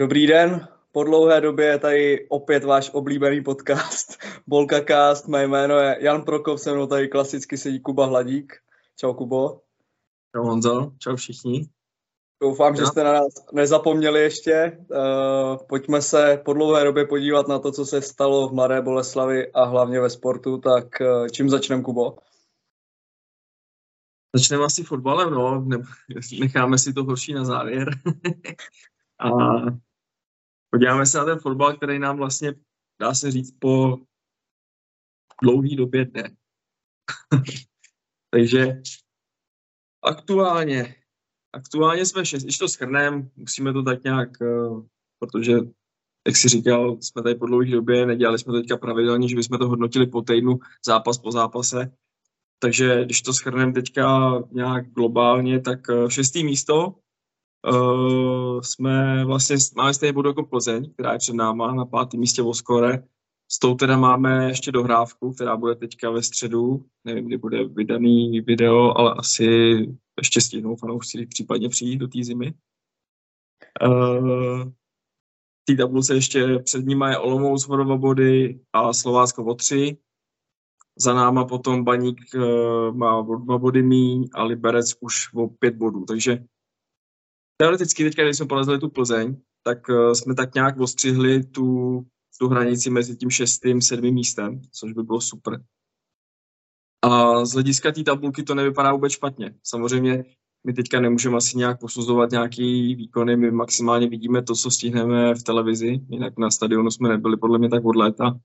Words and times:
Dobrý 0.00 0.26
den, 0.26 0.68
po 0.92 1.04
dlouhé 1.04 1.40
době 1.40 1.66
je 1.66 1.78
tady 1.78 2.26
opět 2.28 2.64
váš 2.64 2.90
oblíbený 2.94 3.42
podcast 3.42 4.18
Bolka 4.46 4.84
Cast. 4.84 5.28
Mé 5.28 5.46
jméno 5.46 5.78
je 5.78 5.96
Jan 6.00 6.22
Prokop, 6.22 6.58
se 6.58 6.72
mnou 6.72 6.86
tady 6.86 7.08
klasicky 7.08 7.58
sedí 7.58 7.80
Kuba 7.80 8.06
Hladík. 8.06 8.56
Čau 8.96 9.14
Kubo. 9.14 9.60
Čau 10.36 10.42
Honzo, 10.42 10.92
čau 10.98 11.16
všichni. 11.16 11.68
Doufám, 12.42 12.76
že 12.76 12.86
jste 12.86 13.04
na 13.04 13.12
nás 13.12 13.34
nezapomněli 13.52 14.20
ještě. 14.20 14.78
Uh, 14.90 15.66
pojďme 15.68 16.02
se 16.02 16.42
po 16.44 16.52
dlouhé 16.52 16.84
době 16.84 17.06
podívat 17.06 17.48
na 17.48 17.58
to, 17.58 17.72
co 17.72 17.86
se 17.86 18.02
stalo 18.02 18.48
v 18.48 18.52
Mladé 18.52 18.82
Boleslavi 18.82 19.52
a 19.52 19.64
hlavně 19.64 20.00
ve 20.00 20.10
sportu. 20.10 20.58
Tak 20.58 20.84
uh, 21.00 21.28
čím 21.28 21.48
začneme, 21.48 21.82
Kubo? 21.82 22.16
Začneme 24.36 24.64
asi 24.64 24.82
fotbalem, 24.82 25.30
no. 25.30 25.66
Necháme 26.40 26.78
si 26.78 26.92
to 26.92 27.04
horší 27.04 27.34
na 27.34 27.44
závěr. 27.44 27.90
a 29.20 29.30
podíváme 30.70 31.06
se 31.06 31.18
na 31.18 31.24
ten 31.24 31.38
fotbal, 31.38 31.76
který 31.76 31.98
nám 31.98 32.16
vlastně, 32.16 32.54
dá 33.00 33.14
se 33.14 33.30
říct, 33.30 33.54
po 33.58 33.98
dlouhý 35.42 35.76
době 35.76 36.04
jde. 36.04 36.30
Takže 38.30 38.82
aktuálně, 40.04 40.94
aktuálně 41.52 42.06
jsme 42.06 42.26
šest, 42.26 42.42
když 42.42 42.58
to 42.58 42.68
schrneme, 42.68 43.28
musíme 43.36 43.72
to 43.72 43.82
tak 43.82 44.04
nějak, 44.04 44.28
uh, 44.40 44.86
protože, 45.18 45.52
jak 46.26 46.36
si 46.36 46.48
říkal, 46.48 46.96
jsme 47.00 47.22
tady 47.22 47.34
po 47.34 47.46
dlouhé 47.46 47.70
době, 47.70 48.06
nedělali 48.06 48.38
jsme 48.38 48.52
teďka 48.52 48.76
pravidelně, 48.76 49.28
že 49.28 49.36
bychom 49.36 49.58
to 49.58 49.68
hodnotili 49.68 50.06
po 50.06 50.22
týdnu, 50.22 50.58
zápas 50.86 51.18
po 51.18 51.32
zápase. 51.32 51.92
Takže 52.58 53.04
když 53.04 53.22
to 53.22 53.32
schrneme 53.32 53.72
teďka 53.72 54.32
nějak 54.50 54.90
globálně, 54.90 55.60
tak 55.60 55.80
uh, 55.88 56.08
šestý 56.08 56.44
místo, 56.44 56.94
Uh, 57.68 58.60
jsme 58.60 59.24
vlastně, 59.24 59.56
máme 59.76 59.94
stejně 59.94 60.12
bodu 60.12 60.28
jako 60.28 60.42
Plzeň, 60.42 60.92
která 60.92 61.12
je 61.12 61.18
před 61.18 61.34
náma 61.34 61.74
na 61.74 61.84
pátém 61.84 62.20
místě 62.20 62.42
o 62.42 62.54
skore. 62.54 63.02
S 63.52 63.58
tou 63.58 63.74
teda 63.74 63.96
máme 63.96 64.48
ještě 64.48 64.72
dohrávku, 64.72 65.32
která 65.32 65.56
bude 65.56 65.74
teďka 65.74 66.10
ve 66.10 66.22
středu. 66.22 66.84
Nevím, 67.04 67.26
kdy 67.26 67.38
bude 67.38 67.64
vydaný 67.64 68.40
video, 68.40 68.98
ale 68.98 69.14
asi 69.14 69.46
ještě 70.18 70.40
stihnou 70.40 70.76
fanoušci 70.76 71.26
případně 71.26 71.68
přijít 71.68 71.96
do 71.96 72.08
té 72.08 72.24
zimy. 72.24 72.54
Uh, 73.86 74.70
té 75.64 75.76
tabulce 75.76 76.14
ještě 76.14 76.58
před 76.58 76.86
nimi 76.86 77.04
je 77.08 77.18
Olomouc 77.18 77.68
o 77.68 77.98
body 77.98 78.60
a 78.72 78.92
Slovácko 78.92 79.44
o 79.44 79.54
tři. 79.54 79.96
Za 80.98 81.14
náma 81.14 81.44
potom 81.44 81.84
Baník 81.84 82.20
uh, 82.34 82.96
má 82.96 83.18
o 83.18 83.36
dva 83.36 83.58
body 83.58 83.82
míň 83.82 84.28
a 84.34 84.42
Liberec 84.42 84.94
už 85.00 85.34
o 85.34 85.48
pět 85.48 85.74
bodů. 85.74 86.04
Takže 86.04 86.44
teoreticky 87.60 88.04
teďka, 88.04 88.24
když 88.24 88.36
jsme 88.36 88.46
polezli 88.46 88.78
tu 88.78 88.88
Plzeň, 88.88 89.36
tak 89.62 89.88
uh, 89.88 90.12
jsme 90.12 90.34
tak 90.34 90.54
nějak 90.54 90.80
ostřihli 90.80 91.44
tu, 91.44 92.00
tu 92.38 92.48
hranici 92.48 92.90
mezi 92.90 93.16
tím 93.16 93.30
šestým, 93.30 93.80
sedmým 93.82 94.14
místem, 94.14 94.60
což 94.72 94.92
by 94.92 95.02
bylo 95.02 95.20
super. 95.20 95.64
A 97.02 97.44
z 97.44 97.52
hlediska 97.52 97.92
té 97.92 98.02
tabulky 98.02 98.42
to 98.42 98.54
nevypadá 98.54 98.92
vůbec 98.92 99.12
špatně. 99.12 99.54
Samozřejmě 99.64 100.24
my 100.66 100.72
teďka 100.72 101.00
nemůžeme 101.00 101.36
asi 101.36 101.58
nějak 101.58 101.80
posuzovat 101.80 102.30
nějaký 102.30 102.94
výkony, 102.94 103.36
my 103.36 103.50
maximálně 103.50 104.08
vidíme 104.08 104.42
to, 104.42 104.54
co 104.54 104.70
stihneme 104.70 105.34
v 105.34 105.42
televizi, 105.42 106.00
jinak 106.08 106.38
na 106.38 106.50
stadionu 106.50 106.90
jsme 106.90 107.08
nebyli 107.08 107.36
podle 107.36 107.58
mě 107.58 107.68
tak 107.68 107.84
od 107.84 107.96
léta. 107.96 108.38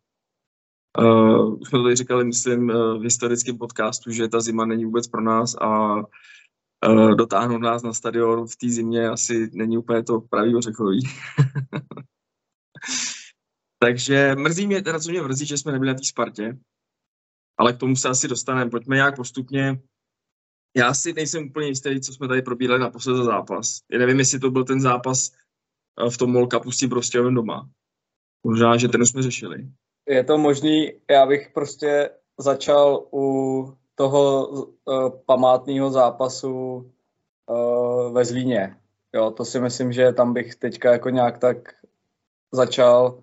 Uh, 1.00 1.62
už 1.62 1.70
jsme 1.70 1.84
tady 1.84 1.96
říkali, 1.96 2.26
myslím, 2.26 2.70
uh, 2.70 3.00
v 3.00 3.04
historickém 3.04 3.58
podcastu, 3.58 4.12
že 4.12 4.28
ta 4.28 4.42
zima 4.42 4.66
není 4.66 4.86
vůbec 4.86 5.08
pro 5.08 5.22
nás 5.22 5.56
a 5.56 5.96
dotáhnout 7.16 7.58
nás 7.58 7.84
na 7.84 7.94
stadion 7.94 8.48
v 8.48 8.56
té 8.56 8.70
zimě 8.70 9.10
asi 9.10 9.50
není 9.54 9.78
úplně 9.78 10.04
to 10.04 10.22
pravý 10.22 10.56
ořechový. 10.56 11.00
Takže 13.80 14.36
mrzí 14.36 14.68
mě, 14.68 14.82
teda 14.82 15.00
co 15.00 15.12
mě 15.12 15.22
mrzí, 15.22 15.46
že 15.46 15.58
jsme 15.58 15.72
nebyli 15.72 15.92
na 15.92 15.98
té 15.98 16.04
Spartě, 16.04 16.58
ale 17.58 17.74
k 17.74 17.78
tomu 17.78 17.96
se 17.96 18.10
asi 18.10 18.28
dostaneme. 18.28 18.72
Pojďme 18.72 18.96
nějak 18.96 19.16
postupně. 19.16 19.82
Já 20.78 20.94
si 20.94 21.14
nejsem 21.14 21.48
úplně 21.48 21.68
jistý, 21.68 22.02
co 22.02 22.14
jsme 22.14 22.28
tady 22.28 22.42
probírali 22.42 22.80
na 22.80 22.90
poslední 22.90 23.26
zápas. 23.26 23.80
Já 23.92 24.00
nevím, 24.00 24.20
jestli 24.20 24.40
to 24.40 24.52
byl 24.52 24.64
ten 24.64 24.82
zápas 24.82 25.32
eh, 26.06 26.10
v 26.10 26.18
tom 26.18 26.32
MOL 26.32 26.48
Cupu 26.48 26.70
prostě 26.90 27.18
doma. 27.18 27.70
Možná, 28.44 28.78
že 28.78 28.88
ten 28.88 29.06
jsme 29.06 29.22
řešili. 29.22 29.70
Je 30.08 30.24
to 30.24 30.38
možný, 30.38 30.92
já 31.10 31.26
bych 31.26 31.52
prostě 31.54 32.10
začal 32.40 33.08
u 33.14 33.78
toho 33.96 34.48
uh, 34.48 35.10
památného 35.26 35.90
zápasu 35.90 36.52
uh, 37.48 38.14
ve 38.14 38.26
Zlíně. 38.26 38.78
Jo, 39.14 39.32
to 39.32 39.46
si 39.46 39.60
myslím, 39.60 39.92
že 39.92 40.14
tam 40.14 40.34
bych 40.34 40.56
teďka 40.56 40.92
jako 40.92 41.10
nějak 41.10 41.38
tak 41.38 41.58
začal 42.52 43.20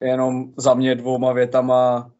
jenom 0.00 0.52
za 0.56 0.74
mě 0.74 0.94
dvouma 0.94 1.32
větama. 1.32 2.10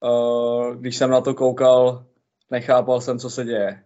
Uh, 0.00 0.74
když 0.74 0.96
jsem 0.96 1.10
na 1.10 1.20
to 1.20 1.34
koukal, 1.34 2.04
nechápal 2.50 3.00
jsem, 3.00 3.18
co 3.18 3.30
se 3.30 3.44
děje. 3.44 3.84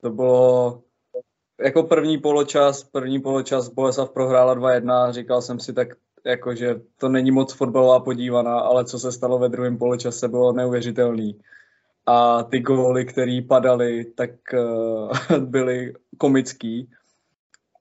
To 0.00 0.10
bylo 0.10 0.82
jako 1.60 1.82
první 1.82 2.18
poločas, 2.18 2.84
první 2.84 3.20
poločas 3.20 3.68
Boleslav 3.68 4.10
prohrála 4.10 4.56
2-1, 4.56 5.12
říkal 5.12 5.42
jsem 5.42 5.60
si 5.60 5.72
tak, 5.72 5.88
jako, 6.24 6.54
že 6.54 6.80
to 6.96 7.08
není 7.08 7.30
moc 7.30 7.52
fotbalová 7.52 8.00
podívaná, 8.00 8.60
ale 8.60 8.84
co 8.84 8.98
se 8.98 9.12
stalo 9.12 9.38
ve 9.38 9.48
druhém 9.48 9.78
poločase 9.78 10.28
bylo 10.28 10.52
neuvěřitelný 10.52 11.40
a 12.08 12.42
ty 12.42 12.60
góly, 12.60 13.04
které 13.04 13.40
padaly, 13.48 14.04
tak 14.04 14.30
uh, 14.54 15.38
byly 15.38 15.94
komický. 16.18 16.90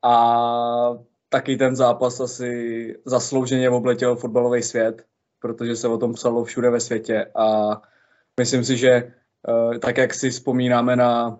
A 0.04 0.98
taky 1.30 1.58
ten 1.58 1.76
zápas 1.76 2.20
asi 2.20 2.96
zaslouženě 3.06 3.70
obletěl 3.70 4.16
fotbalový 4.16 4.64
svět, 4.64 5.06
protože 5.40 5.76
se 5.76 5.88
o 5.88 5.98
tom 5.98 6.14
psalo 6.14 6.44
všude 6.44 6.70
ve 6.70 6.80
světě 6.80 7.26
a 7.36 7.82
myslím 8.40 8.64
si, 8.64 8.78
že 8.78 9.14
uh, 9.48 9.78
tak, 9.78 9.98
jak 9.98 10.14
si 10.14 10.30
vzpomínáme 10.30 10.96
na, 10.96 11.40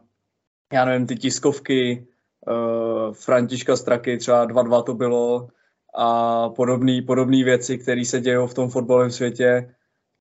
já 0.74 0.86
nevím, 0.86 1.08
ty 1.08 1.16
tiskovky 1.16 2.08
uh, 2.48 3.14
Františka 3.14 3.76
Straky, 3.76 4.18
třeba 4.18 4.48
2-2 4.48 4.84
to 4.84 4.94
bylo 4.94 5.48
a 5.96 6.50
podobné 6.50 7.02
podobný 7.08 7.44
věci, 7.44 7.78
které 7.78 8.06
se 8.06 8.22
dějí 8.22 8.48
v 8.48 8.54
tom 8.54 8.70
fotbalovém 8.70 9.12
světě, 9.12 9.76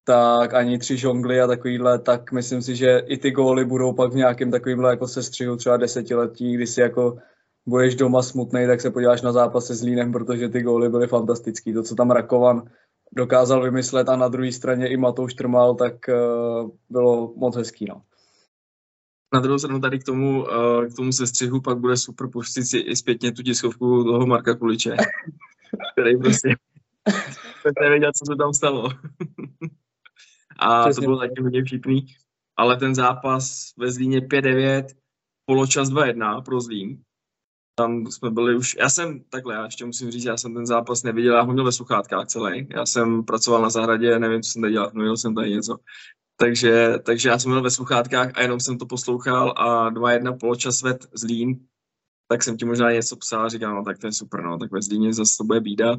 tak 0.06 0.55
ani 0.55 0.78
tři 0.78 0.97
žongly 0.97 1.41
a 1.41 1.47
takovýhle, 1.47 1.99
tak 1.99 2.33
myslím 2.33 2.62
si, 2.62 2.77
že 2.77 2.99
i 3.06 3.17
ty 3.17 3.31
góly 3.31 3.65
budou 3.65 3.93
pak 3.93 4.12
v 4.12 4.17
nějakém 4.17 4.50
takovýmhle 4.50 4.91
jako 4.91 5.09
sestřihu 5.09 5.56
třeba 5.56 5.77
desetiletí, 5.77 6.55
kdy 6.55 6.67
si 6.67 6.81
jako 6.81 7.19
budeš 7.67 7.94
doma 7.94 8.22
smutný, 8.22 8.67
tak 8.67 8.81
se 8.81 8.91
podíváš 8.91 9.22
na 9.22 9.33
zápas 9.33 9.67
se 9.67 9.75
Zlínem, 9.75 10.12
protože 10.12 10.49
ty 10.49 10.62
góly 10.62 10.89
byly 10.89 11.06
fantastický. 11.06 11.72
To, 11.72 11.83
co 11.83 11.94
tam 11.94 12.11
Rakovan 12.11 12.71
dokázal 13.12 13.62
vymyslet 13.62 14.09
a 14.09 14.17
na 14.17 14.28
druhé 14.28 14.53
straně 14.53 14.89
i 14.89 14.97
Matouš 14.97 15.34
Trmal, 15.34 15.75
tak 15.75 15.94
uh, 16.09 16.71
bylo 16.88 17.34
moc 17.37 17.56
hezký. 17.56 17.87
No. 17.88 18.03
Na 19.34 19.41
druhou 19.41 19.59
stranu 19.59 19.81
tady 19.81 19.99
k 19.99 20.05
tomu, 20.05 20.43
uh, 20.43 20.87
k 20.87 20.97
tomu 20.97 21.12
sestřihu 21.12 21.61
pak 21.61 21.78
bude 21.78 21.97
super 21.97 22.28
pustit 22.28 22.65
si 22.65 22.78
i 22.78 22.97
zpětně 22.97 23.33
tu 23.33 23.43
tiskovku 23.43 24.05
toho 24.05 24.27
Marka 24.27 24.55
Kuliče, 24.55 24.97
který 25.93 26.17
prostě 26.17 26.49
nevěděl, 27.81 28.11
co 28.17 28.33
se 28.33 28.37
tam 28.37 28.55
stalo. 28.55 28.88
a 30.59 30.83
Přesně. 30.83 31.00
to 31.00 31.06
bylo 31.06 31.19
taky 31.19 31.43
hodně 31.43 31.65
vtipný. 31.65 32.06
Ale 32.59 32.77
ten 32.77 32.94
zápas 32.94 33.72
ve 33.78 33.93
Zlíně 33.93 34.21
5-9, 34.21 34.87
poločas 35.47 35.89
2-1 35.89 36.43
pro 36.43 36.61
Zlín. 36.61 37.03
Tam 37.78 38.06
jsme 38.06 38.31
byli 38.31 38.56
už, 38.56 38.77
já 38.81 38.91
jsem, 38.91 39.21
takhle, 39.21 39.55
já 39.55 39.65
ještě 39.65 39.84
musím 39.84 40.11
říct, 40.11 40.25
já 40.25 40.37
jsem 40.37 40.55
ten 40.55 40.67
zápas 40.67 41.03
neviděl, 41.03 41.34
já 41.34 41.43
ho 41.43 41.53
měl 41.53 41.65
ve 41.65 41.72
sluchátkách 41.72 42.27
celý. 42.27 42.67
Já 42.71 42.87
jsem 42.87 43.25
pracoval 43.25 43.62
na 43.62 43.71
zahradě, 43.71 44.19
nevím, 44.19 44.43
co 44.43 44.50
jsem 44.50 44.62
tady 44.62 44.72
dělal, 44.72 44.91
mluvil 44.94 45.17
jsem 45.17 45.34
tady 45.34 45.50
něco. 45.50 45.78
Takže, 46.37 46.94
takže 47.02 47.29
já 47.29 47.38
jsem 47.38 47.52
byl 47.52 47.62
ve 47.62 47.70
sluchátkách 47.70 48.32
a 48.35 48.43
jenom 48.43 48.61
jsem 48.61 48.79
to 48.79 48.87
poslouchal 48.87 49.55
a 49.56 49.91
2-1 49.91 50.38
poločas 50.38 50.82
ved 50.82 51.06
Zlín, 51.12 51.67
tak 52.29 52.43
jsem 52.43 52.56
ti 52.56 52.64
možná 52.64 52.93
něco 52.93 53.17
psal 53.17 53.44
a 53.44 53.49
říkal, 53.49 53.75
no 53.75 53.85
tak 53.85 53.99
to 53.99 54.06
je 54.06 54.12
super, 54.12 54.43
no, 54.43 54.59
tak 54.59 54.73
ve 54.73 54.82
Zlíně 54.82 55.12
zase 55.12 55.37
to 55.38 55.44
bude 55.44 55.61
bída. 55.61 55.97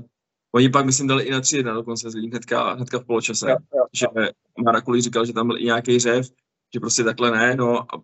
Oni 0.56 0.70
pak, 0.70 0.86
myslím, 0.86 1.08
dali 1.08 1.24
i 1.24 1.32
na 1.32 1.42
3-1 1.42 1.74
dokonce 1.74 2.12
zlý 2.12 2.30
hnedka, 2.30 2.74
hnedka 2.74 3.00
v 3.00 3.06
poločase, 3.06 3.50
jo, 3.50 3.58
jo, 3.76 3.86
že 3.94 4.08
Marakuli 4.64 5.02
říkal, 5.02 5.26
že 5.26 5.34
tam 5.34 5.48
byl 5.48 5.58
i 5.58 5.66
nějaký 5.66 6.00
řev, 6.00 6.28
že 6.74 6.80
prostě 6.80 7.04
takhle 7.04 7.32
ne, 7.32 7.56
no 7.56 7.96
a 7.96 8.02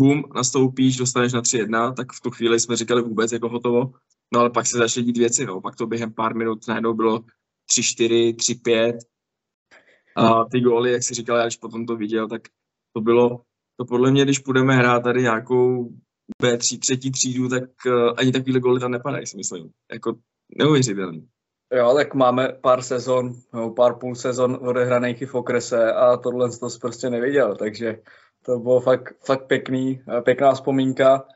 bum, 0.00 0.24
nastoupíš, 0.34 0.96
dostaneš 0.96 1.32
na 1.32 1.42
3-1, 1.42 1.94
tak 1.94 2.12
v 2.12 2.20
tu 2.20 2.30
chvíli 2.30 2.60
jsme 2.60 2.76
říkali 2.76 3.02
vůbec 3.02 3.32
jako 3.32 3.48
hotovo, 3.48 3.92
no 4.34 4.40
ale 4.40 4.50
pak 4.50 4.66
se 4.66 4.78
začaly 4.78 5.06
dít 5.06 5.18
věci, 5.18 5.46
no, 5.46 5.60
pak 5.60 5.76
to 5.76 5.86
během 5.86 6.12
pár 6.12 6.34
minut 6.34 6.68
najednou 6.68 6.94
bylo 6.94 7.24
3-4, 7.72 8.34
3-5 8.34 8.98
a 10.16 10.44
ty 10.44 10.60
góly, 10.60 10.92
jak 10.92 11.02
si 11.02 11.14
říkal, 11.14 11.36
já 11.36 11.44
když 11.44 11.56
potom 11.56 11.86
to 11.86 11.96
viděl, 11.96 12.28
tak 12.28 12.42
to 12.92 13.00
bylo, 13.00 13.42
to 13.76 13.84
podle 13.84 14.10
mě, 14.10 14.24
když 14.24 14.38
budeme 14.38 14.76
hrát 14.76 15.00
tady 15.00 15.22
nějakou 15.22 15.90
B3, 16.42 16.78
třetí 16.78 17.10
třídu, 17.10 17.48
tak 17.48 17.64
uh, 17.86 18.12
ani 18.16 18.32
takovýhle 18.32 18.60
góly 18.60 18.80
tam 18.80 18.90
nepadají, 18.90 19.26
si 19.26 19.36
myslím. 19.36 19.70
Jako 19.92 20.18
neuvěřitelný. 20.58 21.28
Jo, 21.72 21.94
tak 21.94 22.14
máme 22.14 22.48
pár 22.60 22.82
sezon, 22.82 23.34
no, 23.52 23.70
pár 23.70 23.98
půl 23.98 24.14
sezon 24.14 24.58
odehraných 24.68 25.22
i 25.22 25.26
v 25.26 25.34
okrese 25.34 25.92
a 25.92 26.16
tohle 26.16 26.50
to 26.50 26.68
prostě 26.80 27.10
neviděl, 27.10 27.56
takže 27.56 27.98
to 28.42 28.58
bylo 28.58 28.80
fakt, 28.80 29.14
fakt 29.24 29.46
pěkný, 29.46 30.02
pěkná 30.24 30.52
vzpomínka, 30.52 31.26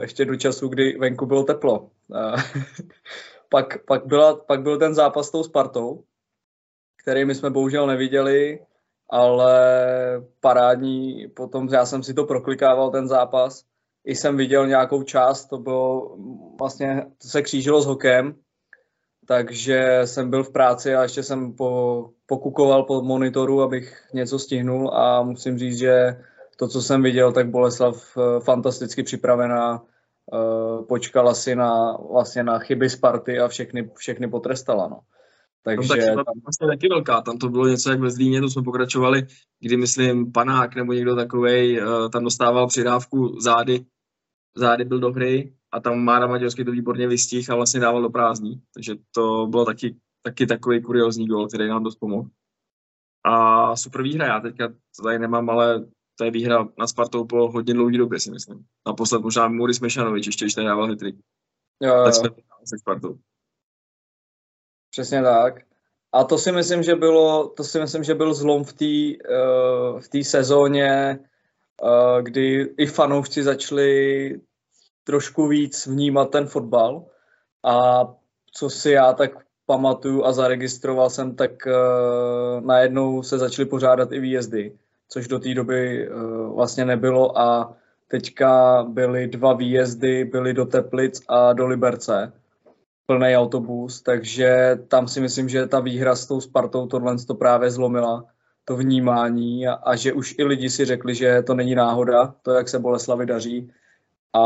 ještě 0.00 0.24
do 0.24 0.36
času, 0.36 0.68
kdy 0.68 0.98
venku 0.98 1.26
bylo 1.26 1.44
teplo. 1.44 1.90
pak, 3.48 3.84
pak, 3.84 4.06
byla, 4.06 4.36
pak 4.36 4.62
byl 4.62 4.78
ten 4.78 4.94
zápas 4.94 5.28
s 5.28 5.30
tou 5.30 5.42
Spartou, 5.42 6.04
který 7.02 7.24
my 7.24 7.34
jsme 7.34 7.50
bohužel 7.50 7.86
neviděli, 7.86 8.60
ale 9.10 9.54
parádní, 10.40 11.28
potom 11.28 11.68
já 11.68 11.86
jsem 11.86 12.02
si 12.02 12.14
to 12.14 12.24
proklikával 12.24 12.90
ten 12.90 13.08
zápas, 13.08 13.64
i 14.04 14.14
jsem 14.14 14.36
viděl 14.36 14.66
nějakou 14.66 15.02
část, 15.02 15.46
to 15.46 15.58
bylo 15.58 16.16
vlastně, 16.58 17.06
to 17.22 17.28
se 17.28 17.42
křížilo 17.42 17.82
s 17.82 17.86
hokem, 17.86 18.34
takže 19.32 20.00
jsem 20.04 20.30
byl 20.30 20.44
v 20.44 20.52
práci 20.52 20.94
a 20.94 21.02
ještě 21.02 21.22
jsem 21.22 21.52
po, 21.52 22.10
pokukoval 22.26 22.82
po 22.82 23.02
monitoru, 23.02 23.62
abych 23.62 24.08
něco 24.14 24.38
stihnul 24.38 24.90
a 24.94 25.22
musím 25.22 25.58
říct, 25.58 25.78
že 25.78 26.16
to, 26.56 26.68
co 26.68 26.82
jsem 26.82 27.02
viděl, 27.02 27.32
tak 27.32 27.50
Boleslav 27.50 27.96
eh, 28.16 28.40
fantasticky 28.40 29.02
připravená, 29.02 29.82
eh, 29.82 30.84
počkala 30.84 31.34
si 31.34 31.56
na, 31.56 31.96
vlastně 32.12 32.42
na 32.42 32.58
chyby 32.58 32.90
Sparty 32.90 33.40
a 33.40 33.48
všechny, 33.48 33.90
všechny 33.96 34.28
potrestala. 34.28 34.88
No. 34.88 35.00
Takže 35.64 35.88
tam 35.88 36.16
ta 36.16 36.24
tam... 36.24 36.40
vlastně 36.44 36.66
taky 36.66 36.88
velká, 36.88 37.20
tam 37.20 37.38
to 37.38 37.48
bylo 37.48 37.66
něco 37.66 37.90
jak 37.90 38.00
ve 38.00 38.10
Zlíně, 38.10 38.40
to 38.40 38.48
jsme 38.48 38.62
pokračovali, 38.62 39.26
kdy 39.60 39.76
myslím 39.76 40.32
panák 40.32 40.74
nebo 40.74 40.92
někdo 40.92 41.16
takovej 41.16 41.82
uh, 41.82 42.10
tam 42.10 42.24
dostával 42.24 42.66
přidávku 42.66 43.40
zády, 43.40 43.84
zády 44.56 44.84
byl 44.84 44.98
do 44.98 45.12
hry 45.12 45.52
a 45.72 45.80
tam 45.80 45.98
Mára 45.98 46.26
Maďarský 46.26 46.64
to 46.64 46.70
výborně 46.70 47.08
vystih 47.08 47.50
a 47.50 47.54
vlastně 47.54 47.80
dával 47.80 48.02
do 48.02 48.10
prázdní, 48.10 48.62
takže 48.74 48.94
to 49.14 49.46
bylo 49.46 49.64
taky, 49.64 49.96
taky 50.22 50.46
takový 50.46 50.82
kuriozní 50.82 51.26
gol, 51.26 51.48
který 51.48 51.68
nám 51.68 51.84
dost 51.84 51.96
pomohl. 51.96 52.28
A 53.24 53.76
super 53.76 54.02
výhra, 54.02 54.26
já 54.26 54.40
teďka 54.40 54.68
to 54.68 55.02
tady 55.02 55.18
nemám, 55.18 55.50
ale 55.50 55.84
to 56.18 56.24
je 56.24 56.30
výhra 56.30 56.68
na 56.78 56.86
Spartou 56.86 57.24
po 57.24 57.50
hodně 57.50 57.74
dlouhé 57.74 57.98
době, 57.98 58.20
si 58.20 58.30
myslím. 58.30 58.64
Naposled 58.86 59.22
možná 59.22 59.48
Muris 59.48 59.80
Mešanovič, 59.80 60.26
ještě 60.26 60.44
když 60.44 60.54
dával 60.54 60.86
hitrik. 60.86 61.16
Tak 62.04 62.14
jsme 62.14 62.28
se 62.64 62.78
Spartou. 62.78 63.18
Přesně 64.90 65.22
tak. 65.22 65.54
A 66.12 66.24
to 66.24 66.38
si 66.38 66.52
myslím, 66.52 66.82
že 66.82 66.94
bylo, 66.94 67.48
to 67.48 67.64
si 67.64 67.80
myslím, 67.80 68.04
že 68.04 68.14
byl 68.14 68.34
zlom 68.34 68.64
v 68.64 68.72
té 68.72 69.24
uh, 69.34 70.00
v 70.00 70.08
té 70.08 70.24
sezóně, 70.24 71.18
uh, 71.82 72.22
kdy 72.22 72.74
i 72.78 72.86
fanoušci 72.86 73.42
začali 73.42 74.40
trošku 75.04 75.48
víc 75.48 75.86
vnímat 75.86 76.30
ten 76.30 76.46
fotbal. 76.46 77.04
A 77.64 78.06
co 78.52 78.70
si 78.70 78.90
já 78.90 79.12
tak 79.12 79.30
pamatuju 79.66 80.24
a 80.24 80.32
zaregistroval 80.32 81.10
jsem, 81.10 81.36
tak 81.36 81.50
uh, 81.66 82.66
najednou 82.66 83.22
se 83.22 83.38
začaly 83.38 83.66
pořádat 83.66 84.12
i 84.12 84.20
výjezdy, 84.20 84.76
což 85.08 85.28
do 85.28 85.38
té 85.38 85.54
doby 85.54 86.08
uh, 86.08 86.54
vlastně 86.54 86.84
nebylo. 86.84 87.38
A 87.38 87.76
teďka 88.08 88.82
byly 88.88 89.26
dva 89.26 89.52
výjezdy, 89.52 90.24
byly 90.24 90.54
do 90.54 90.66
Teplic 90.66 91.22
a 91.28 91.52
do 91.52 91.66
Liberce 91.66 92.32
plný 93.06 93.36
autobus, 93.36 94.02
takže 94.02 94.78
tam 94.88 95.08
si 95.08 95.20
myslím, 95.20 95.48
že 95.48 95.66
ta 95.66 95.80
výhra 95.80 96.14
s 96.14 96.26
tou 96.26 96.40
Spartou 96.40 96.86
tohle 96.86 97.16
to 97.26 97.34
právě 97.34 97.70
zlomila, 97.70 98.24
to 98.64 98.76
vnímání 98.76 99.66
a, 99.68 99.72
a 99.72 99.96
že 99.96 100.12
už 100.12 100.34
i 100.38 100.44
lidi 100.44 100.70
si 100.70 100.84
řekli, 100.84 101.14
že 101.14 101.42
to 101.42 101.54
není 101.54 101.74
náhoda, 101.74 102.34
to, 102.42 102.52
jak 102.52 102.68
se 102.68 102.78
Boleslavi 102.78 103.26
daří 103.26 103.72
a 104.34 104.42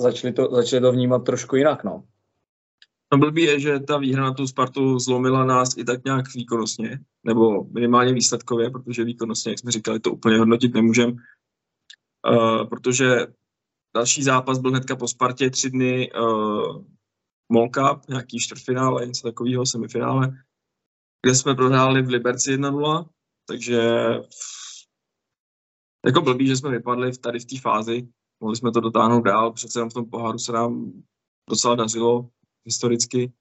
začali 0.00 0.32
to, 0.32 0.48
začali 0.52 0.82
to 0.82 0.92
vnímat 0.92 1.18
trošku 1.18 1.56
jinak, 1.56 1.84
no. 1.84 2.04
No 3.12 3.18
blbý 3.18 3.42
je, 3.42 3.60
že 3.60 3.80
ta 3.80 3.98
výhra 3.98 4.24
na 4.24 4.34
tu 4.34 4.46
Spartu 4.46 4.98
zlomila 4.98 5.44
nás 5.44 5.76
i 5.76 5.84
tak 5.84 6.04
nějak 6.04 6.34
výkonnostně, 6.34 6.98
nebo 7.24 7.64
minimálně 7.64 8.12
výsledkově, 8.12 8.70
protože 8.70 9.04
výkonnostně, 9.04 9.52
jak 9.52 9.58
jsme 9.58 9.72
říkali, 9.72 10.00
to 10.00 10.12
úplně 10.12 10.38
hodnotit 10.38 10.74
nemůžeme, 10.74 11.12
uh, 11.12 12.68
protože 12.68 13.26
další 13.96 14.22
zápas 14.22 14.58
byl 14.58 14.70
hnedka 14.70 14.96
po 14.96 15.08
Spartě, 15.08 15.50
tři 15.50 15.70
dny 15.70 16.12
uh, 16.12 16.84
Mall 17.52 17.68
Cup, 17.68 18.08
nějaký 18.08 18.38
čtvrtfinále, 18.38 19.06
něco 19.06 19.28
takového, 19.28 19.66
semifinále, 19.66 20.32
kde 21.22 21.34
jsme 21.34 21.54
prohráli 21.54 22.02
v 22.02 22.08
Liberci 22.08 22.56
1-0, 22.56 23.08
takže 23.46 23.80
jako 26.06 26.20
blbý, 26.22 26.46
že 26.46 26.56
jsme 26.56 26.70
vypadli 26.70 27.18
tady 27.18 27.38
v 27.38 27.44
té 27.44 27.60
fázi, 27.60 28.08
mohli 28.40 28.56
jsme 28.56 28.72
to 28.72 28.80
dotáhnout 28.80 29.20
dál, 29.20 29.52
přece 29.52 29.78
jenom 29.78 29.90
v 29.90 29.94
tom 29.94 30.10
poháru 30.10 30.38
se 30.38 30.52
nám 30.52 30.92
docela 31.50 31.74
dařilo 31.74 32.28
historicky, 32.64 33.32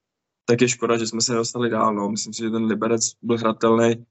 tak 0.46 0.62
je 0.62 0.70
škoda, 0.70 0.98
že 0.98 1.08
jsme 1.08 1.22
se 1.22 1.32
nedostali 1.32 1.70
dál, 1.70 1.94
no. 1.94 2.10
myslím 2.10 2.34
si, 2.34 2.44
že 2.44 2.50
ten 2.50 2.66
Liberec 2.66 3.12
byl 3.22 3.38
hratelný. 3.38 4.06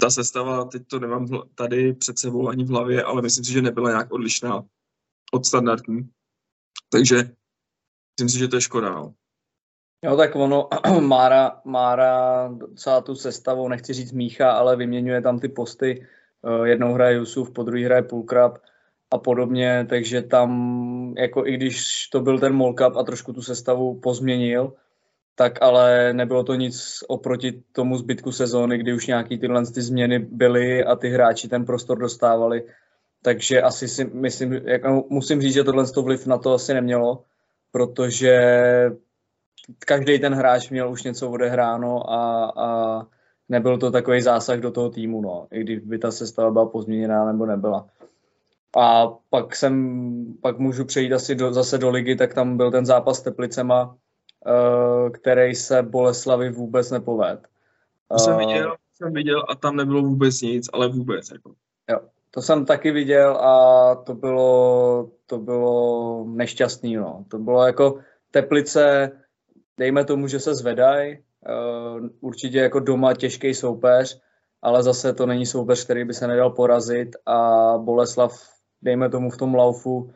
Ta 0.00 0.10
sestava, 0.10 0.64
teď 0.64 0.82
to 0.86 0.98
nemám 0.98 1.28
tady 1.54 1.92
před 1.92 2.18
sebou 2.18 2.48
ani 2.48 2.64
v 2.64 2.68
hlavě, 2.68 3.02
ale 3.02 3.22
myslím 3.22 3.44
si, 3.44 3.52
že 3.52 3.62
nebyla 3.62 3.90
nějak 3.90 4.12
odlišná 4.12 4.64
od 5.32 5.46
standardní. 5.46 6.10
Takže 6.88 7.16
myslím 7.16 8.28
si, 8.28 8.38
že 8.38 8.48
to 8.48 8.56
je 8.56 8.60
škoda. 8.60 8.90
No. 8.94 9.14
Jo, 10.04 10.16
tak 10.16 10.36
ono, 10.36 10.68
Mára, 11.00 11.60
Mára 11.64 12.48
docela 12.48 13.00
tu 13.00 13.14
sestavu, 13.14 13.68
nechci 13.68 13.92
říct 13.92 14.12
mícha, 14.12 14.52
ale 14.52 14.76
vyměňuje 14.76 15.22
tam 15.22 15.38
ty 15.38 15.48
posty. 15.48 16.06
Eh, 16.44 16.68
jednou 16.68 16.92
hraje 16.92 17.16
Jusuf, 17.16 17.50
po 17.50 17.62
druhý 17.62 17.84
hraje 17.84 18.02
Pulkrab 18.02 18.58
a 19.12 19.18
podobně, 19.18 19.86
takže 19.88 20.22
tam, 20.22 21.14
jako 21.18 21.46
i 21.46 21.56
když 21.56 22.06
to 22.12 22.20
byl 22.20 22.38
ten 22.38 22.52
Molkap 22.52 22.96
a 22.96 23.02
trošku 23.02 23.32
tu 23.32 23.42
sestavu 23.42 24.00
pozměnil, 24.00 24.72
tak 25.34 25.62
ale 25.62 26.12
nebylo 26.12 26.44
to 26.44 26.54
nic 26.54 27.04
oproti 27.08 27.62
tomu 27.72 27.96
zbytku 27.96 28.32
sezóny, 28.32 28.78
kdy 28.78 28.94
už 28.94 29.06
nějaký 29.06 29.38
tyhle 29.38 29.66
ty 29.66 29.82
změny 29.82 30.18
byly 30.18 30.84
a 30.84 30.96
ty 30.96 31.08
hráči 31.08 31.48
ten 31.48 31.64
prostor 31.64 31.98
dostávali. 31.98 32.64
Takže 33.22 33.62
asi 33.62 33.88
si 33.88 34.04
myslím, 34.04 34.52
jako 34.52 35.04
musím 35.08 35.40
říct, 35.40 35.54
že 35.54 35.64
tohle 35.64 35.84
vliv 36.02 36.26
na 36.26 36.38
to 36.38 36.52
asi 36.52 36.74
nemělo, 36.74 37.24
protože 37.70 38.40
každý 39.78 40.18
ten 40.18 40.34
hráč 40.34 40.70
měl 40.70 40.90
už 40.90 41.02
něco 41.02 41.30
odehráno 41.30 42.10
a, 42.10 42.52
a 42.56 43.06
nebyl 43.48 43.78
to 43.78 43.90
takový 43.90 44.22
zásah 44.22 44.60
do 44.60 44.70
toho 44.70 44.90
týmu, 44.90 45.20
no, 45.20 45.46
i 45.50 45.60
když 45.60 45.78
by 45.78 45.98
ta 45.98 46.10
sestava 46.10 46.50
byla 46.50 46.66
pozměněná 46.66 47.32
nebo 47.32 47.46
nebyla. 47.46 47.86
A 48.76 49.08
pak 49.30 49.56
jsem, 49.56 50.34
pak 50.42 50.58
můžu 50.58 50.84
přejít 50.84 51.12
asi 51.12 51.34
do, 51.34 51.52
zase 51.52 51.78
do 51.78 51.90
ligy, 51.90 52.16
tak 52.16 52.34
tam 52.34 52.56
byl 52.56 52.70
ten 52.70 52.86
zápas 52.86 53.18
s 53.18 53.22
Teplicema, 53.22 53.84
uh, 53.84 55.10
který 55.10 55.54
se 55.54 55.82
Boleslavi 55.82 56.50
vůbec 56.50 56.90
nepoved. 56.90 57.40
To 58.08 58.18
jsem 58.18 58.34
eh, 58.34 58.38
viděl, 58.38 58.76
jsem 58.94 59.12
viděl 59.12 59.44
a 59.48 59.54
tam 59.54 59.76
nebylo 59.76 60.02
vůbec 60.02 60.40
nic, 60.40 60.68
ale 60.72 60.88
vůbec. 60.88 61.30
Jako. 61.30 61.52
Jo, 61.90 61.98
to 62.30 62.42
jsem 62.42 62.66
taky 62.66 62.90
viděl 62.90 63.36
a 63.36 63.94
to 63.94 64.14
bylo, 64.14 65.10
to 65.26 65.38
bylo 65.38 66.24
nešťastný, 66.28 66.96
no. 66.96 67.24
To 67.28 67.38
bylo 67.38 67.66
jako 67.66 67.98
Teplice, 68.30 69.12
dejme 69.78 70.04
tomu, 70.04 70.28
že 70.28 70.40
se 70.40 70.54
zvedají, 70.54 71.18
uh, 71.18 72.08
určitě 72.20 72.58
jako 72.58 72.80
doma 72.80 73.14
těžký 73.14 73.54
soupeř, 73.54 74.20
ale 74.62 74.82
zase 74.82 75.12
to 75.12 75.26
není 75.26 75.46
soupeř, 75.46 75.84
který 75.84 76.04
by 76.04 76.14
se 76.14 76.26
nedal 76.26 76.50
porazit 76.50 77.16
a 77.26 77.72
Boleslav, 77.78 78.51
dejme 78.82 79.08
tomu 79.08 79.30
v 79.30 79.36
tom 79.36 79.54
laufu, 79.54 80.10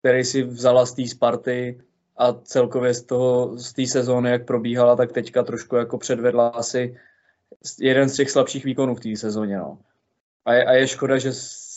který 0.00 0.24
si 0.24 0.42
vzala 0.42 0.86
z 0.86 0.92
té 0.92 1.06
Sparty 1.06 1.80
a 2.16 2.32
celkově 2.32 2.94
z 2.94 3.02
toho, 3.02 3.58
z 3.58 3.72
té 3.72 3.86
sezóny, 3.86 4.30
jak 4.30 4.46
probíhala, 4.46 4.96
tak 4.96 5.12
teďka 5.12 5.42
trošku 5.42 5.76
jako 5.76 5.98
předvedla 5.98 6.48
asi 6.48 6.96
jeden 7.80 8.08
z 8.08 8.16
těch 8.16 8.30
slabších 8.30 8.64
výkonů 8.64 8.94
v 8.94 9.00
té 9.00 9.16
sezóně. 9.16 9.56
No. 9.56 9.78
A, 10.44 10.54
je, 10.54 10.64
a 10.64 10.72
je 10.72 10.86
škoda, 10.86 11.18
že 11.18 11.30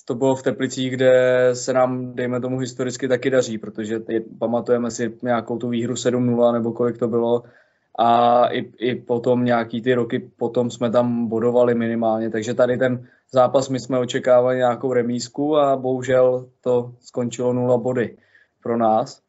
to 0.05 0.15
bylo 0.15 0.35
v 0.35 0.43
Teplicích, 0.43 0.91
kde 0.91 1.11
se 1.53 1.73
nám, 1.73 2.15
dejme 2.15 2.41
tomu, 2.41 2.59
historicky 2.59 3.07
taky 3.07 3.29
daří, 3.29 3.57
protože 3.57 3.99
je, 4.09 4.21
pamatujeme 4.39 4.91
si 4.91 5.17
nějakou 5.23 5.57
tu 5.57 5.69
výhru 5.69 5.93
7-0 5.93 6.53
nebo 6.53 6.71
kolik 6.71 6.97
to 6.97 7.07
bylo 7.07 7.43
a 7.97 8.45
i, 8.47 8.59
i 8.77 8.95
potom 8.95 9.45
nějaký 9.45 9.81
ty 9.81 9.93
roky 9.93 10.19
potom 10.19 10.71
jsme 10.71 10.91
tam 10.91 11.27
bodovali 11.27 11.75
minimálně, 11.75 12.29
takže 12.29 12.53
tady 12.53 12.77
ten 12.77 13.07
zápas 13.31 13.69
my 13.69 13.79
jsme 13.79 13.99
očekávali 13.99 14.57
nějakou 14.57 14.93
remízku 14.93 15.57
a 15.57 15.75
bohužel 15.75 16.49
to 16.61 16.95
skončilo 16.99 17.53
0 17.53 17.77
body 17.77 18.17
pro 18.63 18.77
nás. 18.77 19.21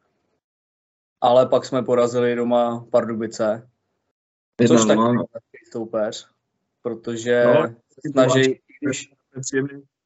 Ale 1.20 1.46
pak 1.46 1.64
jsme 1.64 1.82
porazili 1.82 2.34
doma 2.34 2.86
Pardubice, 2.90 3.68
což 4.68 4.84
taky 4.84 5.58
soupeř, 5.72 6.28
protože 6.82 7.44
no, 7.44 7.74
snaží, 8.10 8.60
když, 8.80 9.12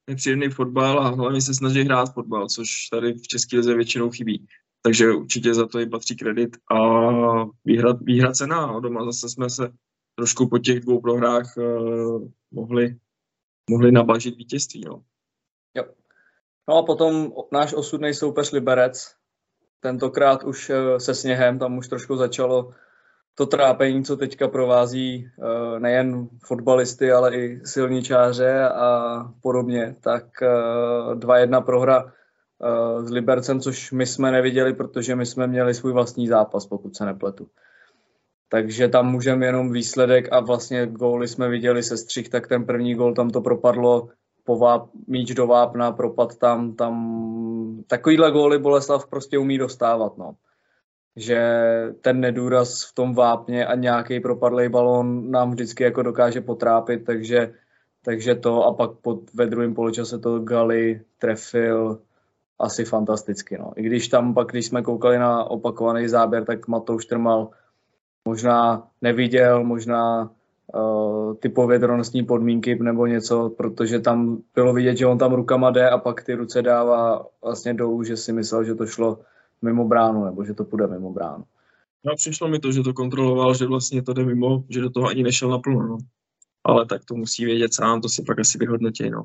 nepříjemný 0.07 0.49
fotbal 0.49 0.99
a 0.99 1.09
hlavně 1.09 1.41
se 1.41 1.55
snaží 1.55 1.83
hrát 1.83 2.15
fotbal, 2.15 2.49
což 2.49 2.89
tady 2.91 3.13
v 3.13 3.29
České 3.29 3.57
lize 3.57 3.75
většinou 3.75 4.11
chybí. 4.11 4.47
Takže 4.87 5.13
určitě 5.13 5.55
za 5.55 5.67
to 5.67 5.79
i 5.81 5.87
patří 5.87 6.17
kredit 6.17 6.57
a 6.71 6.79
výhra, 7.65 7.93
výhra 8.01 8.33
cena. 8.33 8.67
A 8.67 8.81
doma 8.81 9.05
zase 9.05 9.29
jsme 9.29 9.51
se 9.51 9.73
trošku 10.15 10.49
po 10.49 10.59
těch 10.59 10.81
dvou 10.81 11.01
prohrách 11.01 11.57
uh, 11.57 12.29
mohli, 12.51 12.97
mohli 13.71 13.93
nabažit 13.93 14.37
vítězství. 14.37 14.85
No. 14.87 15.03
Jo. 15.75 15.85
No 16.69 16.77
a 16.77 16.83
potom 16.83 17.33
náš 17.53 17.75
osudný 17.75 18.15
soupeř 18.15 18.53
Liberec, 18.53 19.15
tentokrát 19.81 20.45
už 20.45 20.71
uh, 20.71 20.97
se 20.99 21.15
sněhem, 21.15 21.59
tam 21.59 21.79
už 21.79 21.89
trošku 21.89 22.17
začalo 22.17 22.75
to 23.35 23.47
trápení, 23.47 24.05
co 24.05 24.17
teďka 24.17 24.49
provází 24.49 25.31
uh, 25.37 25.79
nejen 25.79 26.29
fotbalisty, 26.47 27.13
ale 27.13 27.37
i 27.37 27.61
silničáře 27.67 28.69
a 28.69 29.19
podobně, 29.43 29.97
tak 30.01 30.25
uh, 30.43 31.19
2-1 31.19 31.65
prohra 31.65 32.13
s 33.01 33.11
Libercem, 33.11 33.61
což 33.61 33.93
my 33.93 34.07
jsme 34.07 34.33
neviděli, 34.33 34.75
protože 34.75 35.17
my 35.17 35.27
jsme 35.27 35.47
měli 35.47 35.75
svůj 35.75 35.93
vlastní 35.93 36.29
zápas, 36.29 36.67
pokud 36.67 36.97
se 36.97 37.05
nepletu. 37.05 37.47
takže 38.49 38.89
tam 38.89 39.11
můžeme 39.11 39.47
jenom 39.47 39.73
výsledek 39.73 40.29
a 40.33 40.41
vlastně 40.41 40.87
góly 40.87 41.29
jsme 41.29 41.49
viděli 41.49 41.83
se 41.83 41.97
střih, 41.97 42.29
tak 42.29 42.47
ten 42.49 42.65
první 42.65 42.95
gól 42.95 43.15
tam 43.15 43.31
to 43.31 43.41
propadlo 43.41 44.09
po 44.45 44.59
váp, 44.59 44.89
míč 45.07 45.35
do 45.35 45.47
vápna, 45.47 45.93
propad 45.93 46.37
tam, 46.37 46.75
tam 46.75 46.95
takovýhle 47.87 48.31
góly 48.33 48.59
Boleslav 48.59 49.07
prostě 49.07 49.39
umí 49.39 49.59
dostávat, 49.59 50.19
no. 50.19 50.35
Že 51.17 51.41
ten 52.01 52.21
nedůraz 52.21 52.85
v 52.85 52.95
tom 52.95 53.15
vápně 53.15 53.67
a 53.67 53.75
nějaký 53.75 54.21
propadlej 54.21 54.69
balón 54.69 55.31
nám 55.31 55.51
vždycky 55.51 55.85
jako 55.85 56.03
dokáže 56.03 56.41
potrápit, 56.41 57.05
takže, 57.05 57.55
takže 58.05 58.35
to 58.35 58.65
a 58.65 58.75
pak 58.75 58.91
pod, 59.03 59.35
ve 59.35 59.47
druhém 59.47 59.75
poločase 59.75 60.19
to 60.19 60.39
Gali 60.39 61.01
trefil 61.19 61.99
asi 62.59 62.85
fantasticky, 62.85 63.59
no. 63.59 63.73
I 63.77 63.83
když 63.83 64.09
tam 64.09 64.35
pak, 64.35 64.49
když 64.49 64.67
jsme 64.67 64.83
koukali 64.83 65.19
na 65.19 65.45
opakovaný 65.45 66.09
záběr, 66.09 66.45
tak 66.45 66.69
Matouš 66.69 67.07
Trmal 67.07 67.51
možná 68.25 68.89
neviděl, 69.03 69.65
možná 69.65 70.31
uh, 70.75 71.35
ty 71.35 71.49
povětrnostní 71.49 72.25
podmínky 72.25 72.79
nebo 72.83 73.07
něco, 73.07 73.51
protože 73.51 74.01
tam 74.01 74.39
bylo 74.55 74.73
vidět, 74.73 74.97
že 74.97 75.07
on 75.07 75.19
tam 75.19 75.33
rukama 75.33 75.71
jde 75.71 75.91
a 75.91 75.99
pak 75.99 76.23
ty 76.23 76.35
ruce 76.35 76.63
dává 76.63 77.27
vlastně 77.43 77.75
dolů, 77.75 78.05
že 78.05 78.17
si 78.17 78.33
myslel, 78.33 78.65
že 78.65 78.75
to 78.75 78.87
šlo 78.87 79.19
mimo 79.63 79.85
bránu 79.85 80.25
nebo 80.25 80.45
že 80.45 80.55
to 80.55 80.65
půjde 80.65 80.87
mimo 80.87 81.13
bránu. 81.13 81.45
No 82.05 82.15
přišlo 82.17 82.49
mi 82.49 82.59
to, 82.59 82.73
že 82.73 82.83
to 82.83 82.93
kontroloval, 82.93 83.55
že 83.55 83.67
vlastně 83.67 84.03
to 84.03 84.13
jde 84.13 84.25
mimo, 84.25 84.65
že 84.69 84.81
do 84.81 84.91
toho 84.91 85.09
ani 85.09 85.23
nešel 85.23 85.49
naplno. 85.49 85.87
No. 85.87 85.99
Ale 86.65 86.87
tak 86.87 87.05
to 87.05 87.15
musí 87.15 87.45
vědět 87.45 87.75
sám, 87.75 88.01
to 88.01 88.09
si 88.09 88.23
pak 88.23 88.39
asi 88.39 88.59
vyhodnotí. 88.59 89.11
No. 89.11 89.25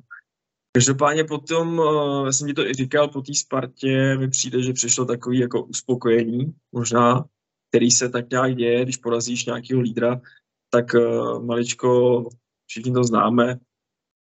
Každopádně 0.72 1.24
potom, 1.24 1.80
uh, 1.80 2.26
já 2.26 2.32
jsem 2.32 2.48
ti 2.48 2.54
to 2.54 2.68
i 2.68 2.74
říkal, 2.74 3.08
po 3.08 3.22
té 3.22 3.34
Spartě 3.34 4.18
mi 4.18 4.30
přijde, 4.30 4.64
že 4.64 4.74
přišlo 4.74 5.06
takový 5.06 5.40
jako 5.40 5.64
uspokojení, 5.64 6.54
možná, 6.72 7.26
který 7.70 7.92
se 7.92 8.10
tak 8.10 8.30
nějak 8.30 8.56
děje, 8.56 8.84
když 8.84 8.98
porazíš 8.98 9.46
nějakého 9.46 9.82
lídra, 9.82 10.22
tak 10.70 10.94
uh, 10.94 11.46
maličko, 11.46 12.24
všichni 12.68 12.94
to 12.94 13.04
známe, 13.04 13.60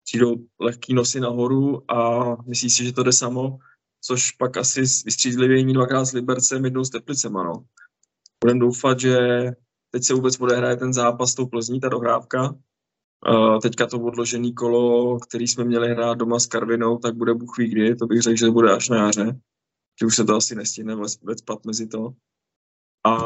přijdou 0.04 0.34
lehký 0.60 0.94
nosy 0.94 1.20
nahoru 1.20 1.92
a 1.92 2.26
myslí 2.42 2.70
si, 2.70 2.84
že 2.84 2.92
to 2.92 3.02
jde 3.02 3.12
samo, 3.12 3.58
což 4.00 4.30
pak 4.30 4.56
asi 4.56 4.80
vystřízlivění 4.80 5.74
dvakrát 5.74 6.04
s 6.04 6.12
Libercem, 6.12 6.64
jednou 6.64 6.84
s 6.84 6.90
Teplicema, 6.90 7.42
no. 7.42 7.64
Budeme 8.44 8.60
doufat, 8.60 9.00
že 9.00 9.18
teď 9.90 10.04
se 10.04 10.14
vůbec 10.14 10.40
odehraje 10.40 10.76
ten 10.76 10.92
zápas 10.92 11.30
s 11.30 11.34
tou 11.34 11.46
Plzní, 11.46 11.80
ta 11.80 11.88
dohrávka. 11.88 12.54
Uh, 13.28 13.58
teďka 13.60 13.86
to 13.86 14.00
odložený 14.00 14.54
kolo, 14.54 15.18
který 15.18 15.48
jsme 15.48 15.64
měli 15.64 15.88
hrát 15.88 16.18
doma 16.18 16.38
s 16.38 16.46
Karvinou, 16.46 16.98
tak 16.98 17.14
bude 17.14 17.34
Bůh 17.34 17.58
ví 17.58 17.68
kdy, 17.68 17.96
to 17.96 18.06
bych 18.06 18.22
řekl, 18.22 18.36
že 18.36 18.50
bude 18.50 18.72
až 18.72 18.88
na 18.88 18.96
jaře, 18.96 19.40
že 20.00 20.06
už 20.06 20.16
se 20.16 20.24
to 20.24 20.36
asi 20.36 20.54
nestihne 20.54 20.96
vecpat 21.22 21.64
mezi 21.64 21.86
to. 21.86 22.10
A 23.06 23.16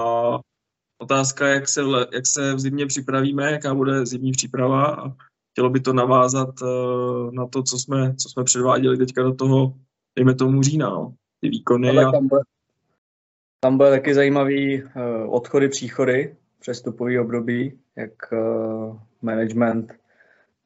otázka, 1.03 1.49
jak 1.49 1.69
se, 1.69 1.83
v, 1.83 2.07
jak 2.13 2.27
se 2.27 2.55
v 2.55 2.61
zimě 2.61 2.87
připravíme, 2.87 3.53
jaká 3.53 3.75
bude 3.75 4.07
zimní 4.07 4.33
příprava 4.33 4.87
a 4.87 5.17
chtělo 5.53 5.71
by 5.71 5.81
to 5.81 5.93
navázat 5.93 6.63
uh, 6.63 7.33
na 7.33 7.47
to, 7.47 7.63
co 7.63 7.79
jsme, 7.79 8.15
co 8.17 8.29
jsme 8.29 8.45
předváděli 8.45 8.97
teďka 8.97 9.23
do 9.23 9.35
toho, 9.35 9.75
dejme 10.19 10.35
tomu 10.35 10.63
října, 10.63 10.91
no. 10.91 11.15
ty 11.41 11.49
výkony. 11.49 11.91
Ale 11.91 12.05
a... 12.05 12.11
tam, 12.13 12.29
bude, 12.29 12.43
tam 13.61 13.77
bude 13.77 13.91
taky 13.91 14.15
zajímavý 14.15 14.83
uh, 14.83 14.91
odchody, 15.35 15.69
příchody, 15.69 16.37
přestupový 16.61 17.19
období, 17.19 17.79
jak 17.97 18.13
uh, 18.33 18.97
management 19.23 19.93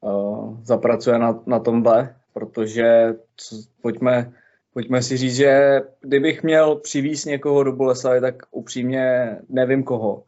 uh, 0.00 0.60
zapracuje 0.62 1.18
na, 1.18 1.42
na 1.46 1.58
tomhle, 1.58 2.16
protože 2.32 3.14
co, 3.36 3.56
pojďme 3.82 4.32
pojďme 4.74 5.02
si 5.02 5.16
říct, 5.16 5.36
že 5.36 5.80
kdybych 6.00 6.42
měl 6.42 6.76
přivízt 6.76 7.26
někoho 7.26 7.62
do 7.62 7.72
Boleslavy, 7.72 8.20
tak 8.20 8.42
upřímně 8.50 9.38
nevím 9.48 9.82
koho. 9.82 10.24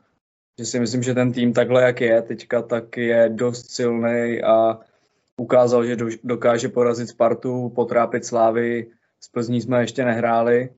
Že 0.59 0.65
si 0.65 0.81
myslím, 0.81 1.03
že 1.03 1.15
ten 1.15 1.33
tým 1.33 1.53
takhle, 1.53 1.83
jak 1.83 2.01
je 2.01 2.23
teďka, 2.23 2.63
tak 2.63 2.97
je 2.97 3.29
dost 3.29 3.71
silný 3.71 4.43
a 4.43 4.79
ukázal, 5.37 5.87
že 5.87 5.97
do, 5.97 6.07
dokáže 6.25 6.69
porazit 6.69 7.09
Spartu, 7.09 7.69
potrápit 7.69 8.25
Slávy. 8.25 8.87
Z 9.21 9.29
Plzní 9.29 9.61
jsme 9.61 9.81
ještě 9.81 10.05
nehráli, 10.05 10.71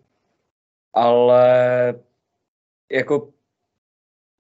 ale 0.94 1.94
jako 2.92 3.28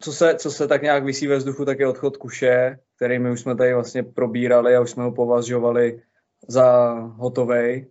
co 0.02 0.12
se, 0.12 0.34
co 0.34 0.50
se 0.50 0.68
tak 0.68 0.82
nějak 0.82 1.04
vysí 1.04 1.26
ve 1.26 1.36
vzduchu, 1.36 1.64
tak 1.64 1.78
je 1.78 1.88
odchod 1.88 2.16
Kuše, 2.16 2.78
který 2.96 3.18
my 3.18 3.30
už 3.30 3.40
jsme 3.40 3.56
tady 3.56 3.74
vlastně 3.74 4.02
probírali 4.02 4.76
a 4.76 4.80
už 4.80 4.90
jsme 4.90 5.02
ho 5.02 5.12
považovali 5.12 6.02
za 6.48 6.92
hotovej 6.92 7.90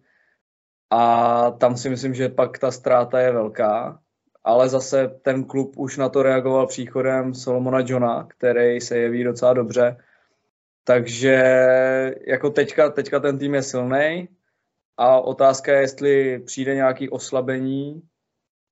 a 0.89 1.51
tam 1.51 1.77
si 1.77 1.89
myslím, 1.89 2.13
že 2.13 2.29
pak 2.29 2.59
ta 2.59 2.71
ztráta 2.71 3.19
je 3.19 3.31
velká, 3.31 3.99
ale 4.43 4.69
zase 4.69 5.07
ten 5.21 5.43
klub 5.43 5.73
už 5.77 5.97
na 5.97 6.09
to 6.09 6.23
reagoval 6.23 6.67
příchodem 6.67 7.33
Solomona 7.33 7.79
Johna, 7.85 8.27
který 8.37 8.81
se 8.81 8.97
jeví 8.97 9.23
docela 9.23 9.53
dobře. 9.53 9.97
Takže 10.83 11.35
jako 12.27 12.49
teďka, 12.49 12.89
teďka 12.89 13.19
ten 13.19 13.37
tým 13.39 13.55
je 13.55 13.63
silný 13.63 14.29
a 14.97 15.19
otázka 15.19 15.71
je, 15.71 15.81
jestli 15.81 16.39
přijde 16.39 16.75
nějaký 16.75 17.09
oslabení, 17.09 18.01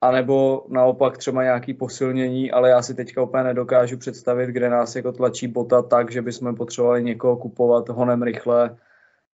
anebo 0.02 0.66
naopak 0.70 1.18
třeba 1.18 1.44
nějaký 1.44 1.74
posilnění, 1.74 2.52
ale 2.52 2.70
já 2.70 2.82
si 2.82 2.94
teďka 2.94 3.24
úplně 3.24 3.44
nedokážu 3.44 3.98
představit, 3.98 4.50
kde 4.50 4.70
nás 4.70 4.96
jako 4.96 5.12
tlačí 5.12 5.48
bota 5.48 5.82
tak, 5.82 6.12
že 6.12 6.22
bychom 6.22 6.56
potřebovali 6.56 7.04
někoho 7.04 7.38
kupovat 7.38 7.90
honem 7.90 8.24
rychle. 8.24 8.78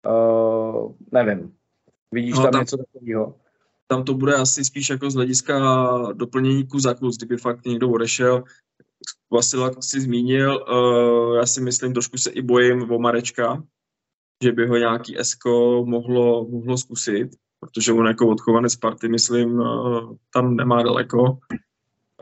Uh, 0.08 0.96
nevím. 1.12 1.54
Vidíš 2.12 2.36
no, 2.36 2.44
tam, 2.44 2.52
tam 2.52 2.62
něco 2.62 2.78
takového? 2.78 3.36
Tam 3.88 4.04
to 4.04 4.14
bude 4.14 4.34
asi 4.34 4.66
spíš 4.66 4.90
jako 4.90 5.10
z 5.10 5.16
hlediska 5.16 5.60
doplnění 6.14 6.68
kuzaku, 6.68 7.10
kdyby 7.18 7.38
fakt 7.38 7.66
někdo 7.66 7.90
odešel. 7.90 8.44
Vasila 9.34 9.72
si 9.80 10.02
zmínil, 10.02 10.66
uh, 10.72 11.36
já 11.36 11.46
si 11.46 11.62
myslím, 11.62 11.94
trošku 11.94 12.18
se 12.18 12.32
i 12.32 12.42
bojím 12.42 12.92
o 12.92 13.00
Marečka, 13.00 13.64
že 14.44 14.52
by 14.52 14.68
ho 14.68 14.78
nějaký 14.78 15.20
Esko 15.20 15.84
mohlo, 15.86 16.48
mohlo 16.50 16.78
zkusit, 16.78 17.30
protože 17.62 17.94
on 17.94 18.08
jako 18.08 18.28
odchovanec 18.28 18.76
party, 18.76 19.08
myslím, 19.08 19.60
uh, 19.60 20.16
tam 20.34 20.56
nemá 20.56 20.84
daleko. 20.84 21.22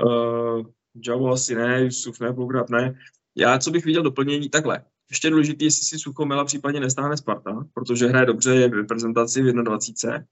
Uh, 0.06 0.66
Javo 1.08 1.32
asi 1.32 1.56
ne, 1.56 1.82
Jusuf 1.82 2.20
ne, 2.20 2.34
Ploukrát 2.34 2.70
ne. 2.70 3.00
Já, 3.36 3.60
co 3.60 3.72
bych 3.72 3.86
viděl 3.86 4.04
doplnění, 4.04 4.50
takhle. 4.50 4.84
Ještě 5.10 5.30
důležité, 5.30 5.64
jestli 5.66 5.84
si 5.84 6.00
Suchomela 6.00 6.46
případně 6.46 6.80
nestáhne 6.80 7.18
Sparta, 7.18 7.66
protože 7.74 8.08
hraje 8.08 8.26
dobře, 8.26 8.56
je 8.56 8.70
v 8.70 8.74
reprezentaci 8.74 9.42
v 9.42 9.64
21. 9.64 10.26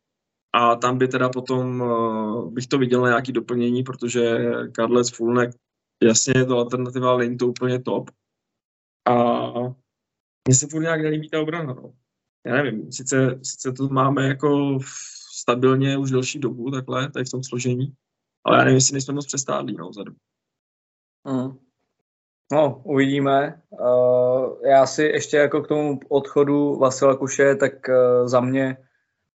A 0.54 0.76
tam 0.76 0.98
by 0.98 1.08
teda 1.08 1.30
potom 1.30 1.82
uh, 1.82 2.54
bych 2.54 2.68
to 2.68 2.78
viděl 2.78 3.02
na 3.02 3.08
nějaký 3.08 3.32
doplnění, 3.32 3.84
protože 3.84 4.38
Karlec 4.72 5.10
Fulnek, 5.12 5.50
jasně 6.04 6.34
je 6.36 6.46
to 6.46 6.58
alternativa, 6.58 7.10
ale 7.10 7.24
není 7.24 7.38
to 7.38 7.48
úplně 7.48 7.80
top. 7.80 8.10
A 9.06 9.52
mně 10.48 10.56
se 10.56 10.68
furt 10.68 10.82
nějak 10.82 11.02
nelíbí 11.02 11.30
ta 11.30 11.42
obrana. 11.42 11.74
No. 11.74 11.94
Já 12.48 12.56
nevím, 12.56 12.92
sice, 12.92 13.40
sice 13.44 13.72
to 13.72 13.88
máme 13.88 14.28
jako 14.28 14.80
stabilně 15.34 15.98
už 15.98 16.12
delší 16.12 16.40
dobu, 16.40 16.72
takhle, 16.72 17.12
tady 17.12 17.26
v 17.26 17.32
tom 17.32 17.44
složení, 17.44 17.94
ale 18.44 18.58
já 18.58 18.64
nevím, 18.64 18.76
jestli 18.76 18.94
nejsme 18.94 19.14
moc 19.14 19.26
přestádlí 19.26 19.76
no, 19.78 19.90
vzadu. 19.90 20.14
Mm. 21.24 21.58
No, 22.52 22.82
uvidíme. 22.84 23.62
Uh, 23.70 24.68
já 24.68 24.86
si 24.86 25.04
ještě 25.04 25.38
jako 25.38 25.62
k 25.62 25.68
tomu 25.68 26.00
odchodu 26.10 26.76
Vasila 26.76 27.16
Kuše, 27.16 27.56
tak 27.56 27.74
uh, 27.90 28.28
za 28.28 28.40
mě 28.40 28.78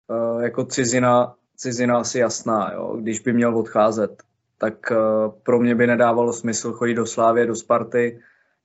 uh, 0.07 0.43
jako 0.43 0.65
cizina, 0.65 1.35
cizina 1.57 1.99
asi 1.99 2.19
jasná, 2.19 2.73
jo. 2.73 2.97
když 2.97 3.21
by 3.21 3.33
měl 3.33 3.59
odcházet, 3.59 4.23
tak 4.59 4.91
uh, 4.91 5.33
pro 5.43 5.61
mě 5.61 5.75
by 5.75 5.87
nedávalo 5.87 6.33
smysl 6.33 6.73
chodit 6.73 6.95
do 6.95 7.07
Slávě, 7.07 7.47
do 7.47 7.55
Sparty, 7.55 8.21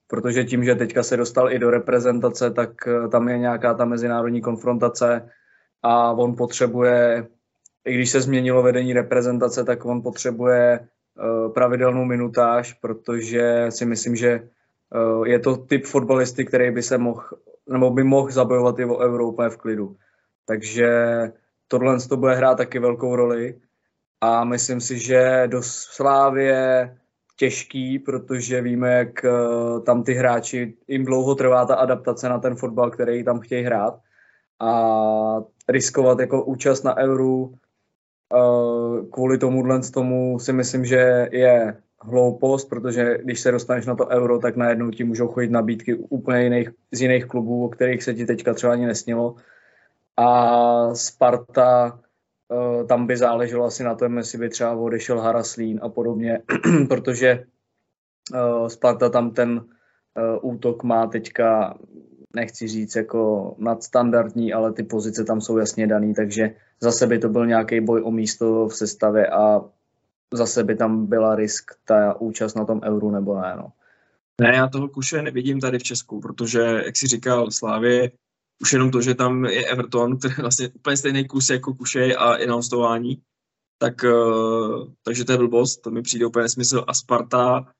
protože 0.08 0.44
tím, 0.44 0.64
že 0.64 0.76
teďka 0.76 1.04
se 1.04 1.18
dostal 1.18 1.52
i 1.52 1.60
do 1.60 1.70
reprezentace, 1.70 2.52
tak 2.52 2.70
uh, 2.88 3.10
tam 3.10 3.30
je 3.30 3.38
nějaká 3.38 3.74
ta 3.74 3.86
mezinárodní 3.86 4.42
konfrontace 4.42 5.30
a 5.84 6.12
on 6.12 6.36
potřebuje, 6.36 7.28
i 7.86 7.94
když 7.94 8.10
se 8.10 8.22
změnilo 8.22 8.64
vedení 8.64 8.94
reprezentace, 8.94 9.64
tak 9.64 9.86
on 9.86 10.02
potřebuje 10.02 10.88
Eh, 11.20 11.50
pravidelnou 11.50 12.06
minutáž, 12.06 12.74
protože 12.74 13.66
si 13.70 13.86
myslím, 13.86 14.16
že 14.16 14.32
eh, 14.32 15.30
je 15.30 15.40
to 15.40 15.58
typ 15.58 15.86
fotbalisty, 15.86 16.46
který 16.46 16.72
by 16.72 16.84
se 16.84 16.98
mohl, 16.98 17.24
nebo 17.70 17.90
by 17.90 18.04
mohl 18.04 18.32
zabojovat 18.32 18.80
i 18.80 18.86
o 18.86 19.28
úplně 19.28 19.50
v 19.50 19.58
klidu. 19.58 19.96
Takže 20.46 20.90
tohle 21.68 22.00
to 22.00 22.18
bude 22.18 22.36
hrát 22.36 22.56
taky 22.56 22.80
velkou 22.80 23.16
roli 23.16 23.62
a 24.22 24.44
myslím 24.44 24.82
si, 24.82 25.00
že 25.00 25.44
do 25.48 25.64
Slávy 25.64 26.44
je 26.44 26.98
těžký, 27.36 28.00
protože 28.00 28.62
víme, 28.62 28.94
jak 28.94 29.26
eh, 29.26 29.30
tam 29.86 30.04
ty 30.04 30.14
hráči, 30.14 30.74
jim 30.88 31.06
dlouho 31.06 31.36
trvá 31.36 31.66
ta 31.66 31.76
adaptace 31.76 32.30
na 32.30 32.40
ten 32.40 32.56
fotbal, 32.56 32.92
který 32.92 33.24
tam 33.24 33.40
chtějí 33.40 33.64
hrát 33.64 34.00
a 34.60 35.44
riskovat 35.70 36.20
jako 36.20 36.44
účast 36.44 36.84
na 36.84 36.98
euru 36.98 37.56
kvůli 39.12 39.38
tomuhle 39.38 39.80
tomu 39.94 40.40
si 40.40 40.54
myslím, 40.54 40.86
že 40.86 41.30
je 41.32 41.78
hloupost, 42.02 42.70
protože 42.70 43.18
když 43.24 43.40
se 43.40 43.52
dostaneš 43.52 43.86
na 43.86 43.96
to 43.96 44.08
euro, 44.08 44.40
tak 44.40 44.56
najednou 44.56 44.92
ti 44.92 45.04
můžou 45.04 45.28
chodit 45.28 45.52
nabídky 45.52 45.96
úplně 45.96 46.44
jiných, 46.44 46.70
z 46.92 47.02
jiných 47.02 47.26
klubů, 47.26 47.66
o 47.66 47.70
kterých 47.70 48.04
se 48.04 48.14
ti 48.14 48.26
teďka 48.26 48.54
třeba 48.54 48.74
ani 48.74 48.86
nesnilo. 48.86 49.36
A 50.18 50.96
Sparta, 50.96 52.00
tam 52.88 53.08
by 53.08 53.18
záleželo 53.18 53.66
asi 53.66 53.84
na 53.84 53.96
tom, 53.96 54.18
jestli 54.18 54.38
by 54.38 54.50
třeba 54.50 54.76
odešel 54.76 55.20
Haraslín 55.20 55.80
a 55.82 55.90
podobně, 55.90 56.42
protože 56.88 57.46
Uh, 58.34 58.68
Sparta 58.68 59.10
tam 59.10 59.32
ten 59.32 59.52
uh, 59.52 60.52
útok 60.52 60.84
má 60.84 61.08
teďka, 61.08 61.78
nechci 62.36 62.68
říct 62.68 62.96
jako 62.96 63.56
nadstandardní, 63.58 64.54
ale 64.54 64.74
ty 64.74 64.84
pozice 64.84 65.24
tam 65.24 65.42
jsou 65.42 65.58
jasně 65.58 65.88
daný, 65.88 66.14
takže 66.14 66.56
zase 66.82 67.08
by 67.08 67.20
to 67.20 67.30
byl 67.30 67.46
nějaký 67.46 67.82
boj 67.82 68.02
o 68.02 68.12
místo 68.12 68.68
v 68.68 68.76
sestavě 68.76 69.28
a 69.28 69.62
zase 70.34 70.64
by 70.64 70.76
tam 70.76 71.06
byla 71.06 71.36
risk 71.36 71.72
ta 71.86 72.22
účast 72.22 72.56
na 72.56 72.66
tom 72.66 72.82
euru 72.84 73.12
nebo 73.12 73.42
ne. 73.42 73.54
No. 73.58 73.72
Ne, 74.42 74.56
já 74.56 74.68
toho 74.68 74.88
kuše 74.88 75.22
nevidím 75.22 75.60
tady 75.60 75.80
v 75.80 75.84
Česku, 75.84 76.20
protože, 76.20 76.60
jak 76.86 76.98
si 76.98 77.08
říkal, 77.08 77.52
Slávě, 77.52 78.12
už 78.62 78.74
jenom 78.74 78.92
to, 78.92 79.02
že 79.02 79.16
tam 79.16 79.46
je 79.46 79.66
Everton, 79.66 80.18
který 80.18 80.34
je 80.38 80.42
vlastně 80.42 80.70
úplně 80.70 80.98
stejný 80.98 81.28
kus 81.28 81.50
jako 81.50 81.74
Kušej 81.74 82.16
a 82.20 82.36
i 82.36 82.48
na 82.48 82.56
hostování, 82.56 83.22
tak, 83.78 84.04
uh, 84.04 84.88
takže 85.04 85.26
to 85.26 85.32
je 85.32 85.38
blbost, 85.38 85.78
to 85.78 85.92
mi 85.92 86.02
přijde 86.02 86.26
úplně 86.26 86.44
nesmysl. 86.44 86.84
A 86.88 86.94
Sparta, 86.94 87.74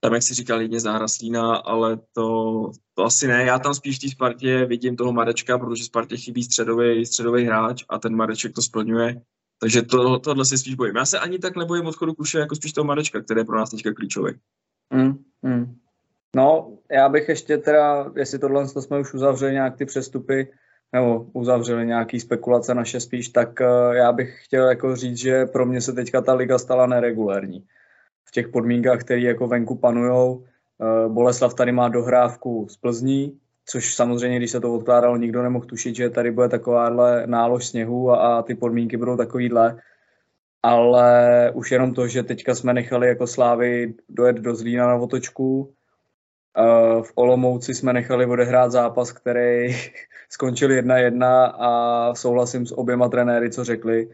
tam, 0.00 0.14
jak 0.14 0.22
si 0.22 0.34
říkal, 0.34 0.60
jedině 0.60 0.80
záhraslína, 0.80 1.56
ale 1.56 1.98
to, 2.12 2.70
to 2.94 3.04
asi 3.04 3.26
ne. 3.26 3.44
Já 3.44 3.58
tam 3.58 3.74
spíš 3.74 3.98
v 3.98 4.00
té 4.00 4.08
Spartě 4.08 4.64
vidím 4.64 4.96
toho 4.96 5.12
Marečka, 5.12 5.58
protože 5.58 5.84
Spartě 5.84 6.16
chybí 6.16 6.42
středový, 6.42 7.06
středový 7.06 7.44
hráč 7.44 7.84
a 7.88 7.98
ten 7.98 8.16
Mareček 8.16 8.52
to 8.52 8.62
splňuje. 8.62 9.22
Takže 9.60 9.82
to, 9.82 10.18
tohle 10.18 10.44
si 10.44 10.58
spíš 10.58 10.74
bojím. 10.74 10.96
Já 10.96 11.04
se 11.04 11.18
ani 11.18 11.38
tak 11.38 11.56
nebojím 11.56 11.86
odchodu 11.86 12.14
Kuše, 12.14 12.38
jako 12.38 12.56
spíš 12.56 12.72
toho 12.72 12.84
Marečka, 12.84 13.20
který 13.20 13.40
je 13.40 13.44
pro 13.44 13.58
nás 13.58 13.70
teďka 13.70 13.94
klíčový. 13.94 14.32
Mm, 14.94 15.24
mm. 15.42 15.78
No, 16.36 16.72
já 16.90 17.08
bych 17.08 17.28
ještě 17.28 17.58
teda, 17.58 18.12
jestli 18.16 18.38
tohle 18.38 18.68
to 18.68 18.82
jsme 18.82 18.98
už 18.98 19.14
uzavřeli 19.14 19.52
nějak 19.52 19.76
ty 19.76 19.84
přestupy, 19.84 20.48
nebo 20.92 21.26
uzavřeli 21.32 21.86
nějaký 21.86 22.20
spekulace 22.20 22.74
naše 22.74 23.00
spíš, 23.00 23.28
tak 23.28 23.60
uh, 23.60 23.94
já 23.94 24.12
bych 24.12 24.44
chtěl 24.44 24.68
jako 24.68 24.96
říct, 24.96 25.16
že 25.16 25.46
pro 25.46 25.66
mě 25.66 25.80
se 25.80 25.92
teďka 25.92 26.20
ta 26.20 26.34
liga 26.34 26.58
stala 26.58 26.86
neregulérní. 26.86 27.64
V 28.24 28.30
těch 28.30 28.48
podmínkách, 28.48 29.00
které 29.00 29.20
jako 29.20 29.46
venku 29.46 29.74
panujou, 29.74 30.34
uh, 30.34 31.12
Boleslav 31.12 31.54
tady 31.54 31.72
má 31.72 31.88
dohrávku 31.88 32.66
z 32.70 32.76
Plzní, 32.76 33.38
což 33.66 33.94
samozřejmě, 33.94 34.38
když 34.38 34.50
se 34.50 34.60
to 34.60 34.74
odkládalo, 34.74 35.16
nikdo 35.16 35.42
nemohl 35.42 35.66
tušit, 35.66 35.96
že 35.96 36.10
tady 36.10 36.30
bude 36.30 36.48
takováhle 36.48 37.26
nálož 37.26 37.66
sněhu 37.66 38.10
a, 38.10 38.16
a 38.16 38.42
ty 38.42 38.54
podmínky 38.54 38.96
budou 38.96 39.16
takovýhle. 39.16 39.78
Ale 40.62 41.50
už 41.54 41.70
jenom 41.70 41.94
to, 41.94 42.08
že 42.08 42.22
teďka 42.22 42.54
jsme 42.54 42.74
nechali 42.74 43.08
jako 43.08 43.26
Slávy 43.26 43.94
dojet 44.08 44.36
do 44.36 44.54
Zlína 44.54 44.86
na 44.86 44.94
otočku, 44.94 45.74
v 47.02 47.12
Olomouci 47.14 47.74
jsme 47.74 47.92
nechali 47.92 48.26
odehrát 48.26 48.72
zápas, 48.72 49.12
který 49.12 49.76
skončil 50.28 50.68
1-1 50.68 51.24
a 51.58 52.14
souhlasím 52.14 52.66
s 52.66 52.78
oběma 52.78 53.08
trenéry, 53.08 53.50
co 53.50 53.64
řekli. 53.64 54.08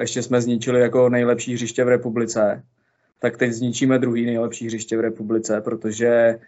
Ještě 0.00 0.22
jsme 0.22 0.40
zničili 0.40 0.80
jako 0.80 1.08
nejlepší 1.08 1.54
hřiště 1.54 1.84
v 1.84 1.88
republice. 1.88 2.62
Tak 3.18 3.36
teď 3.36 3.52
zničíme 3.52 3.98
druhý 3.98 4.26
nejlepší 4.26 4.66
hřiště 4.66 4.96
v 4.96 5.00
republice, 5.00 5.60
protože 5.60 6.38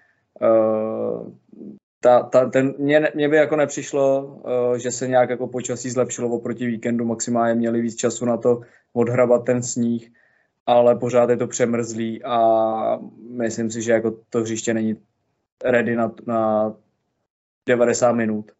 ta, 2.00 2.22
ta, 2.22 2.50
ten, 2.50 2.74
mě, 2.78 3.08
mě 3.14 3.28
by 3.28 3.36
jako 3.36 3.56
nepřišlo, 3.56 4.36
že 4.76 4.90
se 4.90 5.08
nějak 5.08 5.30
jako 5.30 5.46
počasí 5.46 5.90
zlepšilo 5.90 6.28
oproti 6.28 6.66
víkendu, 6.66 7.04
maximálně 7.04 7.54
měli 7.54 7.80
víc 7.80 7.96
času 7.96 8.24
na 8.24 8.36
to 8.36 8.60
odhrabat 8.92 9.44
ten 9.44 9.62
sníh, 9.62 10.12
ale 10.66 10.96
pořád 10.96 11.30
je 11.30 11.36
to 11.36 11.46
přemrzlý 11.46 12.24
a 12.24 12.98
myslím 13.30 13.70
si, 13.70 13.82
že 13.82 13.92
jako 13.92 14.16
to 14.30 14.40
hřiště 14.40 14.74
není 14.74 14.96
ready 15.64 15.96
na, 15.96 16.12
na 16.26 16.74
90 17.66 18.12
minut. 18.12 18.52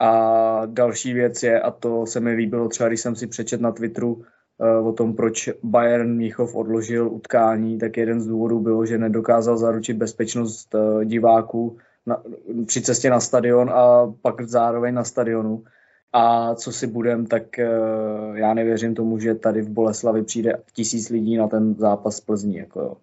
A 0.00 0.66
další 0.66 1.12
věc 1.12 1.42
je, 1.42 1.60
a 1.60 1.70
to 1.70 2.06
se 2.06 2.20
mi 2.20 2.30
líbilo 2.30 2.68
třeba, 2.68 2.88
když 2.88 3.00
jsem 3.00 3.16
si 3.16 3.26
přečet 3.26 3.60
na 3.60 3.72
Twitteru 3.72 4.14
uh, 4.14 4.88
o 4.88 4.92
tom, 4.92 5.14
proč 5.14 5.50
Bayern 5.62 6.16
Míchov 6.16 6.54
odložil 6.54 7.08
utkání, 7.08 7.78
tak 7.78 7.96
jeden 7.96 8.20
z 8.20 8.26
důvodů 8.26 8.60
bylo, 8.60 8.86
že 8.86 8.98
nedokázal 8.98 9.56
zaručit 9.56 9.96
bezpečnost 9.96 10.74
uh, 10.74 11.04
diváků 11.04 11.76
na, 12.06 12.22
při 12.66 12.82
cestě 12.82 13.10
na 13.10 13.20
stadion 13.20 13.70
a 13.70 14.14
pak 14.22 14.42
zároveň 14.42 14.94
na 14.94 15.04
stadionu. 15.04 15.64
A 16.12 16.54
co 16.54 16.72
si 16.72 16.86
budem, 16.86 17.26
tak 17.26 17.42
uh, 17.58 18.36
já 18.36 18.54
nevěřím 18.54 18.94
tomu, 18.94 19.18
že 19.18 19.34
tady 19.34 19.62
v 19.62 19.68
Boleslavi 19.68 20.22
přijde 20.22 20.62
tisíc 20.72 21.08
lidí 21.08 21.36
na 21.36 21.48
ten 21.48 21.74
zápas 21.74 22.20
Plzní. 22.20 22.56
Jako 22.56 22.80
jo 22.80 22.96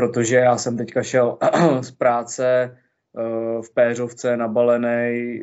protože 0.00 0.36
já 0.36 0.56
jsem 0.56 0.76
teďka 0.76 1.02
šel 1.02 1.38
z 1.80 1.90
práce 1.90 2.46
eh, 2.46 3.62
v 3.62 3.74
Péřovce 3.74 4.36
nabalený, 4.36 5.40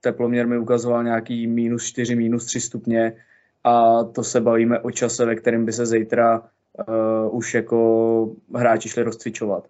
teploměr 0.00 0.46
mi 0.46 0.58
ukazoval 0.58 1.04
nějaký 1.04 1.46
minus 1.46 1.84
4, 1.84 2.16
minus 2.16 2.46
3 2.46 2.60
stupně 2.60 3.16
a 3.64 4.04
to 4.04 4.24
se 4.24 4.40
bavíme 4.40 4.80
o 4.80 4.90
čase, 4.90 5.26
ve 5.26 5.34
kterém 5.34 5.64
by 5.64 5.72
se 5.72 5.86
zítra 5.86 6.40
uh, 6.40 7.36
už 7.36 7.54
jako 7.54 8.36
hráči 8.54 8.88
šli 8.88 9.02
rozcvičovat. 9.02 9.68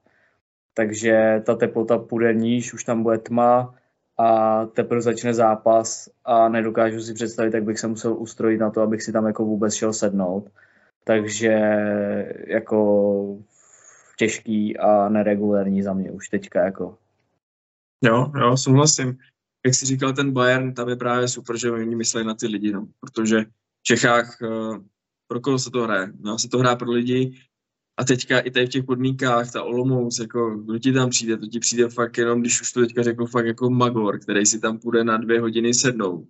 Takže 0.74 1.42
ta 1.46 1.54
teplota 1.54 1.98
půjde 1.98 2.34
níž, 2.34 2.74
už 2.74 2.84
tam 2.84 3.02
bude 3.02 3.18
tma 3.18 3.74
a 4.18 4.66
teprve 4.66 5.00
začne 5.00 5.34
zápas 5.34 6.08
a 6.24 6.48
nedokážu 6.48 7.00
si 7.00 7.14
představit, 7.14 7.54
jak 7.54 7.64
bych 7.64 7.78
se 7.78 7.88
musel 7.88 8.14
ustrojit 8.18 8.60
na 8.60 8.70
to, 8.70 8.82
abych 8.82 9.02
si 9.02 9.12
tam 9.12 9.26
jako 9.26 9.44
vůbec 9.44 9.74
šel 9.74 9.92
sednout. 9.92 10.50
Takže 11.04 11.52
jako 12.46 13.38
těžký 14.16 14.76
a 14.76 15.08
neregulérní 15.08 15.82
za 15.82 15.92
mě 15.92 16.10
už 16.10 16.28
teďka 16.28 16.64
jako. 16.64 16.98
Jo, 18.04 18.32
jo, 18.40 18.56
souhlasím. 18.56 19.18
Jak 19.66 19.74
jsi 19.74 19.86
říkal, 19.86 20.12
ten 20.12 20.32
Bayern, 20.32 20.74
tam 20.74 20.88
je 20.88 20.96
právě 20.96 21.28
super, 21.28 21.58
že 21.58 21.70
oni 21.70 21.96
myslí 21.96 22.24
na 22.24 22.34
ty 22.34 22.46
lidi, 22.46 22.72
no, 22.72 22.88
protože 23.00 23.44
v 23.44 23.82
Čechách 23.82 24.38
uh, 24.42 24.78
pro 25.28 25.40
koho 25.40 25.58
se 25.58 25.70
to 25.70 25.82
hraje? 25.82 26.12
No, 26.20 26.38
se 26.38 26.48
to 26.48 26.58
hrá 26.58 26.76
pro 26.76 26.90
lidi 26.90 27.40
a 27.96 28.04
teďka 28.04 28.38
i 28.38 28.50
tady 28.50 28.66
v 28.66 28.68
těch 28.68 28.84
podmínkách, 28.84 29.52
ta 29.52 29.62
Olomouc, 29.62 30.18
jako 30.18 30.56
kdo 30.56 30.78
ti 30.78 30.92
tam 30.92 31.10
přijde, 31.10 31.36
to 31.36 31.46
ti 31.46 31.60
přijde 31.60 31.88
fakt 31.88 32.18
jenom, 32.18 32.40
když 32.40 32.60
už 32.60 32.72
to 32.72 32.80
teďka 32.80 33.02
řeknu, 33.02 33.26
fakt 33.26 33.46
jako 33.46 33.70
Magor, 33.70 34.18
který 34.18 34.46
si 34.46 34.60
tam 34.60 34.78
půjde 34.78 35.04
na 35.04 35.16
dvě 35.16 35.40
hodiny 35.40 35.74
sednout. 35.74 36.28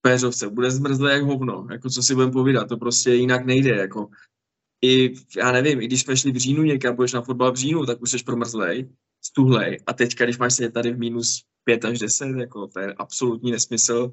Péřovce, 0.00 0.48
bude 0.48 0.70
zmrzlé 0.70 1.12
jak 1.12 1.22
hovno, 1.22 1.66
jako 1.70 1.90
co 1.90 2.02
si 2.02 2.14
budeme 2.14 2.32
povídat, 2.32 2.68
to 2.68 2.76
prostě 2.76 3.14
jinak 3.14 3.46
nejde, 3.46 3.76
jako 3.76 4.08
i, 4.82 5.14
já 5.36 5.52
nevím, 5.52 5.80
i 5.80 5.86
když 5.86 6.02
jsme 6.02 6.16
šli 6.16 6.32
v 6.32 6.36
říjnu 6.36 6.62
někam, 6.62 6.96
budeš 6.96 7.12
na 7.12 7.22
fotbal 7.22 7.52
v 7.52 7.56
říjnu, 7.56 7.86
tak 7.86 8.02
už 8.02 8.10
jsi 8.10 8.24
promrzlej, 8.24 8.88
stuhlej. 9.24 9.78
A 9.86 9.92
teďka, 9.92 10.24
když 10.24 10.38
máš 10.38 10.54
sedět 10.54 10.74
tady 10.74 10.92
v 10.92 10.98
minus 10.98 11.44
5 11.64 11.84
až 11.84 11.98
10, 11.98 12.28
jako 12.38 12.66
to 12.66 12.80
je 12.80 12.94
absolutní 12.94 13.50
nesmysl. 13.50 14.12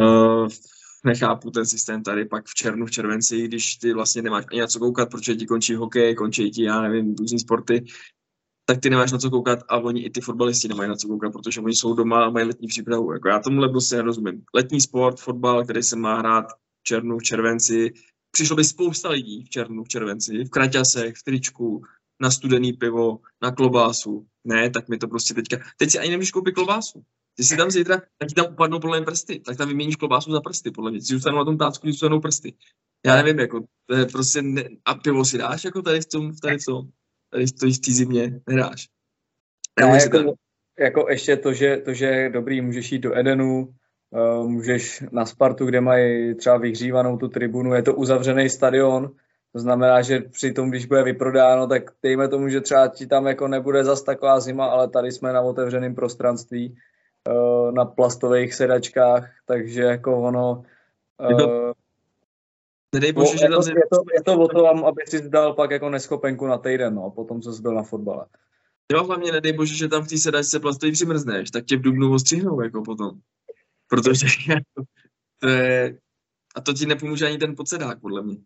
Uh, 0.00 0.48
nechápu 1.04 1.50
ten 1.50 1.66
systém 1.66 2.02
tady 2.02 2.24
pak 2.24 2.46
v 2.46 2.54
červnu, 2.54 2.86
v 2.86 2.90
červenci, 2.90 3.44
když 3.44 3.76
ty 3.76 3.92
vlastně 3.92 4.22
nemáš 4.22 4.44
ani 4.50 4.60
na 4.60 4.66
co 4.66 4.78
koukat, 4.78 5.10
protože 5.10 5.34
ti 5.34 5.46
končí 5.46 5.74
hokej, 5.74 6.14
končí 6.14 6.50
ti, 6.50 6.62
já 6.62 6.82
nevím, 6.82 7.14
různý 7.14 7.38
sporty, 7.38 7.84
tak 8.64 8.80
ty 8.80 8.90
nemáš 8.90 9.12
na 9.12 9.18
co 9.18 9.30
koukat 9.30 9.58
a 9.68 9.78
oni 9.78 10.02
i 10.02 10.10
ty 10.10 10.20
fotbalisti 10.20 10.68
nemají 10.68 10.88
na 10.88 10.96
co 10.96 11.08
koukat, 11.08 11.32
protože 11.32 11.60
oni 11.60 11.74
jsou 11.74 11.94
doma 11.94 12.24
a 12.24 12.30
mají 12.30 12.46
letní 12.46 12.68
přípravu. 12.68 13.12
Jako 13.12 13.28
já 13.28 13.38
tomuhle 13.38 13.68
prostě 13.68 13.96
nerozumím. 13.96 14.42
Letní 14.54 14.80
sport, 14.80 15.20
fotbal, 15.20 15.64
který 15.64 15.82
se 15.82 15.96
má 15.96 16.18
hrát 16.18 16.46
v 16.52 16.82
červnu, 16.82 17.18
v 17.18 17.22
červenci, 17.22 17.92
přišlo 18.38 18.56
by 18.56 18.64
spousta 18.64 19.10
lidí 19.10 19.44
v 19.44 19.48
červnu, 19.48 19.84
v 19.84 19.88
červenci, 19.88 20.44
v 20.44 20.50
kraťasech, 20.50 21.16
v 21.16 21.22
tričku, 21.22 21.82
na 22.20 22.30
studený 22.30 22.72
pivo, 22.72 23.18
na 23.42 23.52
klobásu. 23.52 24.26
Ne, 24.44 24.70
tak 24.70 24.88
mi 24.88 24.98
to 24.98 25.08
prostě 25.08 25.34
teďka... 25.34 25.56
Teď 25.76 25.90
si 25.90 25.98
ani 25.98 26.10
nemůžeš 26.10 26.30
koupit 26.30 26.52
klobásu. 26.52 27.02
Ty 27.34 27.44
si 27.44 27.56
tam 27.56 27.70
zítra, 27.70 28.02
tak 28.18 28.28
ti 28.28 28.34
tam 28.34 28.52
upadnou 28.52 28.80
podle 28.80 28.98
mě 28.98 29.04
prsty, 29.04 29.40
tak 29.40 29.56
tam 29.56 29.68
vyměníš 29.68 29.96
klobásu 29.96 30.32
za 30.32 30.40
prsty, 30.40 30.70
podle 30.70 30.90
mě. 30.90 31.00
Si 31.00 31.06
zůstanou 31.06 31.38
na 31.38 31.44
tom 31.44 31.58
tácku, 31.58 31.86
zůstanou 31.86 32.20
prsty. 32.20 32.54
Já 33.06 33.16
nevím, 33.16 33.38
jako, 33.38 33.64
to 33.86 33.94
je 33.94 34.06
prostě, 34.06 34.42
ne, 34.42 34.64
a 34.84 34.94
pivo 34.94 35.24
si 35.24 35.38
dáš, 35.38 35.64
jako 35.64 35.82
tady 35.82 36.00
v 36.00 36.06
tom, 36.06 36.36
tady 36.36 36.58
v 36.58 36.64
tom, 36.64 36.88
tady 37.30 37.46
v 37.46 37.80
té 37.80 37.92
zimě 37.92 38.40
nedáš. 38.48 38.88
Ne, 39.80 39.98
jako, 40.02 40.34
jako, 40.78 41.06
ještě 41.10 41.36
to 41.36 41.52
že, 41.52 41.76
to, 41.76 41.94
že 41.94 42.04
je 42.06 42.30
dobrý, 42.30 42.60
můžeš 42.60 42.92
jít 42.92 42.98
do 42.98 43.18
Edenu, 43.18 43.74
můžeš 44.42 45.04
na 45.12 45.26
Spartu, 45.26 45.66
kde 45.66 45.80
mají 45.80 46.34
třeba 46.34 46.56
vyhřívanou 46.56 47.16
tu 47.16 47.28
tribunu, 47.28 47.74
je 47.74 47.82
to 47.82 47.94
uzavřený 47.94 48.48
stadion, 48.48 49.10
to 49.52 49.58
znamená, 49.58 50.02
že 50.02 50.20
při 50.20 50.52
tom, 50.52 50.70
když 50.70 50.86
bude 50.86 51.02
vyprodáno, 51.02 51.66
tak 51.66 51.82
dejme 52.02 52.28
tomu, 52.28 52.48
že 52.48 52.60
třeba 52.60 52.88
ti 52.88 53.06
tam 53.06 53.26
jako 53.26 53.48
nebude 53.48 53.84
zas 53.84 54.02
taková 54.02 54.40
zima, 54.40 54.66
ale 54.66 54.88
tady 54.88 55.12
jsme 55.12 55.32
na 55.32 55.40
otevřeném 55.40 55.94
prostranství, 55.94 56.76
eh, 57.28 57.72
na 57.72 57.84
plastových 57.84 58.54
sedačkách, 58.54 59.30
takže 59.46 59.82
jako 59.82 60.22
ono... 60.22 60.62
Uh, 61.30 61.72
Nedej 62.94 63.12
bože, 63.12 63.38
že 63.38 63.48
tam... 63.48 63.62
Je 63.68 63.84
to, 63.90 64.02
je 64.14 64.22
to 64.22 64.38
o 64.38 64.48
tom, 64.48 64.84
aby 64.84 65.02
si 65.06 65.28
dal 65.28 65.52
pak 65.52 65.70
jako 65.70 65.90
neschopenku 65.90 66.46
na 66.46 66.58
týden, 66.58 66.94
no, 66.94 67.10
potom 67.10 67.42
co 67.42 67.52
jsi 67.52 67.62
byl 67.62 67.74
na 67.74 67.82
fotbale. 67.82 68.26
Jo, 68.92 69.04
hlavně 69.04 69.32
nedej 69.32 69.52
bože, 69.52 69.74
že 69.74 69.88
tam 69.88 70.02
v 70.02 70.08
té 70.08 70.18
sedačce 70.18 70.60
plastový 70.60 70.92
přimrzneš, 70.92 71.50
tak 71.50 71.64
tě 71.64 71.76
v 71.76 71.80
Dubnu 71.80 72.12
ostřihnou 72.12 72.60
jako 72.60 72.82
potom 72.82 73.10
protože 73.88 74.26
to 75.38 75.48
je, 75.48 75.98
a 76.54 76.60
to 76.60 76.72
ti 76.72 76.86
nepomůže 76.86 77.26
ani 77.26 77.38
ten 77.38 77.56
podsedák, 77.56 78.00
podle 78.00 78.22
mě. 78.22 78.36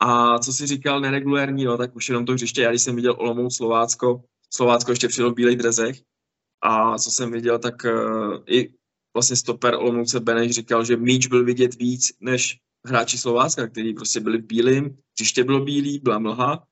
A 0.00 0.38
co 0.38 0.52
si 0.52 0.66
říkal, 0.66 1.00
neregulérní, 1.00 1.64
no, 1.64 1.78
tak 1.78 1.96
už 1.96 2.08
jenom 2.08 2.26
to 2.26 2.32
hřiště, 2.32 2.62
já 2.62 2.70
když 2.70 2.82
jsem 2.82 2.96
viděl 2.96 3.16
Olomouc, 3.18 3.56
Slovácko, 3.56 4.24
Slovácko 4.54 4.92
ještě 4.92 5.08
přijelo 5.08 5.30
v 5.30 5.34
bílých 5.34 5.58
drezech, 5.58 5.96
a 6.62 6.98
co 6.98 7.10
jsem 7.10 7.32
viděl, 7.32 7.58
tak 7.58 7.74
uh, 7.84 8.38
i 8.46 8.74
vlastně 9.14 9.36
stoper 9.36 9.74
Olomouce 9.74 10.20
Beneš 10.20 10.50
říkal, 10.50 10.84
že 10.84 10.96
míč 10.96 11.26
byl 11.26 11.44
vidět 11.44 11.74
víc 11.74 12.12
než 12.20 12.58
hráči 12.86 13.18
Slovácka, 13.18 13.68
kteří 13.68 13.94
prostě 13.94 14.20
byli 14.20 14.38
v 14.38 14.46
bílým, 14.46 14.98
hřiště 15.18 15.44
bylo 15.44 15.64
bílý, 15.64 15.98
byla 15.98 16.18
mlha. 16.18 16.66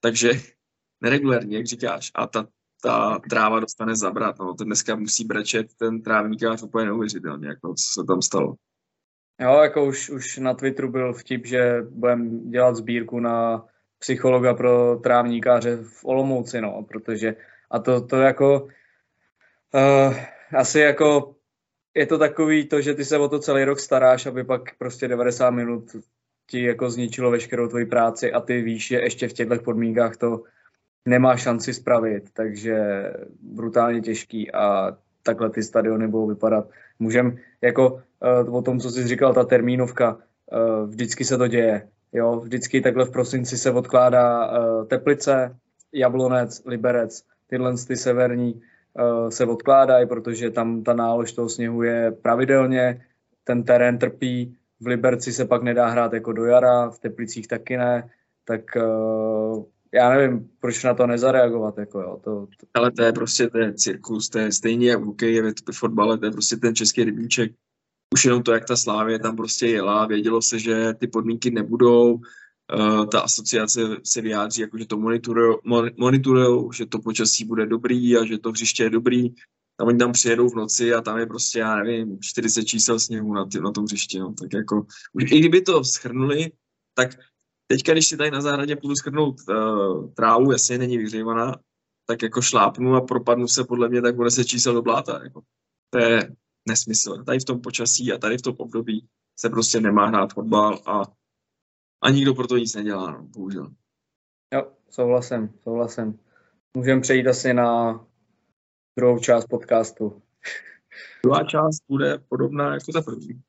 Takže 0.00 0.30
neregulárně, 1.02 1.56
jak 1.56 1.66
říkáš, 1.66 2.10
a 2.14 2.26
ta, 2.26 2.48
ta 2.82 3.20
tráva 3.30 3.60
dostane 3.60 3.96
zabrat, 3.96 4.38
no, 4.38 4.54
to 4.54 4.64
dneska 4.64 4.96
musí 4.96 5.24
brečet 5.24 5.66
ten 5.78 6.02
trávníkář 6.02 6.62
úplně 6.62 6.86
neuvěřitelně, 6.86 7.48
jako 7.48 7.68
co 7.68 8.00
se 8.00 8.06
tam 8.06 8.22
stalo. 8.22 8.54
Jo, 9.40 9.60
jako 9.62 9.84
už, 9.84 10.10
už 10.10 10.38
na 10.38 10.54
Twitteru 10.54 10.90
byl 10.90 11.12
vtip, 11.12 11.46
že 11.46 11.82
budeme 11.90 12.28
dělat 12.28 12.76
sbírku 12.76 13.20
na 13.20 13.64
psychologa 13.98 14.54
pro 14.54 14.96
trávníkáře 14.96 15.76
v 15.76 16.04
Olomouci, 16.04 16.60
no, 16.60 16.82
protože 16.88 17.36
a 17.70 17.78
to, 17.78 18.06
to 18.06 18.16
jako 18.16 18.68
uh, 19.74 20.16
asi 20.56 20.80
jako 20.80 21.34
je 21.94 22.06
to 22.06 22.18
takový 22.18 22.68
to, 22.68 22.80
že 22.80 22.94
ty 22.94 23.04
se 23.04 23.18
o 23.18 23.28
to 23.28 23.38
celý 23.38 23.64
rok 23.64 23.80
staráš, 23.80 24.26
aby 24.26 24.44
pak 24.44 24.76
prostě 24.78 25.08
90 25.08 25.50
minut 25.50 25.96
ti 26.46 26.62
jako 26.62 26.90
zničilo 26.90 27.30
veškerou 27.30 27.68
tvoji 27.68 27.86
práci 27.86 28.32
a 28.32 28.40
ty 28.40 28.62
víš, 28.62 28.86
že 28.86 28.96
ještě 28.96 29.28
v 29.28 29.32
těchto 29.32 29.58
podmínkách 29.58 30.16
to 30.16 30.42
nemá 31.06 31.36
šanci 31.36 31.74
spravit, 31.74 32.30
takže 32.32 33.04
brutálně 33.42 34.00
těžký 34.00 34.52
a 34.52 34.96
takhle 35.22 35.50
ty 35.50 35.62
stadiony 35.62 36.08
budou 36.08 36.26
vypadat. 36.26 36.68
Můžem 36.98 37.36
jako 37.62 38.02
uh, 38.46 38.54
o 38.54 38.62
tom, 38.62 38.80
co 38.80 38.90
jsi 38.90 39.06
říkal, 39.06 39.34
ta 39.34 39.44
termínovka, 39.44 40.16
uh, 40.16 40.88
vždycky 40.88 41.24
se 41.24 41.38
to 41.38 41.48
děje. 41.48 41.88
Jo, 42.12 42.40
vždycky 42.40 42.80
takhle 42.80 43.04
v 43.04 43.10
prosinci 43.10 43.58
se 43.58 43.70
odkládá 43.70 44.50
uh, 44.50 44.86
Teplice, 44.86 45.56
Jablonec, 45.92 46.62
Liberec, 46.66 47.22
tyhle 47.46 47.74
ty 47.86 47.96
severní 47.96 48.54
uh, 48.54 49.28
se 49.28 49.46
odkládají, 49.46 50.06
protože 50.06 50.50
tam 50.50 50.82
ta 50.82 50.94
nálož 50.94 51.32
toho 51.32 51.48
sněhu 51.48 51.82
je 51.82 52.12
pravidelně, 52.22 53.04
ten 53.44 53.62
terén 53.62 53.98
trpí, 53.98 54.56
v 54.80 54.86
Liberci 54.86 55.32
se 55.32 55.44
pak 55.44 55.62
nedá 55.62 55.86
hrát 55.86 56.12
jako 56.12 56.32
do 56.32 56.44
jara, 56.44 56.90
v 56.90 56.98
Teplicích 56.98 57.48
taky 57.48 57.76
ne, 57.76 58.10
tak 58.44 58.60
uh, 58.76 59.64
já 59.94 60.10
nevím, 60.10 60.50
proč 60.60 60.84
na 60.84 60.94
to 60.94 61.06
nezareagovat. 61.06 61.78
Jako 61.78 62.00
jo, 62.00 62.20
to, 62.24 62.46
to... 62.60 62.66
Ale 62.74 62.90
to 62.90 63.02
je 63.02 63.12
prostě 63.12 63.48
ten 63.48 63.76
cirkus, 63.76 64.28
to 64.28 64.38
je 64.38 64.52
stejně 64.52 64.90
jak 64.90 65.00
v 65.00 65.04
hokeji, 65.04 65.42
v 65.42 65.78
fotbale, 65.78 66.18
to 66.18 66.24
je 66.24 66.30
prostě 66.30 66.56
ten 66.56 66.74
český 66.74 67.04
rybníček. 67.04 67.52
Už 68.14 68.24
jenom 68.24 68.42
to, 68.42 68.52
jak 68.52 68.64
ta 68.64 68.76
Slávě 68.76 69.18
tam 69.18 69.36
prostě 69.36 69.66
jela, 69.66 70.06
vědělo 70.06 70.42
se, 70.42 70.58
že 70.58 70.94
ty 70.94 71.06
podmínky 71.06 71.50
nebudou, 71.50 72.14
uh, 72.14 73.06
ta 73.06 73.20
asociace 73.20 73.80
se 74.04 74.20
vyjádří, 74.20 74.60
jako, 74.60 74.78
že 74.78 74.86
to 74.86 74.96
monitorují, 75.96 76.68
že 76.74 76.86
to 76.86 76.98
počasí 76.98 77.44
bude 77.44 77.66
dobrý 77.66 78.16
a 78.16 78.24
že 78.24 78.38
to 78.38 78.50
hřiště 78.50 78.82
je 78.82 78.90
dobrý. 78.90 79.34
A 79.80 79.84
oni 79.84 79.98
tam 79.98 80.12
přijedou 80.12 80.48
v 80.48 80.54
noci 80.54 80.94
a 80.94 81.00
tam 81.00 81.18
je 81.18 81.26
prostě, 81.26 81.58
já 81.58 81.76
nevím, 81.76 82.18
40 82.20 82.64
čísel 82.64 83.00
sněhu 83.00 83.34
na, 83.34 83.46
tě, 83.52 83.60
na 83.60 83.72
tom 83.72 83.84
hřišti. 83.84 84.18
No. 84.18 84.34
Tak 84.40 84.52
jako, 84.52 84.86
už 85.12 85.32
i 85.32 85.38
kdyby 85.38 85.60
to 85.60 85.84
schrnuli, 85.84 86.52
tak 86.94 87.10
teďka, 87.70 87.92
když 87.92 88.08
si 88.08 88.16
tady 88.16 88.30
na 88.30 88.40
zahradě 88.40 88.76
půjdu 88.76 88.94
schrnout 88.94 89.36
uh, 89.48 90.12
trávu, 90.12 90.52
jasně 90.52 90.78
není 90.78 90.98
vyhřívaná, 90.98 91.60
tak 92.06 92.22
jako 92.22 92.42
šlápnu 92.42 92.94
a 92.94 93.00
propadnu 93.00 93.48
se 93.48 93.64
podle 93.64 93.88
mě 93.88 94.02
tak 94.02 94.16
bude 94.16 94.30
se 94.30 94.44
čísel 94.44 94.74
do 94.74 94.82
bláta. 94.82 95.24
Jako. 95.24 95.42
To 95.90 95.98
je 95.98 96.36
nesmysl. 96.68 97.24
Tady 97.24 97.38
v 97.38 97.44
tom 97.44 97.60
počasí 97.60 98.12
a 98.12 98.18
tady 98.18 98.38
v 98.38 98.42
tom 98.42 98.54
období 98.58 99.06
se 99.40 99.50
prostě 99.50 99.80
nemá 99.80 100.06
hrát 100.06 100.32
fotbal 100.32 100.82
a, 100.86 101.02
a 102.02 102.10
nikdo 102.10 102.34
pro 102.34 102.46
to 102.46 102.56
nic 102.56 102.74
nedělá, 102.74 103.10
no, 103.10 103.22
bohužel. 103.22 103.70
Jo, 104.54 104.72
souhlasím, 104.90 105.54
souhlasím. 105.62 106.18
Můžeme 106.76 107.00
přejít 107.00 107.26
asi 107.26 107.54
na 107.54 108.00
druhou 108.98 109.18
část 109.18 109.46
podcastu. 109.46 110.22
Druhá 111.24 111.44
část 111.44 111.82
bude 111.88 112.18
podobná 112.18 112.74
jako 112.74 112.92
ta 112.92 113.02
první. 113.02 113.42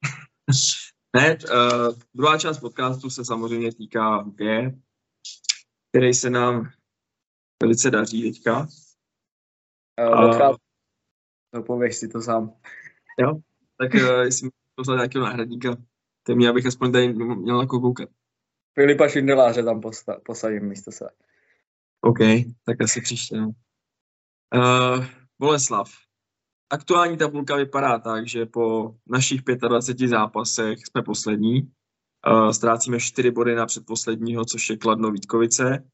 ne, 1.16 1.38
uh, 1.38 2.00
druhá 2.14 2.38
část 2.38 2.60
podcastu 2.60 3.10
se 3.10 3.26
samozřejmě 3.26 3.74
týká 3.74 4.16
hokeje, 4.16 4.82
který 5.92 6.14
se 6.14 6.30
nám 6.30 6.72
velice 7.64 7.92
daří 7.92 8.32
teďka. 8.32 8.68
Uh, 10.02 10.56
uh, 11.56 11.66
pověš 11.66 11.96
si 11.96 12.08
to 12.08 12.22
sám. 12.22 12.54
Jo, 13.20 13.40
tak 13.78 13.94
uh, 13.94 14.22
jestli 14.22 14.46
mi 14.46 14.52
poslal 14.76 14.98
nějakého 14.98 15.26
náhradníka, 15.26 15.76
to 16.24 16.36
mě, 16.36 16.50
abych 16.50 16.66
aspoň 16.66 16.92
tady 16.92 17.14
měl 17.14 17.62
jako 17.62 17.80
koukat. 17.80 18.10
Filipa 18.74 19.10
Šindeláře 19.10 19.64
tam 19.64 19.82
posta- 19.82 20.20
posadím 20.26 20.68
místo 20.70 20.92
se. 20.92 21.10
OK, 22.02 22.18
tak 22.66 22.82
asi 22.82 23.02
příště. 23.02 23.38
No. 23.38 23.52
Uh, 24.56 25.06
Boleslav. 25.40 25.92
Aktuální 26.72 27.18
tabulka 27.18 27.56
vypadá 27.56 28.00
tak, 28.00 28.28
že 28.28 28.46
po 28.46 28.96
našich 29.08 29.42
25 29.42 30.08
zápasech 30.08 30.80
jsme 30.80 31.04
poslední. 31.04 31.62
Uh, 32.28 32.50
ztrácíme 32.50 33.00
4 33.00 33.32
body 33.32 33.56
na 33.56 33.66
předposledního, 33.66 34.46
což 34.46 34.70
je 34.70 34.78
Kladno 34.78 35.12
Vítkovice. 35.12 35.90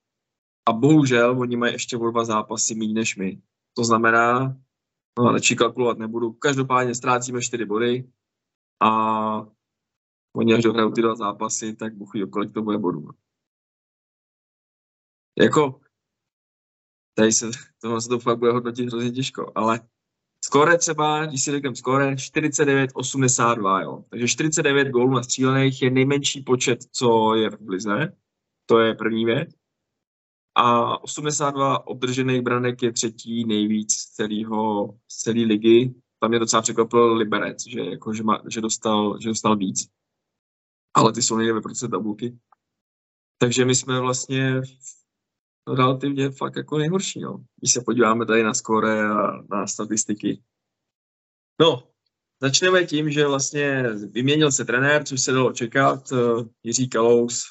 A 0.67 0.73
bohužel 0.73 1.39
oni 1.39 1.57
mají 1.57 1.73
ještě 1.73 1.97
o 1.97 2.11
dva 2.11 2.25
zápasy 2.25 2.75
méně 2.75 2.93
než 2.93 3.17
my. 3.17 3.41
To 3.73 3.83
znamená, 3.83 4.57
no, 5.19 5.31
radši 5.31 5.55
kalkulovat 5.55 5.97
nebudu. 5.97 6.33
Každopádně 6.33 6.95
ztrácíme 6.95 7.41
4 7.41 7.65
body 7.65 8.11
a 8.83 8.89
oni 10.35 10.53
až 10.53 10.63
dohrajou 10.63 10.91
ty 10.91 11.01
dva 11.01 11.15
zápasy, 11.15 11.75
tak 11.75 11.95
buch 11.95 12.11
kolik 12.31 12.53
to 12.53 12.61
bude 12.61 12.77
bodů. 12.77 13.09
Jako, 15.39 15.81
tady 17.15 17.31
se, 17.31 17.49
tohle 17.81 18.01
se 18.01 18.09
to 18.09 18.19
fakt 18.19 18.39
bude 18.39 18.51
hodnotit 18.51 18.89
hrozně 18.89 19.11
těžko, 19.11 19.51
ale 19.55 19.87
skóre 20.47 20.77
třeba, 20.77 21.25
když 21.25 21.43
si 21.43 21.51
řekneme 21.51 21.75
skóre, 21.75 22.15
49-82, 22.15 23.81
jo. 23.81 24.03
Takže 24.09 24.27
49 24.27 24.87
gólů 24.87 25.11
na 25.11 25.23
střílených 25.23 25.81
je 25.81 25.89
nejmenší 25.91 26.41
počet, 26.41 26.79
co 26.91 27.35
je 27.35 27.49
v 27.49 27.61
Blize. 27.61 28.13
To 28.65 28.79
je 28.79 28.95
první 28.95 29.25
věc. 29.25 29.49
A 30.55 30.97
82 31.03 31.87
obdržených 31.87 32.41
branek 32.41 32.83
je 32.83 32.91
třetí 32.91 33.45
nejvíc 33.45 33.93
z 33.93 34.05
celého, 34.05 34.89
z 35.07 35.17
celé 35.17 35.39
ligy. 35.45 35.93
Tam 36.19 36.29
mě 36.29 36.39
docela 36.39 36.61
překvapil 36.61 37.13
Liberec, 37.13 37.67
že, 37.67 37.79
jako, 37.79 38.13
že, 38.13 38.23
má, 38.23 38.41
že, 38.49 38.61
dostal, 38.61 39.17
že 39.21 39.29
dostal 39.29 39.55
víc. 39.55 39.89
Ale 40.93 41.13
ty 41.13 41.21
jsou 41.21 41.37
nejde 41.37 41.53
ve 41.53 41.61
tabulky. 41.91 42.37
Takže 43.37 43.65
my 43.65 43.75
jsme 43.75 43.99
vlastně 43.99 44.61
relativně 45.75 46.29
fakt 46.29 46.55
jako 46.55 46.77
nejhorší, 46.77 47.21
no. 47.21 47.43
Když 47.59 47.71
se 47.71 47.81
podíváme 47.81 48.25
tady 48.25 48.43
na 48.43 48.53
skóre 48.53 49.09
a 49.09 49.43
na 49.49 49.67
statistiky. 49.67 50.41
No, 51.61 51.83
začneme 52.41 52.85
tím, 52.85 53.11
že 53.11 53.27
vlastně 53.27 53.83
vyměnil 54.11 54.51
se 54.51 54.65
trenér, 54.65 55.03
což 55.03 55.21
se 55.21 55.31
dalo 55.31 55.53
čekat, 55.53 56.11
eh, 56.11 56.45
Jiří 56.63 56.89
Kalous. 56.89 57.43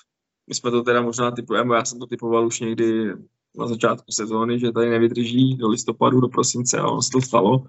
My 0.49 0.55
jsme 0.55 0.71
to 0.71 0.83
teda 0.83 1.03
možná 1.03 1.31
typujeme, 1.31 1.77
já 1.77 1.85
jsem 1.85 1.99
to 1.99 2.07
typoval 2.07 2.47
už 2.47 2.61
někdy 2.61 3.13
na 3.57 3.67
začátku 3.67 4.13
sezóny, 4.13 4.59
že 4.59 4.73
tady 4.73 4.91
nevydrží 4.91 5.57
do 5.57 5.69
listopadu, 5.69 6.21
do 6.21 6.29
prosince 6.29 6.79
a 6.79 6.89
on 6.89 7.03
se 7.03 7.11
to 7.11 7.21
stalo. 7.21 7.67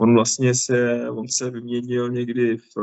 On 0.00 0.14
vlastně 0.14 0.54
se, 0.54 1.10
on 1.10 1.28
se 1.28 1.50
vyměnil 1.50 2.10
někdy 2.10 2.56
v, 2.56 2.74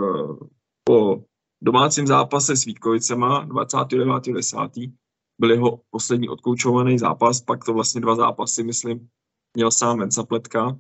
po 0.84 1.24
domácím 1.62 2.08
zápase 2.08 2.56
s 2.56 2.66
Vítkovicema 2.66 3.48
29.10 3.48 4.94
byl 5.40 5.52
jeho 5.52 5.80
poslední 5.90 6.30
odkoučovaný 6.30 7.00
zápas, 7.00 7.42
pak 7.42 7.66
to 7.66 7.74
vlastně 7.74 8.02
dva 8.02 8.16
zápasy, 8.16 8.64
myslím, 8.64 9.08
měl 9.54 9.72
sám 9.72 10.00
Venca 10.00 10.24
Pletka, 10.24 10.78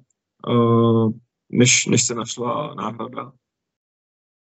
uh, 0.47 1.11
než, 1.49 1.85
než 1.85 2.03
se 2.03 2.15
našla 2.15 2.75
náhrada. 2.75 3.31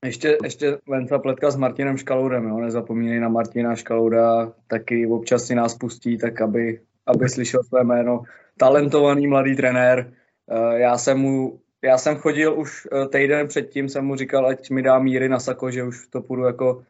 Ještě, 0.04 0.38
ještě 0.42 0.78
Venca 0.88 1.18
Pletka 1.18 1.50
s 1.50 1.56
Martinem 1.56 1.96
Škaloudem, 1.96 2.48
jo? 2.48 2.58
nezapomínej 2.58 3.20
na 3.20 3.28
Martina 3.28 3.76
Škalouda, 3.76 4.52
taky 4.66 5.06
občas 5.06 5.46
si 5.46 5.54
nás 5.54 5.74
pustí, 5.74 6.18
tak 6.18 6.40
aby, 6.40 6.80
aby 7.06 7.28
slyšel 7.28 7.64
své 7.64 7.84
jméno. 7.84 8.22
Talentovaný 8.58 9.26
mladý 9.26 9.56
trenér, 9.56 10.12
uh, 10.46 10.72
já 10.72 10.98
jsem 10.98 11.18
mu 11.18 11.60
já 11.84 11.98
jsem 11.98 12.16
chodil 12.16 12.60
už 12.60 12.88
eh, 12.92 13.08
týden 13.08 13.48
předtím, 13.48 13.88
jsem 13.88 14.04
mu 14.04 14.16
říkal, 14.16 14.46
ať 14.46 14.70
mi 14.70 14.82
dá 14.82 14.98
míry 14.98 15.28
na 15.28 15.40
sako, 15.40 15.70
že 15.70 15.84
už 15.84 16.06
to 16.06 16.22
půjdu 16.22 16.42
jako 16.42 16.82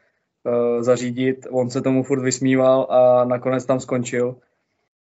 uh, 0.44 0.82
zařídit. 0.82 1.46
On 1.50 1.70
se 1.70 1.80
tomu 1.80 2.02
furt 2.02 2.22
vysmíval 2.22 2.86
a 2.90 3.24
nakonec 3.24 3.64
tam 3.64 3.80
skončil. 3.80 4.36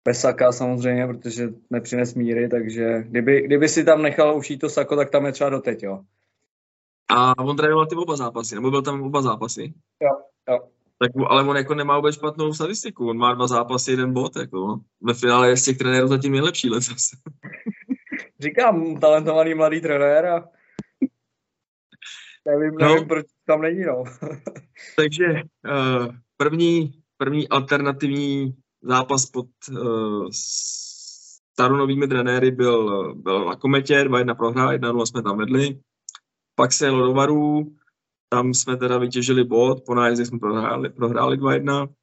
Bez 0.04 0.20
saka 0.20 0.52
samozřejmě, 0.52 1.06
protože 1.06 1.48
nepřines 1.70 2.14
míry, 2.14 2.48
takže 2.48 3.04
kdyby, 3.08 3.42
kdyby 3.42 3.68
si 3.68 3.84
tam 3.84 4.02
nechal 4.02 4.36
ušít 4.36 4.60
to 4.60 4.68
sako, 4.68 4.96
tak 4.96 5.10
tam 5.10 5.26
je 5.26 5.32
třeba 5.32 5.50
doteď, 5.50 5.82
jo. 5.82 6.00
A 7.08 7.38
on 7.38 7.56
trénoval 7.56 7.86
ty 7.86 7.94
oba 7.94 8.16
zápasy, 8.16 8.54
nebo 8.54 8.70
byl 8.70 8.82
tam 8.82 9.02
oba 9.02 9.22
zápasy? 9.22 9.74
Jo, 10.02 10.10
jo. 10.48 10.58
Tak, 10.98 11.10
ale 11.26 11.42
on 11.42 11.56
jako 11.56 11.74
nemá 11.74 11.96
vůbec 11.96 12.14
špatnou 12.14 12.52
statistiku, 12.52 13.08
on 13.08 13.16
má 13.16 13.34
dva 13.34 13.46
zápasy, 13.46 13.90
jeden 13.90 14.12
bod, 14.12 14.36
jako. 14.36 14.80
Ve 15.00 15.14
finále 15.14 15.48
je 15.48 15.56
z 15.56 15.64
těch 15.64 15.78
trenérů 15.78 16.08
zatím 16.08 16.32
nejlepší 16.32 16.70
letos. 16.70 17.10
Říkám, 18.40 19.00
talentovaný 19.00 19.54
mladý 19.54 19.80
trenér 19.80 20.26
a 20.26 20.48
nevím, 22.48 22.74
nevím 22.78 22.96
no. 22.96 23.04
proč 23.04 23.26
tam 23.46 23.62
není, 23.62 23.80
no. 23.80 24.04
Takže 24.96 25.24
uh, 25.24 26.14
první, 26.36 27.02
první 27.16 27.48
alternativní 27.48 28.54
zápas 28.82 29.26
pod 29.26 29.46
uh, 29.70 30.28
staronovými 31.52 32.08
trenéry 32.08 32.50
byl, 32.50 33.14
byl 33.14 33.44
na 33.44 33.56
Kometě, 33.56 34.04
2-1 34.04 34.36
prohra, 34.36 34.72
1-0 34.72 35.04
jsme 35.04 35.22
tam 35.22 35.38
vedli. 35.38 35.80
Pak 36.54 36.72
se 36.72 36.86
jelo 36.86 37.06
do 37.06 37.12
Varů, 37.12 37.76
tam 38.28 38.54
jsme 38.54 38.76
teda 38.76 38.98
vytěžili 38.98 39.44
bod, 39.44 39.84
po 39.86 39.94
nájezdě 39.94 40.26
jsme 40.26 40.38
prohráli, 40.38 40.90
prohráli 40.90 41.36
2-1. 41.36 41.94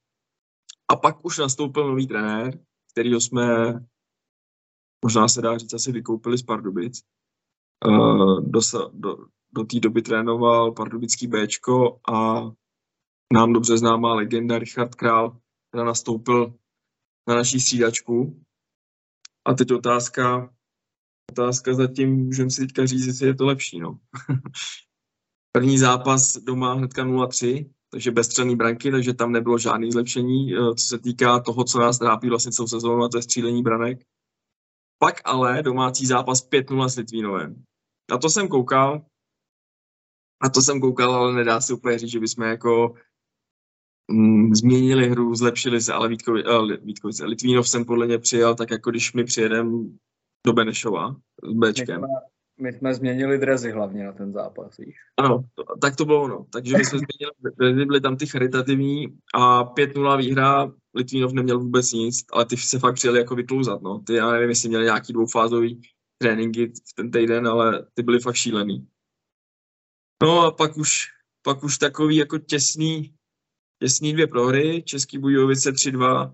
A 0.91 0.95
pak 0.95 1.25
už 1.25 1.37
nastoupil 1.37 1.87
nový 1.87 2.07
trenér, 2.07 2.59
kterýho 2.91 3.21
jsme, 3.21 3.45
možná 5.05 5.27
se 5.27 5.41
dá 5.41 5.57
říct, 5.57 5.73
asi 5.73 5.91
vykoupili 5.91 6.37
z 6.37 6.43
Pardubic. 6.43 7.01
Uh, 7.87 8.41
do, 8.41 8.59
do, 8.93 9.17
do 9.53 9.63
té 9.63 9.79
doby 9.79 10.01
trénoval 10.01 10.71
pardubický 10.71 11.27
Bčko 11.27 11.99
a 12.09 12.41
nám 13.33 13.53
dobře 13.53 13.77
známá 13.77 14.13
legenda 14.13 14.59
Richard 14.59 14.95
Král, 14.95 15.37
která 15.69 15.83
nastoupil 15.83 16.53
na 17.27 17.35
naší 17.35 17.59
střídačku. 17.59 18.43
A 19.45 19.53
teď 19.53 19.71
otázka, 19.71 20.53
otázka 21.31 21.73
zatím, 21.73 22.15
můžeme 22.15 22.49
si 22.49 22.61
teďka 22.61 22.85
říct, 22.85 23.05
jestli 23.05 23.27
je 23.27 23.35
to 23.35 23.45
lepší. 23.45 23.79
No. 23.79 23.99
První 25.51 25.77
zápas 25.77 26.37
doma 26.37 26.73
hnedka 26.73 27.05
0-3, 27.05 27.71
takže 27.91 28.11
bezstřelný 28.11 28.55
branky, 28.55 28.91
takže 28.91 29.13
tam 29.13 29.31
nebylo 29.31 29.57
žádné 29.57 29.91
zlepšení, 29.91 30.53
eh, 30.53 30.75
co 30.75 30.85
se 30.85 30.99
týká 30.99 31.39
toho, 31.39 31.63
co 31.63 31.79
nás 31.79 31.99
trápí 31.99 32.29
vlastně 32.29 32.51
celou 32.51 32.67
sezónu, 32.67 33.03
a 33.03 33.09
to 33.09 33.17
je 33.17 33.21
střílení 33.21 33.63
branek. 33.63 33.99
Pak 34.99 35.21
ale 35.25 35.63
domácí 35.63 36.05
zápas 36.05 36.49
5-0 36.49 36.89
s 36.89 36.95
Litvínovem. 36.95 37.63
Na 38.11 38.17
to 38.17 38.29
jsem 38.29 38.47
koukal, 38.47 39.05
a 40.41 40.49
to 40.49 40.61
jsem 40.61 40.81
koukal, 40.81 41.15
ale 41.15 41.33
nedá 41.33 41.61
se 41.61 41.73
úplně 41.73 41.99
říct, 41.99 42.11
že 42.11 42.19
bychom 42.19 42.45
jako 42.45 42.93
mm, 44.11 44.55
změnili 44.55 45.09
hru, 45.09 45.35
zlepšili 45.35 45.81
se, 45.81 45.93
ale 45.93 46.09
Vítkovi, 46.09 46.43
uh, 46.45 46.71
Vítkovi, 46.83 47.13
Litvínov 47.23 47.69
jsem 47.69 47.85
podle 47.85 48.05
mě 48.05 48.17
přijal 48.17 48.55
tak, 48.55 48.71
jako 48.71 48.89
když 48.91 49.13
my 49.13 49.23
přijedem 49.23 49.97
do 50.45 50.53
Benešova 50.53 51.15
s 51.43 51.53
Bčkem. 51.53 52.01
My 52.01 52.07
jsme, 52.07 52.19
my 52.61 52.73
jsme 52.73 52.93
změnili 52.93 53.37
drezy 53.37 53.71
hlavně 53.71 54.03
na 54.03 54.11
ten 54.11 54.33
zápas, 54.33 54.77
víš. 54.77 54.95
Ano, 55.17 55.43
to, 55.55 55.63
tak 55.81 55.95
to 55.95 56.05
bylo 56.05 56.23
ono. 56.23 56.45
Takže 56.53 56.77
my 56.77 56.85
jsme 56.85 56.99
změnili 56.99 57.55
drezy, 57.57 57.85
byly 57.85 58.01
tam 58.01 58.17
ty 58.17 58.27
charitativní 58.27 59.07
a 59.33 59.63
5-0 59.73 60.17
výhra, 60.17 60.71
Litvínov 60.95 61.33
neměl 61.33 61.59
vůbec 61.59 61.91
nic, 61.91 62.25
ale 62.33 62.45
ty 62.45 62.57
se 62.57 62.79
fakt 62.79 62.95
přijeli 62.95 63.19
jako 63.19 63.35
vyklouzat, 63.35 63.81
no. 63.81 63.99
Ty, 63.99 64.13
já 64.13 64.31
nevím, 64.31 64.49
jestli 64.49 64.69
měli 64.69 64.83
nějaký 64.83 65.13
dvoufázový 65.13 65.81
tréninky 66.17 66.67
v 66.67 66.93
ten 66.95 67.11
týden, 67.11 67.47
ale 67.47 67.85
ty 67.93 68.03
byly 68.03 68.19
fakt 68.19 68.35
šílený. 68.35 68.87
No 70.21 70.41
a 70.41 70.51
pak 70.51 70.77
už, 70.77 71.07
pak 71.43 71.63
už 71.63 71.77
takový 71.77 72.15
jako 72.15 72.37
těsný, 72.37 73.13
těsný 73.79 74.13
dvě 74.13 74.27
prohry, 74.27 74.83
Český 74.83 75.17
Budějovice 75.17 75.71
3-2, 75.71 76.33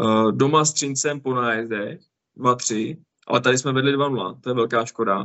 uh, 0.00 0.32
doma 0.32 0.64
s 0.64 0.72
Třincem 0.72 1.20
po 1.20 1.34
nájezdech 1.34 2.00
2-3, 2.36 3.02
ale 3.26 3.40
tady 3.40 3.58
jsme 3.58 3.72
vedli 3.72 3.96
2-0, 3.96 4.40
to 4.40 4.50
je 4.50 4.54
velká 4.54 4.84
škoda. 4.84 5.20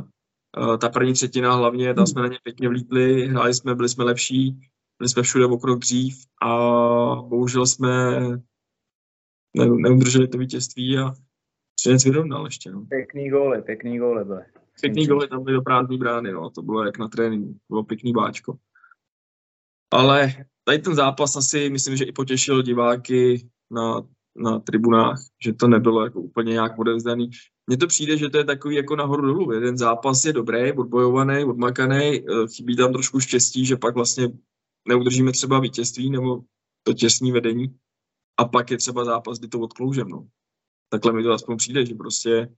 Uh, 0.58 0.76
ta 0.76 0.88
první 0.88 1.12
třetina 1.12 1.54
hlavně, 1.54 1.94
tam 1.94 2.06
jsme 2.06 2.22
na 2.22 2.28
ně 2.28 2.38
pěkně 2.42 2.68
vlítli, 2.68 3.26
hráli 3.26 3.54
jsme, 3.54 3.74
byli 3.74 3.88
jsme 3.88 4.04
lepší, 4.04 4.60
byli 4.98 5.08
jsme 5.08 5.22
všude 5.22 5.46
o 5.46 5.58
krok 5.58 5.78
dřív 5.78 6.26
a 6.42 6.48
bohužel 7.14 7.66
jsme 7.66 8.20
ne, 9.56 9.66
neudrželi 9.66 10.28
to 10.28 10.38
vítězství 10.38 10.98
a 10.98 11.14
Třinec 11.78 12.04
vyrovnal 12.04 12.44
ještě. 12.44 12.70
No. 12.70 12.86
Pěkný 12.88 13.30
góly, 13.30 13.62
pěkný 13.62 13.98
góly 13.98 14.24
byly. 14.24 14.42
Pěkný 14.80 15.06
goly 15.06 15.28
tam 15.28 15.44
byly 15.44 15.56
do 15.56 15.62
prázdné 15.62 15.96
brány, 15.96 16.32
no. 16.32 16.50
to 16.50 16.62
bylo 16.62 16.84
jak 16.84 16.98
na 16.98 17.08
tréninku, 17.08 17.58
bylo 17.68 17.84
pěkný 17.84 18.12
báčko. 18.12 18.58
Ale 19.92 20.34
tady 20.64 20.78
ten 20.78 20.94
zápas 20.94 21.36
asi 21.36 21.70
myslím, 21.70 21.96
že 21.96 22.04
i 22.04 22.12
potěšil 22.12 22.62
diváky 22.62 23.48
na, 23.70 24.02
na 24.36 24.58
tribunách, 24.58 25.18
že 25.44 25.52
to 25.52 25.68
nebylo 25.68 26.04
jako 26.04 26.20
úplně 26.20 26.52
nějak 26.52 26.78
odevzdaný. 26.78 27.30
Mně 27.66 27.76
to 27.76 27.86
přijde, 27.86 28.16
že 28.16 28.28
to 28.28 28.38
je 28.38 28.44
takový 28.44 28.76
jako 28.76 28.96
nahoru 28.96 29.22
dolů. 29.22 29.52
Jeden 29.52 29.78
zápas 29.78 30.24
je 30.24 30.32
dobrý, 30.32 30.72
odbojovaný, 30.72 31.44
odmakaný, 31.44 32.20
eh, 32.20 32.22
chybí 32.56 32.76
tam 32.76 32.92
trošku 32.92 33.20
štěstí, 33.20 33.66
že 33.66 33.76
pak 33.76 33.94
vlastně 33.94 34.28
neudržíme 34.88 35.32
třeba 35.32 35.60
vítězství 35.60 36.10
nebo 36.10 36.40
to 36.82 36.92
těsné 36.92 37.32
vedení. 37.32 37.76
A 38.38 38.44
pak 38.44 38.70
je 38.70 38.76
třeba 38.76 39.04
zápas, 39.04 39.38
kdy 39.38 39.48
to 39.48 39.60
odkloužem. 39.60 40.08
No. 40.08 40.28
Takhle 40.88 41.12
mi 41.12 41.22
to 41.22 41.32
aspoň 41.32 41.56
přijde, 41.56 41.86
že 41.86 41.94
prostě 41.94 42.48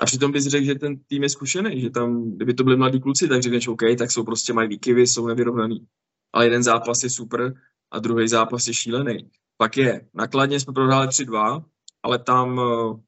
a 0.00 0.04
přitom 0.04 0.32
bys 0.32 0.46
řekl, 0.46 0.64
že 0.64 0.74
ten 0.74 0.96
tým 0.96 1.22
je 1.22 1.28
zkušený, 1.28 1.80
že 1.80 1.90
tam, 1.90 2.30
kdyby 2.30 2.54
to 2.54 2.64
byli 2.64 2.76
mladí 2.76 3.00
kluci, 3.00 3.28
tak 3.28 3.42
řekneš 3.42 3.68
OK, 3.68 3.82
tak 3.98 4.10
jsou 4.10 4.24
prostě 4.24 4.52
mají 4.52 4.68
výkyvy, 4.68 5.06
jsou 5.06 5.26
nevyrovnaný. 5.26 5.86
Ale 6.32 6.46
jeden 6.46 6.62
zápas 6.62 7.02
je 7.02 7.10
super 7.10 7.54
a 7.90 7.98
druhý 7.98 8.28
zápas 8.28 8.66
je 8.66 8.74
šílený. 8.74 9.30
Pak 9.56 9.76
je, 9.76 10.08
nakladně 10.14 10.60
jsme 10.60 10.72
prohráli 10.72 11.08
3-2, 11.08 11.64
ale 12.02 12.18
tam 12.18 12.58
uh, 12.58 13.00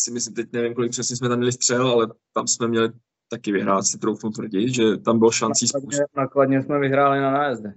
si 0.00 0.10
myslím, 0.10 0.34
teď 0.34 0.52
nevím, 0.52 0.74
kolik 0.74 0.90
přesně 0.90 1.16
jsme 1.16 1.28
tam 1.28 1.38
měli 1.38 1.52
střel, 1.52 1.88
ale 1.88 2.08
tam 2.32 2.46
jsme 2.46 2.68
měli 2.68 2.92
taky 3.28 3.52
vyhrát, 3.52 3.84
si 3.84 3.98
troufnu 3.98 4.30
tvrdit, 4.30 4.74
že 4.74 4.96
tam 4.96 5.18
bylo 5.18 5.30
šancí 5.30 5.66
nakladně, 5.74 5.98
nakladně 6.16 6.62
jsme 6.62 6.78
vyhráli 6.78 7.20
na 7.20 7.30
nájezde. 7.30 7.74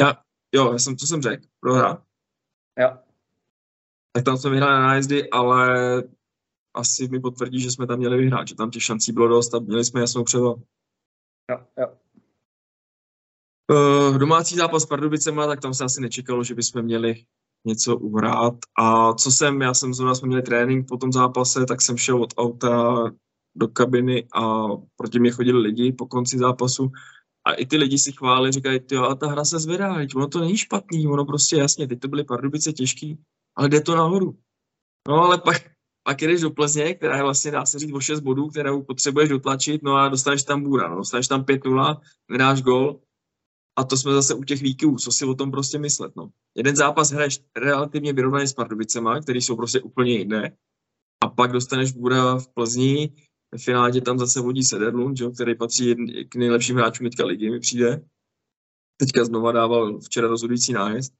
Já, 0.00 0.14
jo, 0.54 0.72
já 0.72 0.78
jsem, 0.78 0.96
co 0.96 1.06
jsem 1.06 1.22
řekl, 1.22 1.44
prohrá. 1.60 2.02
Jo. 2.80 2.98
Tak 4.12 4.24
tam 4.24 4.36
jsme 4.36 4.50
vyhráli 4.50 4.72
na 4.72 4.86
nájezdy, 4.86 5.30
ale 5.30 6.02
asi 6.74 7.08
mi 7.08 7.20
potvrdí, 7.20 7.60
že 7.60 7.70
jsme 7.70 7.86
tam 7.86 7.98
měli 7.98 8.16
vyhrát, 8.16 8.48
že 8.48 8.54
tam 8.54 8.70
těch 8.70 8.82
šancí 8.82 9.12
bylo 9.12 9.28
dost 9.28 9.54
a 9.54 9.58
měli 9.58 9.84
jsme 9.84 10.00
jasnou 10.00 10.24
převahu. 10.24 10.62
Jo, 11.50 11.58
jo. 11.78 11.88
Uh, 13.70 14.18
domácí 14.18 14.56
zápas 14.56 14.82
s 14.82 14.86
Pardubicema, 14.86 15.46
tak 15.46 15.60
tam 15.60 15.74
se 15.74 15.84
asi 15.84 16.00
nečekalo, 16.00 16.44
že 16.44 16.54
bychom 16.54 16.82
měli 16.82 17.24
něco 17.64 17.96
uhrát. 17.96 18.54
A 18.78 19.14
co 19.14 19.30
jsem, 19.30 19.60
já 19.62 19.74
jsem 19.74 19.94
zrovna 19.94 20.14
jsme 20.14 20.28
měli 20.28 20.42
trénink 20.42 20.88
po 20.88 20.96
tom 20.96 21.12
zápase, 21.12 21.66
tak 21.66 21.82
jsem 21.82 21.96
šel 21.96 22.22
od 22.22 22.34
auta 22.36 23.04
do 23.54 23.68
kabiny 23.68 24.28
a 24.34 24.66
proti 24.96 25.18
mě 25.18 25.30
chodili 25.30 25.58
lidi 25.58 25.92
po 25.92 26.06
konci 26.06 26.38
zápasu 26.38 26.92
a 27.44 27.52
i 27.52 27.66
ty 27.66 27.76
lidi 27.76 27.98
si 27.98 28.12
chválili, 28.12 28.52
říkají, 28.52 28.80
jo, 28.92 29.04
a 29.04 29.14
ta 29.14 29.26
hra 29.26 29.44
se 29.44 29.58
zvedá, 29.58 29.96
ono 30.16 30.28
to 30.28 30.40
není 30.40 30.56
špatný, 30.56 31.06
ono 31.06 31.24
prostě 31.24 31.56
jasně, 31.56 31.88
teď 31.88 32.00
to 32.00 32.08
byly 32.08 32.24
Pardubice 32.24 32.72
těžký, 32.72 33.18
ale 33.56 33.68
jde 33.68 33.80
to 33.80 33.96
nahoru. 33.96 34.38
No 35.08 35.14
ale 35.14 35.38
pak, 35.38 35.56
pak 36.10 36.22
jdeš 36.22 36.40
do 36.40 36.50
Plzně, 36.50 36.94
která 36.94 37.16
je 37.16 37.22
vlastně, 37.22 37.50
dá 37.50 37.66
se 37.66 37.78
říct, 37.78 37.92
o 37.92 38.00
6 38.00 38.20
bodů, 38.20 38.48
kterou 38.48 38.82
potřebuješ 38.82 39.28
dotlačit, 39.28 39.82
no 39.82 39.96
a 39.96 40.08
dostaneš 40.08 40.42
tam 40.42 40.62
bůra, 40.62 40.88
no, 40.88 40.96
dostaneš 40.96 41.28
tam 41.28 41.42
5-0, 41.42 42.00
nedáš 42.30 42.62
gol, 42.62 43.00
a 43.78 43.84
to 43.84 43.96
jsme 43.96 44.12
zase 44.12 44.34
u 44.34 44.44
těch 44.44 44.62
výkyvů, 44.62 44.96
co 44.96 45.12
si 45.12 45.24
o 45.24 45.34
tom 45.34 45.50
prostě 45.50 45.78
myslet, 45.78 46.16
no. 46.16 46.30
Jeden 46.56 46.76
zápas 46.76 47.10
hraješ 47.10 47.40
relativně 47.56 48.12
vyrovnaný 48.12 48.46
s 48.46 48.52
Pardubicema, 48.52 49.20
který 49.20 49.40
jsou 49.40 49.56
prostě 49.56 49.80
úplně 49.80 50.12
jiné, 50.12 50.56
a 51.24 51.28
pak 51.28 51.52
dostaneš 51.52 51.92
bůra 51.92 52.38
v 52.38 52.48
Plzni, 52.48 53.12
ve 53.52 53.58
finále 53.58 54.00
tam 54.00 54.18
zase 54.18 54.40
vodí 54.40 54.62
Sederlund, 54.62 55.16
že, 55.16 55.30
který 55.30 55.54
patří 55.54 55.94
k 56.28 56.36
nejlepším 56.36 56.76
hráčům 56.76 57.06
teďka 57.06 57.26
ligy, 57.26 57.50
mi 57.50 57.60
přijde. 57.60 58.04
Teďka 58.96 59.24
znova 59.24 59.52
dával 59.52 60.00
včera 60.00 60.28
rozhodující 60.28 60.72
nájezd. 60.72 61.12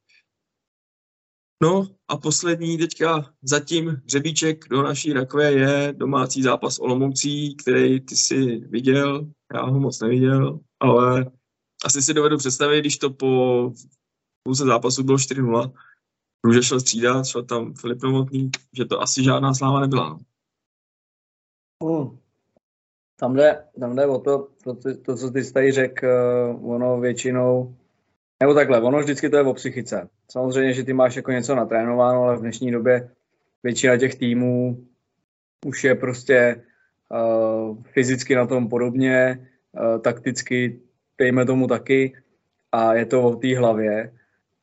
No 1.62 1.86
a 2.08 2.16
poslední 2.16 2.78
teďka 2.78 3.32
zatím 3.42 4.02
řebíček 4.06 4.68
do 4.68 4.82
naší 4.82 5.12
rakve 5.12 5.52
je 5.52 5.92
domácí 5.96 6.42
zápas 6.42 6.78
Olomoucí, 6.78 7.56
který 7.56 8.00
ty 8.00 8.16
si 8.16 8.56
viděl, 8.56 9.30
já 9.54 9.64
ho 9.64 9.80
moc 9.80 10.00
neviděl, 10.00 10.60
ale 10.80 11.30
asi 11.84 12.02
si 12.02 12.14
dovedu 12.14 12.36
představit, 12.36 12.80
když 12.80 12.98
to 12.98 13.10
po 13.10 13.72
půlce 14.42 14.64
zápasu 14.64 15.02
bylo 15.02 15.16
4-0, 15.16 15.72
Růže 16.44 16.62
šel 16.62 16.80
střídat, 16.80 17.26
šel 17.26 17.42
tam 17.42 17.74
Filip 17.74 18.02
Novotný, 18.02 18.50
že 18.76 18.84
to 18.84 19.00
asi 19.00 19.24
žádná 19.24 19.54
sláva 19.54 19.80
nebyla. 19.80 20.18
No. 21.82 21.88
Hmm. 21.88 22.18
Tam 23.16 23.36
jde, 23.36 23.64
tam 23.80 23.96
jde 23.96 24.06
o 24.06 24.18
to, 24.18 24.48
to, 24.64 24.74
to 25.04 25.16
co 25.16 25.30
ty 25.30 25.44
jsi 25.44 25.52
tady 25.52 25.72
řekl, 25.72 26.06
uh, 26.06 26.72
ono 26.72 27.00
většinou 27.00 27.76
nebo 28.40 28.54
takhle, 28.54 28.80
ono 28.80 28.98
vždycky 28.98 29.30
to 29.30 29.36
je 29.36 29.42
o 29.42 29.54
psychice. 29.54 30.08
Samozřejmě, 30.30 30.72
že 30.72 30.84
ty 30.84 30.92
máš 30.92 31.16
jako 31.16 31.30
něco 31.30 31.54
natrénováno, 31.54 32.22
ale 32.22 32.36
v 32.36 32.40
dnešní 32.40 32.70
době 32.70 33.10
většina 33.62 33.96
těch 33.96 34.14
týmů 34.14 34.84
už 35.66 35.84
je 35.84 35.94
prostě 35.94 36.62
uh, 37.08 37.76
fyzicky 37.82 38.34
na 38.34 38.46
tom 38.46 38.68
podobně, 38.68 39.48
uh, 39.72 40.00
takticky 40.00 40.80
dejme 41.18 41.44
tomu 41.44 41.66
taky 41.66 42.12
a 42.72 42.94
je 42.94 43.06
to 43.06 43.22
o 43.22 43.36
té 43.36 43.58
hlavě. 43.58 44.12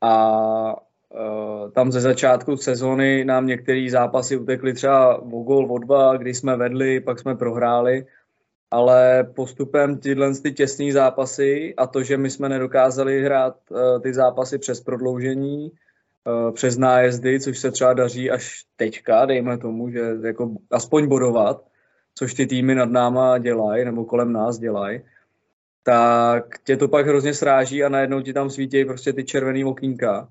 A 0.02 0.82
uh, 1.10 1.72
tam 1.72 1.92
ze 1.92 2.02
začátku 2.02 2.58
sezóny 2.58 3.26
nám 3.26 3.48
některé 3.48 3.88
zápasy 3.90 4.38
utekly 4.38 4.74
třeba 4.74 5.22
o 5.22 5.44
gol, 5.44 5.72
o 5.72 5.78
dva, 5.78 6.18
kdy 6.18 6.34
jsme 6.34 6.58
vedli, 6.58 7.00
pak 7.00 7.20
jsme 7.20 7.36
prohráli 7.36 8.06
ale 8.72 9.24
postupem 9.24 10.00
tyhle 10.00 10.34
ty 10.44 10.52
těsné 10.52 10.92
zápasy 10.92 11.74
a 11.78 11.88
to, 11.88 12.04
že 12.04 12.18
my 12.18 12.30
jsme 12.30 12.50
nedokázali 12.50 13.24
hrát 13.24 13.56
uh, 13.70 14.02
ty 14.02 14.14
zápasy 14.14 14.58
přes 14.58 14.82
prodloužení, 14.82 15.72
uh, 16.26 16.52
přes 16.52 16.78
nájezdy, 16.78 17.40
což 17.40 17.60
se 17.60 17.72
třeba 17.72 17.94
daří 17.94 18.32
až 18.32 18.64
teďka, 18.76 19.26
dejme 19.26 19.58
tomu, 19.58 19.90
že 19.90 20.16
jako 20.24 20.56
aspoň 20.72 21.08
bodovat, 21.08 21.66
což 22.16 22.34
ty 22.34 22.48
týmy 22.48 22.76
nad 22.76 22.90
náma 22.90 23.38
dělají, 23.38 23.86
nebo 23.86 24.06
kolem 24.06 24.34
nás 24.34 24.58
dělají, 24.58 25.02
tak 25.84 26.46
tě 26.64 26.78
to 26.78 26.88
pak 26.88 27.08
hrozně 27.08 27.34
sráží 27.34 27.84
a 27.84 27.90
najednou 27.90 28.22
ti 28.22 28.34
tam 28.34 28.50
svítí 28.50 28.86
prostě 28.86 29.14
ty 29.14 29.24
červený 29.24 29.66
okýnka. 29.66 30.30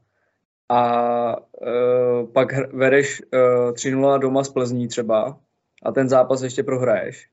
A 0.69 1.37
uh, 1.37 2.33
pak 2.33 2.73
vedeš 2.73 3.23
uh, 3.23 3.73
3-0 3.73 4.19
doma 4.19 4.45
z 4.45 4.49
Plzní 4.49 4.89
třeba 4.89 5.39
a 5.83 5.93
ten 5.93 6.09
zápas 6.09 6.43
ještě 6.43 6.63
prohraješ 6.63 7.29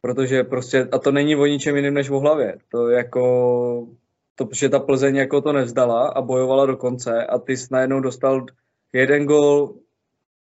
Protože 0.00 0.44
prostě, 0.44 0.88
a 0.92 0.98
to 0.98 1.12
není 1.12 1.36
o 1.36 1.46
ničem 1.46 1.76
jiném 1.76 1.94
než 1.94 2.10
o 2.10 2.20
hlavě. 2.20 2.58
To 2.68 2.88
jako 2.88 3.88
to, 4.34 4.46
protože 4.46 4.68
ta 4.68 4.78
Plzeň 4.78 5.16
jako 5.16 5.40
to 5.40 5.52
nevzdala 5.52 6.08
a 6.08 6.22
bojovala 6.22 6.66
do 6.66 6.76
konce 6.76 7.26
a 7.26 7.38
ty 7.38 7.56
jsi 7.56 7.66
najednou 7.70 8.00
dostal 8.00 8.46
jeden 8.92 9.26
gol, 9.26 9.74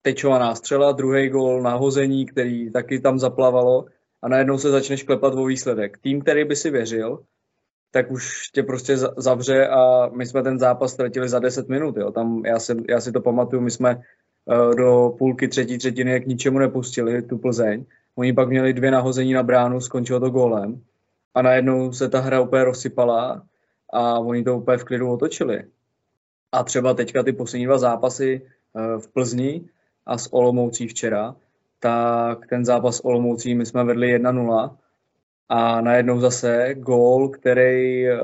tečovaná 0.01 0.55
střela, 0.55 0.91
druhý 0.91 1.29
gol 1.29 1.61
nahození, 1.61 2.25
který 2.25 2.71
taky 2.71 2.99
tam 2.99 3.19
zaplavalo 3.19 3.85
a 4.21 4.27
najednou 4.27 4.57
se 4.57 4.69
začneš 4.69 5.03
klepat 5.03 5.33
o 5.33 5.45
výsledek. 5.45 5.97
Tým, 5.97 6.21
který 6.21 6.45
by 6.45 6.55
si 6.55 6.69
věřil, 6.71 7.19
tak 7.91 8.11
už 8.11 8.49
tě 8.53 8.63
prostě 8.63 8.97
zavře 8.97 9.67
a 9.67 10.09
my 10.09 10.25
jsme 10.25 10.43
ten 10.43 10.59
zápas 10.59 10.93
ztratili 10.93 11.29
za 11.29 11.39
10 11.39 11.69
minut. 11.69 11.97
Jo. 11.97 12.11
Tam 12.11 12.45
já 12.45 12.59
si, 12.59 12.75
já 12.89 13.01
si 13.01 13.11
to 13.11 13.21
pamatuju, 13.21 13.61
my 13.61 13.71
jsme 13.71 13.95
uh, 14.45 14.75
do 14.75 15.15
půlky 15.17 15.47
třetí 15.47 15.77
třetiny 15.77 16.21
k 16.21 16.27
ničemu 16.27 16.59
nepustili 16.59 17.21
tu 17.21 17.37
Plzeň. 17.37 17.85
Oni 18.19 18.33
pak 18.33 18.49
měli 18.49 18.73
dvě 18.73 18.91
nahození 18.91 19.33
na 19.33 19.43
bránu, 19.43 19.81
skončilo 19.81 20.19
to 20.19 20.29
gólem. 20.29 20.81
A 21.35 21.41
najednou 21.41 21.91
se 21.91 22.09
ta 22.09 22.19
hra 22.19 22.41
úplně 22.41 22.63
rozsypala 22.63 23.43
a 23.89 24.19
oni 24.19 24.43
to 24.43 24.57
úplně 24.57 24.77
v 24.77 24.83
klidu 24.83 25.11
otočili. 25.11 25.63
A 26.51 26.63
třeba 26.63 26.93
teďka 26.93 27.23
ty 27.23 27.33
poslední 27.33 27.65
dva 27.65 27.77
zápasy 27.77 28.41
uh, 28.73 29.01
v 29.01 29.07
Plzni 29.07 29.61
a 30.05 30.17
s 30.17 30.33
Olomoucí 30.33 30.87
včera, 30.87 31.35
tak 31.79 32.47
ten 32.47 32.65
zápas 32.65 32.95
s 32.95 33.05
Olomoucí 33.05 33.55
my 33.55 33.65
jsme 33.65 33.83
vedli 33.83 34.17
1-0 34.17 34.75
a 35.49 35.81
najednou 35.81 36.19
zase 36.19 36.75
gól, 36.75 37.29
který 37.29 38.05
uh, 38.11 38.17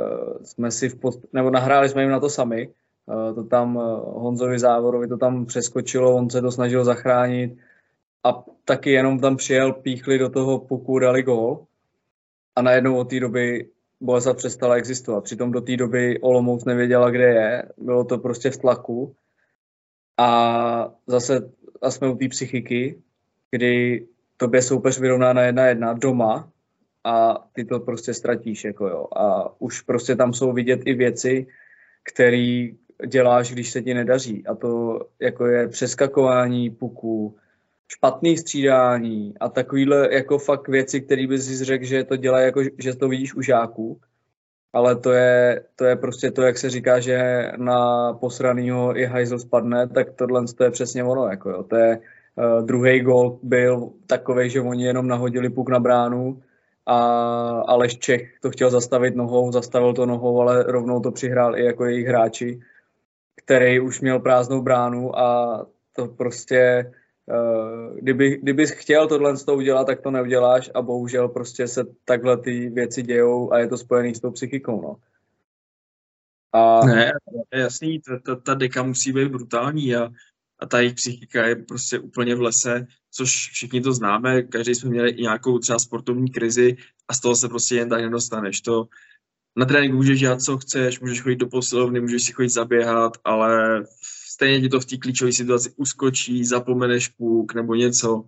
jsme 0.43 0.71
si 0.71 0.89
v 0.89 0.95
post... 0.95 1.19
nebo 1.33 1.49
nahráli 1.49 1.89
jsme 1.89 2.01
jim 2.01 2.11
na 2.11 2.19
to 2.19 2.29
sami, 2.29 2.69
uh, 3.05 3.35
to 3.35 3.43
tam 3.43 3.75
Honzovi 4.03 4.59
Závorovi 4.59 5.07
to 5.07 5.17
tam 5.17 5.45
přeskočilo, 5.45 6.15
on 6.15 6.29
se 6.29 6.41
to 6.41 6.51
snažil 6.51 6.83
zachránit 6.83 7.57
a 8.25 8.43
taky 8.65 8.91
jenom 8.91 9.19
tam 9.19 9.37
přijel, 9.37 9.73
píchli 9.73 10.17
do 10.17 10.29
toho 10.29 10.59
puku, 10.59 10.99
dali 10.99 11.23
gól 11.23 11.65
a 12.55 12.61
najednou 12.61 12.97
od 12.97 13.09
té 13.09 13.19
doby 13.19 13.69
Boleslav 14.01 14.37
přestala 14.37 14.75
existovat. 14.75 15.23
Přitom 15.23 15.51
do 15.51 15.61
té 15.61 15.77
doby 15.77 16.19
Olomouc 16.21 16.65
nevěděla, 16.65 17.09
kde 17.09 17.23
je, 17.23 17.63
bylo 17.77 18.03
to 18.03 18.17
prostě 18.17 18.49
v 18.49 18.57
tlaku 18.57 19.15
a 20.17 20.93
zase 21.07 21.51
a 21.81 21.91
jsme 21.91 22.09
u 22.09 22.17
té 22.17 22.27
psychiky, 22.27 23.01
kdy 23.51 24.07
tobě 24.37 24.61
soupeř 24.61 24.99
vyrovná 24.99 25.33
na 25.33 25.41
jedna 25.41 25.65
jedna 25.65 25.93
doma 25.93 26.49
a 27.03 27.47
ty 27.53 27.65
to 27.65 27.79
prostě 27.79 28.13
ztratíš. 28.13 28.63
Jako 28.63 28.87
jo. 28.87 29.07
A 29.15 29.55
už 29.61 29.81
prostě 29.81 30.15
tam 30.15 30.33
jsou 30.33 30.53
vidět 30.53 30.81
i 30.85 30.93
věci, 30.93 31.47
které 32.03 32.67
děláš, 33.07 33.51
když 33.51 33.71
se 33.71 33.81
ti 33.81 33.93
nedaří. 33.93 34.47
A 34.47 34.55
to 34.55 34.99
jako 35.19 35.45
je 35.45 35.67
přeskakování 35.67 36.69
puků, 36.69 37.35
špatný 37.87 38.37
střídání 38.37 39.33
a 39.39 39.49
takovýhle 39.49 40.13
jako 40.13 40.37
fakt 40.37 40.67
věci, 40.67 41.01
které 41.01 41.27
bys 41.27 41.45
si 41.45 41.65
řekl, 41.65 41.85
že 41.85 42.03
to 42.03 42.15
dělá 42.15 42.39
jako, 42.39 42.61
že 42.77 42.95
to 42.95 43.09
vidíš 43.09 43.35
u 43.35 43.41
žáků, 43.41 43.99
ale 44.73 44.95
to 44.95 45.11
je, 45.11 45.63
to 45.75 45.85
je 45.85 45.95
prostě 45.95 46.31
to, 46.31 46.41
jak 46.41 46.57
se 46.57 46.69
říká, 46.69 46.99
že 46.99 47.51
na 47.57 48.13
posranýho 48.13 48.97
i 48.97 49.05
hajzl 49.05 49.39
spadne, 49.39 49.87
tak 49.87 50.13
tohle 50.13 50.45
to 50.57 50.63
je 50.63 50.71
přesně 50.71 51.03
ono. 51.03 51.27
Jako 51.27 51.49
jo. 51.49 51.63
To 51.63 51.75
je, 51.75 51.99
uh, 52.35 52.65
druhý 52.65 53.01
gol 53.01 53.39
byl 53.43 53.89
takový, 54.07 54.49
že 54.49 54.61
oni 54.61 54.85
jenom 54.85 55.07
nahodili 55.07 55.49
puk 55.49 55.69
na 55.69 55.79
bránu 55.79 56.41
a 56.85 56.97
Aleš 57.67 57.97
Čech 57.97 58.39
to 58.41 58.51
chtěl 58.51 58.69
zastavit 58.69 59.15
nohou, 59.15 59.51
zastavil 59.51 59.93
to 59.93 60.05
nohou, 60.05 60.41
ale 60.41 60.63
rovnou 60.63 60.99
to 60.99 61.11
přihrál 61.11 61.57
i 61.57 61.65
jako 61.65 61.85
jejich 61.85 62.07
hráči, 62.07 62.59
který 63.35 63.79
už 63.79 64.01
měl 64.01 64.19
prázdnou 64.19 64.61
bránu 64.61 65.19
a 65.19 65.65
to 65.95 66.07
prostě 66.07 66.91
Uh, 67.27 67.97
kdyby, 67.97 68.37
kdybys 68.37 68.71
chtěl 68.71 69.07
tohle 69.07 69.37
toho 69.37 69.57
udělat, 69.57 69.85
tak 69.85 70.01
to 70.01 70.11
neuděláš 70.11 70.71
a 70.73 70.81
bohužel 70.81 71.29
prostě 71.29 71.67
se 71.67 71.85
takhle 72.05 72.37
ty 72.37 72.69
věci 72.69 73.03
dějou 73.03 73.53
a 73.53 73.59
je 73.59 73.67
to 73.67 73.77
spojený 73.77 74.15
s 74.15 74.19
tou 74.19 74.31
psychikou, 74.31 74.81
no. 74.81 74.95
A... 76.53 76.85
Ne, 76.85 77.11
jasný, 77.53 78.01
ta, 78.01 78.19
ta, 78.19 78.35
ta 78.35 78.53
deka 78.53 78.83
musí 78.83 79.13
být 79.13 79.27
brutální 79.27 79.95
a, 79.95 80.09
a 80.59 80.65
ta 80.65 80.79
jejich 80.79 80.93
psychika 80.93 81.47
je 81.47 81.55
prostě 81.55 81.99
úplně 81.99 82.35
v 82.35 82.41
lese, 82.41 82.87
což 83.11 83.49
všichni 83.51 83.81
to 83.81 83.93
známe, 83.93 84.43
každý 84.43 84.75
jsme 84.75 84.89
měli 84.89 85.09
i 85.09 85.21
nějakou 85.21 85.59
třeba 85.59 85.79
sportovní 85.79 86.31
krizi 86.31 86.75
a 87.07 87.13
z 87.13 87.19
toho 87.19 87.35
se 87.35 87.49
prostě 87.49 87.75
jen 87.75 87.89
tak 87.89 88.01
nedostaneš. 88.01 88.61
To 88.61 88.87
na 89.55 89.65
tréninku 89.65 89.97
můžeš 89.97 90.19
dělat, 90.19 90.41
co 90.41 90.57
chceš, 90.57 90.99
můžeš 90.99 91.21
chodit 91.21 91.35
do 91.35 91.47
posilovny, 91.47 92.01
můžeš 92.01 92.23
si 92.23 92.33
chodit 92.33 92.49
zaběhat, 92.49 93.17
ale 93.23 93.83
stejně 94.35 94.61
ti 94.61 94.69
to 94.69 94.79
v 94.79 94.85
té 94.85 94.97
klíčové 94.97 95.31
situaci 95.31 95.73
uskočí, 95.77 96.45
zapomeneš 96.45 97.07
půk 97.07 97.53
nebo 97.53 97.75
něco 97.75 98.25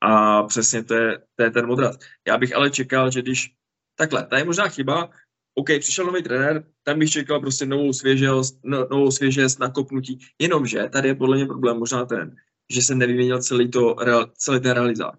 a 0.00 0.42
přesně 0.42 0.84
to 0.84 0.94
je, 0.94 1.18
to 1.36 1.42
je 1.42 1.50
ten 1.50 1.70
odraz. 1.70 1.98
Já 2.28 2.38
bych 2.38 2.56
ale 2.56 2.70
čekal, 2.70 3.10
že 3.10 3.22
když 3.22 3.52
takhle, 3.98 4.26
ta 4.26 4.38
je 4.38 4.44
možná 4.44 4.68
chyba, 4.68 5.10
OK, 5.54 5.68
přišel 5.80 6.06
nový 6.06 6.22
trenér, 6.22 6.64
tam 6.82 6.98
bych 6.98 7.10
čekal 7.10 7.40
prostě 7.40 7.66
novou 7.66 7.92
svěžost, 7.92 8.60
no, 8.64 8.86
novou 8.90 9.10
svěžost, 9.10 9.60
nakopnutí, 9.60 10.18
jenomže 10.40 10.88
tady 10.92 11.08
je 11.08 11.14
podle 11.14 11.36
mě 11.36 11.46
problém 11.46 11.76
možná 11.76 12.04
ten, 12.04 12.36
že 12.72 12.82
se 12.82 12.94
nevyměnil 12.94 13.42
celý, 13.42 13.70
to, 13.70 13.96
celý 14.34 14.60
ten 14.60 14.72
realizák. 14.72 15.18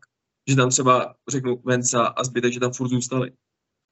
Že 0.49 0.55
tam 0.55 0.69
třeba 0.69 1.15
řeknu 1.29 1.61
Venca 1.65 2.05
a 2.05 2.23
zbytek, 2.23 2.53
že 2.53 2.59
tam 2.59 2.73
furt 2.73 2.89
zůstali. 2.89 3.31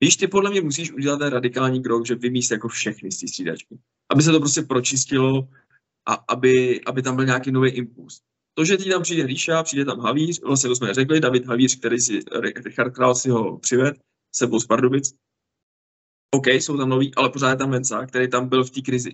Víš, 0.02 0.18
ty 0.18 0.28
podle 0.28 0.50
mě 0.50 0.62
musíš 0.62 0.92
udělat 0.92 1.18
ten 1.18 1.28
radikální 1.28 1.84
krok, 1.84 2.06
že 2.06 2.16
vymíst 2.16 2.52
jako 2.52 2.68
všechny 2.68 3.12
z 3.12 3.20
té 3.20 3.28
střídačky. 3.28 3.78
Aby 4.10 4.24
se 4.24 4.32
to 4.32 4.40
prostě 4.40 4.62
pročistilo 4.62 5.48
a 6.10 6.14
aby, 6.14 6.82
aby 6.86 7.02
tam 7.02 7.16
byl 7.16 7.26
nějaký 7.26 7.52
nový 7.52 7.70
impuls. 7.70 8.22
To, 8.54 8.66
že 8.66 8.78
ti 8.78 8.90
tam 8.90 9.02
přijde 9.02 9.26
Ríša, 9.26 9.64
přijde 9.64 9.86
tam 9.86 10.00
Havíř, 10.00 10.42
vlastně 10.42 10.70
to 10.70 10.76
jsme 10.76 10.94
řekli, 10.94 11.20
David 11.20 11.46
Havíř, 11.46 11.80
který 11.80 12.00
si, 12.00 12.20
Richard 12.66 12.92
Král 12.92 13.16
si 13.16 13.30
ho 13.30 13.58
přived, 13.60 13.98
sebou 14.36 14.60
z 14.60 14.66
Pardubic. 14.66 15.16
OK, 16.36 16.48
jsou 16.48 16.78
tam 16.78 16.90
noví, 16.90 17.16
ale 17.16 17.30
pořád 17.30 17.50
je 17.50 17.56
tam 17.56 17.72
Venca, 17.72 18.06
který 18.06 18.30
tam 18.30 18.50
byl 18.50 18.64
v 18.64 18.70
té 18.70 18.82
krizi. 18.82 19.12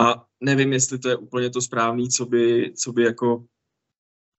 A 0.00 0.26
nevím, 0.40 0.72
jestli 0.72 0.98
to 0.98 1.08
je 1.08 1.16
úplně 1.16 1.50
to 1.50 1.60
správné, 1.60 2.08
co 2.08 2.26
by, 2.26 2.72
co 2.76 2.92
by 2.92 3.02
jako 3.02 3.46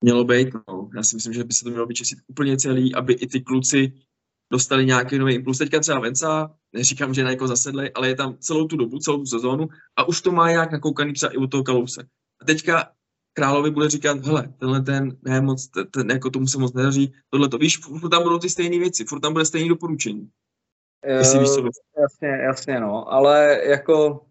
mělo 0.04 0.24
být. 0.24 0.48
No. 0.68 0.90
Já 0.96 1.02
si 1.02 1.16
myslím, 1.16 1.32
že 1.32 1.44
by 1.44 1.52
se 1.52 1.64
to 1.64 1.70
mělo 1.70 1.86
vyčistit 1.86 2.18
úplně 2.26 2.56
celý, 2.56 2.94
aby 2.94 3.12
i 3.12 3.26
ty 3.26 3.40
kluci 3.40 3.92
dostali 4.52 4.86
nějaký 4.86 5.18
nový 5.18 5.34
impuls. 5.34 5.58
Teďka 5.58 5.80
třeba 5.80 6.00
Venca, 6.00 6.54
neříkám, 6.72 7.14
že 7.14 7.24
na 7.24 7.30
jako 7.30 7.48
zasedlej, 7.48 7.90
ale 7.94 8.08
je 8.08 8.14
tam 8.14 8.36
celou 8.38 8.66
tu 8.66 8.76
dobu, 8.76 8.98
celou 8.98 9.18
tu 9.18 9.26
sezónu 9.26 9.68
a 9.96 10.08
už 10.08 10.20
to 10.20 10.32
má 10.32 10.50
nějak 10.50 10.72
nakoukaný 10.72 11.12
třeba 11.12 11.32
i 11.32 11.36
u 11.36 11.46
toho 11.46 11.64
Kalouse. 11.64 12.02
A 12.42 12.44
teďka 12.44 12.90
Královi 13.32 13.70
bude 13.70 13.88
říkat, 13.88 14.26
hele, 14.26 14.52
tenhle 14.58 14.80
ten, 14.80 15.16
ne 15.22 15.40
moc, 15.40 15.68
ten, 15.68 15.86
ten 15.86 16.10
jako 16.10 16.30
tomu 16.30 16.46
se 16.46 16.58
moc 16.58 16.72
nedaří, 16.72 17.14
tohle 17.30 17.48
to, 17.48 17.58
víš, 17.58 17.78
furt 17.78 18.10
tam 18.10 18.22
budou 18.22 18.38
ty 18.38 18.50
stejné 18.50 18.78
věci, 18.78 19.04
furt 19.04 19.20
tam 19.20 19.32
bude 19.32 19.44
stejný 19.44 19.68
doporučení. 19.68 20.30
Jestli 21.06 21.38
víš, 21.38 21.48
co 21.48 21.66
eh, 21.66 22.00
jasně, 22.00 22.28
jasně, 22.28 22.80
no, 22.80 23.12
ale 23.12 23.60
jako 23.64 24.26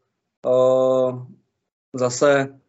uh, 0.46 1.26
zase 1.94 2.60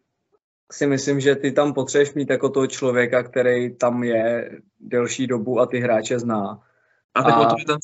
si 0.73 0.87
myslím, 0.87 1.21
že 1.21 1.37
ty 1.37 1.53
tam 1.53 1.75
potřebuješ 1.75 2.15
mít 2.15 2.31
jako 2.31 2.49
toho 2.49 2.67
člověka, 2.67 3.23
který 3.23 3.77
tam 3.77 4.05
je 4.05 4.51
delší 4.81 5.27
dobu 5.27 5.61
a 5.61 5.67
ty 5.67 5.81
hráče 5.81 6.19
zná. 6.19 6.63
A 7.17 7.23
tak 7.23 7.35
a... 7.35 7.41
o 7.41 7.45
to, 7.45 7.55
že 7.59 7.65
tam 7.65 7.79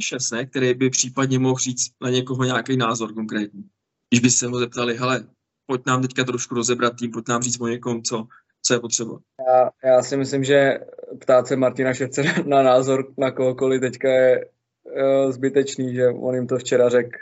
šest, 0.00 0.30
ne, 0.30 0.46
který 0.46 0.74
by 0.74 0.90
případně 0.90 1.38
mohl 1.38 1.58
říct 1.58 1.90
na 2.02 2.10
někoho 2.10 2.44
nějaký 2.44 2.76
názor 2.76 3.14
konkrétní. 3.14 3.64
Když 4.10 4.20
by 4.20 4.30
se 4.30 4.46
ho 4.46 4.58
zeptali, 4.58 4.96
hele, 4.96 5.24
pojď 5.66 5.82
nám 5.86 6.02
teďka 6.02 6.24
trošku 6.24 6.54
rozebrat 6.54 6.92
tým, 6.98 7.10
pojď 7.10 7.28
nám 7.28 7.42
říct 7.42 7.60
o 7.60 7.68
někom, 7.68 8.02
co, 8.02 8.26
co 8.62 8.74
je 8.74 8.80
potřeba. 8.80 9.18
Já, 9.48 9.70
já 9.84 10.02
si 10.02 10.16
myslím, 10.16 10.44
že 10.44 10.78
ptát 11.20 11.46
se 11.46 11.56
Martina 11.56 11.94
Ševce 11.94 12.22
na 12.46 12.62
názor 12.62 13.12
na 13.18 13.30
kohokoliv 13.30 13.80
teďka 13.80 14.08
je 14.08 14.46
uh, 14.46 15.32
zbytečný, 15.32 15.94
že 15.94 16.08
on 16.08 16.34
jim 16.34 16.46
to 16.46 16.58
včera 16.58 16.88
řekl 16.88 17.18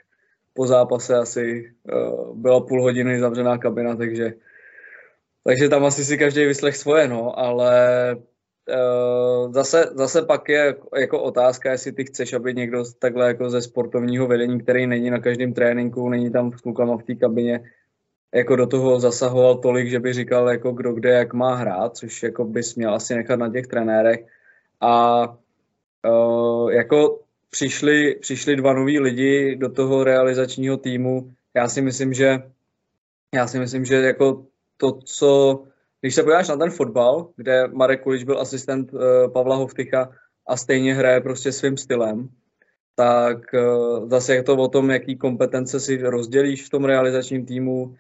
po 0.55 0.67
zápase 0.67 1.17
asi 1.17 1.75
uh, 1.93 2.37
byla 2.37 2.61
půl 2.61 2.83
hodiny 2.83 3.21
zavřená 3.21 3.59
kabina, 3.59 3.97
takže 3.97 4.35
takže 5.45 5.69
tam 5.69 5.85
asi 5.85 6.05
si 6.05 6.19
každý 6.19 6.45
vyslech 6.45 6.77
svoje, 6.77 7.09
no, 7.09 7.39
ale 7.39 7.73
zase, 9.51 9.91
zase 9.95 10.23
pak 10.23 10.49
je 10.49 10.77
jako 10.97 11.23
otázka, 11.23 11.73
jestli 11.73 11.93
ty 11.93 12.05
chceš, 12.05 12.33
aby 12.33 12.55
někdo 12.55 12.85
takhle 12.99 13.27
jako 13.27 13.51
ze 13.51 13.63
sportovního 13.63 14.27
vedení, 14.27 14.61
který 14.61 14.87
není 14.87 15.11
na 15.11 15.19
každém 15.19 15.55
tréninku, 15.55 16.09
není 16.09 16.31
tam 16.31 16.53
s 16.53 16.61
klukama 16.61 16.97
v 16.97 17.03
té 17.03 17.15
kabině, 17.15 17.61
jako 18.35 18.57
do 18.57 18.67
toho 18.67 19.01
zasahoval 19.01 19.59
tolik, 19.59 19.91
že 19.91 20.01
by 20.01 20.13
říkal, 20.13 20.49
jako 20.49 20.73
kdo 20.73 20.93
kde 20.93 21.11
jak 21.11 21.35
má 21.35 21.55
hrát, 21.55 21.97
což 21.97 22.23
jako 22.23 22.45
bys 22.45 22.75
měl 22.75 22.95
asi 22.95 23.15
nechat 23.15 23.39
na 23.39 23.53
těch 23.53 23.67
trenérech. 23.67 24.27
A 24.81 25.25
uh, 26.09 26.73
jako 26.73 27.21
přišli, 27.51 28.15
přišli 28.21 28.57
dva 28.57 28.73
noví 28.73 29.01
lidi 29.01 29.57
do 29.57 29.69
toho 29.69 30.05
realizačního 30.05 30.77
týmu. 30.77 31.33
Já 31.55 31.69
si 31.69 31.83
myslím, 31.83 32.13
že 32.13 32.43
já 33.35 33.47
si 33.47 33.59
myslím, 33.59 33.85
že 33.85 33.95
jako 33.95 34.45
to, 34.77 34.93
co 34.93 35.63
když 36.03 36.15
se 36.15 36.23
podíváš 36.23 36.49
na 36.49 36.57
ten 36.57 36.71
fotbal, 36.71 37.29
kde 37.37 37.69
Marek 37.69 38.03
Kulič 38.03 38.25
byl 38.25 38.41
asistent 38.41 38.93
uh, 38.93 39.01
Pavla 39.33 39.57
Hovtycha 39.57 40.11
a 40.49 40.57
stejně 40.57 40.95
hraje 40.95 41.21
prostě 41.21 41.53
svým 41.53 41.77
stylem, 41.77 42.29
tak 42.95 43.39
uh, 43.55 44.09
zase 44.09 44.35
je 44.35 44.43
to 44.43 44.57
o 44.57 44.69
tom, 44.69 44.91
jaký 44.91 45.17
kompetence 45.17 45.81
si 45.81 45.97
rozdělíš 45.97 46.67
v 46.67 46.71
tom 46.71 46.85
realizačním 46.85 47.47
týmu, 47.47 47.85
uh, 47.85 47.95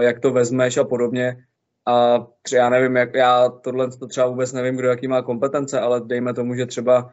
jak 0.00 0.20
to 0.20 0.30
vezmeš 0.30 0.76
a 0.76 0.84
podobně. 0.84 1.44
A 1.86 2.26
třeba 2.42 2.62
já 2.62 2.70
nevím, 2.70 2.96
jak 2.96 3.14
já 3.14 3.48
tohle 3.48 3.90
to 3.90 4.06
třeba 4.06 4.26
vůbec 4.26 4.52
nevím, 4.52 4.76
kdo 4.76 4.88
jaký 4.88 5.08
má 5.08 5.22
kompetence, 5.22 5.80
ale 5.80 6.00
dejme 6.00 6.34
tomu, 6.34 6.54
že 6.54 6.66
třeba 6.66 7.12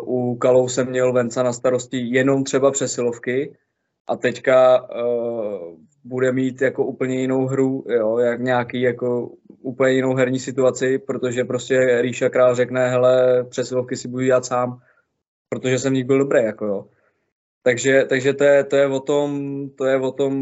u 0.00 0.36
Kalou 0.36 0.68
jsem 0.68 0.88
měl 0.88 1.12
Venca 1.12 1.42
na 1.42 1.52
starosti 1.52 1.96
jenom 1.96 2.44
třeba 2.44 2.70
přesilovky 2.70 3.56
a 4.06 4.16
teďka 4.16 4.82
uh, 4.82 5.76
bude 6.04 6.32
mít 6.32 6.62
jako 6.62 6.84
úplně 6.84 7.20
jinou 7.20 7.46
hru, 7.46 7.84
jo, 7.88 8.18
jak 8.18 8.40
nějaký 8.40 8.80
jako 8.80 9.30
úplně 9.62 9.92
jinou 9.92 10.14
herní 10.14 10.38
situaci, 10.38 10.98
protože 10.98 11.44
prostě 11.44 12.02
Ríša 12.02 12.28
Král 12.28 12.54
řekne, 12.54 12.90
hele, 12.90 13.44
přesilovky 13.44 13.96
si 13.96 14.08
budu 14.08 14.24
dělat 14.24 14.44
sám, 14.44 14.80
protože 15.48 15.78
jsem 15.78 15.92
v 15.92 15.94
nich 15.94 16.04
byl 16.04 16.18
dobrý, 16.18 16.44
jako 16.44 16.66
jo. 16.66 16.86
Takže, 17.62 18.04
takže 18.08 18.34
to, 18.34 18.44
je, 18.44 18.64
to, 18.64 18.76
je 18.76 18.86
o 18.86 19.00
tom, 19.00 19.30
to 19.76 19.84
je 19.84 20.00
o 20.00 20.12
tom, 20.12 20.32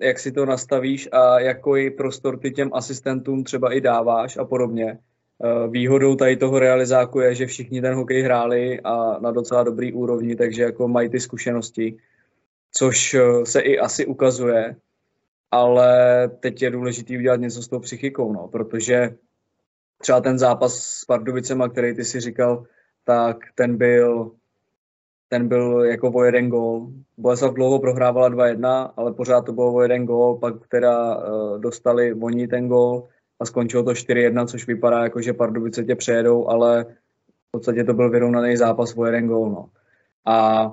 jak 0.00 0.18
si 0.18 0.32
to 0.32 0.46
nastavíš 0.46 1.08
a 1.12 1.40
jaký 1.40 1.90
prostor 1.90 2.38
ty 2.38 2.50
těm 2.50 2.70
asistentům 2.72 3.44
třeba 3.44 3.72
i 3.72 3.80
dáváš 3.80 4.36
a 4.36 4.44
podobně. 4.44 4.98
Eh, 5.44 5.68
výhodou 5.68 6.16
tady 6.16 6.36
toho 6.36 6.58
realizáku 6.58 7.20
je, 7.20 7.34
že 7.34 7.46
všichni 7.46 7.80
ten 7.80 7.94
hokej 7.94 8.22
hráli 8.22 8.80
a 8.80 9.18
na 9.18 9.30
docela 9.30 9.62
dobrý 9.62 9.92
úrovni, 9.92 10.36
takže 10.36 10.62
jako 10.62 10.88
mají 10.88 11.08
ty 11.08 11.20
zkušenosti, 11.20 11.96
což 12.72 13.14
eh, 13.14 13.46
se 13.46 13.60
i 13.60 13.78
asi 13.78 14.06
ukazuje, 14.06 14.76
ale 15.50 16.28
teď 16.28 16.62
je 16.62 16.70
důležité 16.70 17.18
udělat 17.18 17.40
něco 17.40 17.62
s 17.62 17.68
tou 17.68 17.78
psychikou, 17.78 18.32
no, 18.32 18.48
protože 18.48 19.16
třeba 19.98 20.20
ten 20.20 20.38
zápas 20.38 20.74
s 20.74 21.04
Pardubicema, 21.04 21.68
který 21.68 21.94
ty 21.94 22.04
si 22.04 22.20
říkal, 22.20 22.64
tak 23.04 23.36
ten 23.54 23.76
byl 23.76 24.32
ten 25.30 25.48
byl 25.48 25.84
jako 25.84 26.12
o 26.12 26.24
jeden 26.24 26.48
gól. 26.48 26.88
Boleslav 27.18 27.54
dlouho 27.54 27.78
prohrávala 27.78 28.30
2-1, 28.30 28.90
ale 28.96 29.12
pořád 29.12 29.40
to 29.40 29.52
bylo 29.52 29.72
o 29.72 29.82
jeden 29.82 30.06
gól, 30.06 30.38
pak 30.38 30.68
teda 30.68 31.16
uh, 31.16 31.60
dostali 31.60 32.14
oni 32.14 32.48
ten 32.48 32.68
gól 32.68 33.08
a 33.40 33.44
skončilo 33.44 33.82
to 33.82 33.90
4-1, 33.90 34.46
což 34.46 34.66
vypadá 34.66 35.02
jako, 35.02 35.20
že 35.22 35.32
Pardubice 35.32 35.84
tě 35.84 35.96
přejedou, 35.96 36.48
ale 36.48 36.84
v 37.48 37.50
podstatě 37.50 37.84
to 37.84 37.94
byl 37.94 38.10
vyrovnaný 38.10 38.56
zápas 38.56 38.96
o 38.96 39.06
jeden 39.06 39.26
gól. 39.26 39.50
No. 39.50 39.70
A 40.26 40.66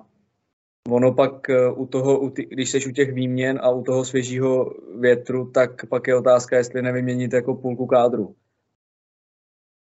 ono 0.89 1.13
pak 1.13 1.49
uh, 1.49 1.81
u 1.81 1.85
toho, 1.85 2.19
u 2.19 2.29
ty, 2.29 2.45
když 2.45 2.71
jsi 2.71 2.85
u 2.89 2.91
těch 2.91 3.13
výměn 3.13 3.59
a 3.63 3.69
u 3.69 3.83
toho 3.83 4.05
svěžího 4.05 4.73
větru, 4.99 5.51
tak 5.51 5.85
pak 5.85 6.07
je 6.07 6.15
otázka, 6.15 6.57
jestli 6.57 6.81
nevyměnit 6.81 7.33
jako 7.33 7.55
půlku 7.55 7.85
kádru 7.85 8.35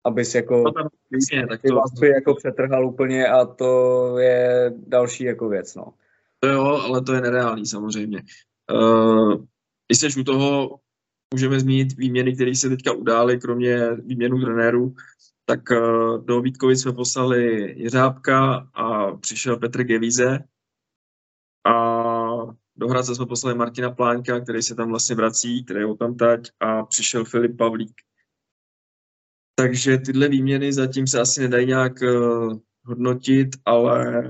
abys 0.07 0.35
jako 0.35 0.63
no 0.63 0.73
tam, 0.73 0.89
jasně, 1.13 1.47
tak 1.47 1.63
ty 1.63 1.73
vazby 1.73 2.09
jako 2.09 2.35
přetrhal 2.35 2.87
úplně 2.87 3.27
a 3.27 3.45
to 3.45 4.19
je 4.19 4.73
další 4.87 5.25
jako 5.25 5.49
věc, 5.49 5.75
no. 5.75 5.93
To 6.41 6.49
jo, 6.49 6.65
ale 6.65 7.03
to 7.03 7.15
je 7.15 7.21
nereálný 7.21 7.67
samozřejmě. 7.67 8.23
Uh, 8.73 9.35
když 9.87 10.01
jsi 10.01 10.21
u 10.21 10.25
toho, 10.25 10.79
můžeme 11.35 11.61
zmínit 11.61 11.97
výměny, 11.97 12.35
které 12.35 12.57
se 12.57 12.69
teďka 12.69 12.93
udály, 12.93 13.39
kromě 13.39 13.95
výměnu 13.95 14.41
trenérů, 14.41 14.95
tak 15.45 15.61
uh, 15.71 16.25
do 16.25 16.41
Vítkovic 16.41 16.83
jsme 16.83 16.93
poslali 16.93 17.73
Jeřábka 17.77 18.69
a 18.75 19.17
přišel 19.17 19.57
Petr 19.57 19.85
Gevíze 19.85 20.39
a 21.67 22.57
do 22.77 22.89
Hradce 22.89 23.15
jsme 23.15 23.27
poslali 23.27 23.59
Martina 23.59 23.91
Plánka, 23.91 24.41
který 24.41 24.63
se 24.63 24.75
tam 24.75 24.89
vlastně 24.89 25.17
vrací, 25.17 25.65
který 25.65 25.81
je 25.81 25.97
tam 25.99 26.17
tať 26.17 26.41
a 26.61 26.85
přišel 26.85 27.25
Filip 27.25 27.57
Pavlík. 27.57 27.95
Takže 29.59 29.99
tyhle 29.99 30.29
výměny 30.29 30.73
zatím 30.73 31.07
se 31.07 31.21
asi 31.21 31.41
nedají 31.41 31.67
nějak 31.67 31.93
uh, 32.03 32.59
hodnotit, 32.85 33.49
ale 33.65 34.23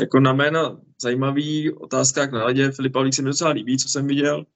jako 0.00 0.20
na 0.20 0.32
jména 0.32 0.80
zajímavý 1.02 1.72
otázka 1.72 2.20
jak 2.20 2.32
na 2.32 2.44
ledě. 2.44 2.70
Filip 2.70 2.92
Pavlík 2.92 3.14
se 3.14 3.22
mi 3.22 3.28
docela 3.28 3.50
líbí, 3.50 3.78
co 3.78 3.88
jsem 3.88 4.06
viděl. 4.06 4.46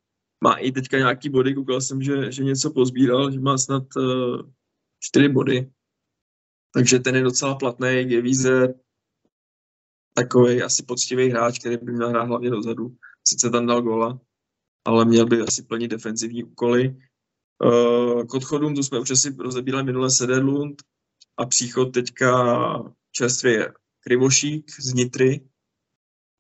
Má 0.45 0.55
i 0.55 0.73
teďka 0.73 0.99
nějaký 0.99 1.29
body, 1.29 1.55
koukal 1.55 1.81
jsem, 1.81 2.03
že, 2.03 2.33
že 2.33 2.45
něco 2.45 2.71
pozbíral, 2.71 3.31
že 3.31 3.41
má 3.41 3.59
snad 3.59 3.83
uh, 3.97 4.51
čtyři 5.01 5.29
body. 5.29 5.71
Takže 6.75 6.99
ten 6.99 7.17
je 7.17 7.23
docela 7.23 7.55
platný, 7.55 7.89
je 7.89 8.23
víze 8.23 8.75
takový 10.23 10.63
asi 10.63 10.83
poctivý 10.83 11.31
hráč, 11.31 11.59
který 11.59 11.77
by 11.77 11.93
měl 11.93 12.09
hrát 12.09 12.25
hlavně 12.25 12.51
dozadu. 12.51 12.97
Sice 13.29 13.51
tam 13.51 13.67
dal 13.67 13.83
gola, 13.83 14.21
ale 14.85 15.05
měl 15.05 15.27
by 15.27 15.41
asi 15.41 15.63
plnit 15.63 15.91
defenzivní 15.91 16.45
úkoly. 16.45 16.97
Uh, 17.65 18.25
k 18.25 18.35
odchodům, 18.35 18.75
tu 18.75 18.83
jsme 18.83 18.99
už 18.99 19.11
asi 19.11 19.37
rozebírali 19.39 19.85
minule 19.85 20.11
Sederlund 20.11 20.83
a 21.37 21.47
příchod 21.47 21.93
teďka 21.93 22.95
čerstvě 23.13 23.73
Krivošík 24.01 24.71
z 24.81 24.95
Nitry, 24.95 25.41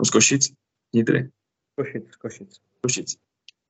no 0.00 0.06
z 0.06 0.10
Košic, 0.10 0.52
Nitry. 0.94 1.30
Košic, 1.76 2.16
Košic. 2.16 2.48
Košic. 2.80 3.16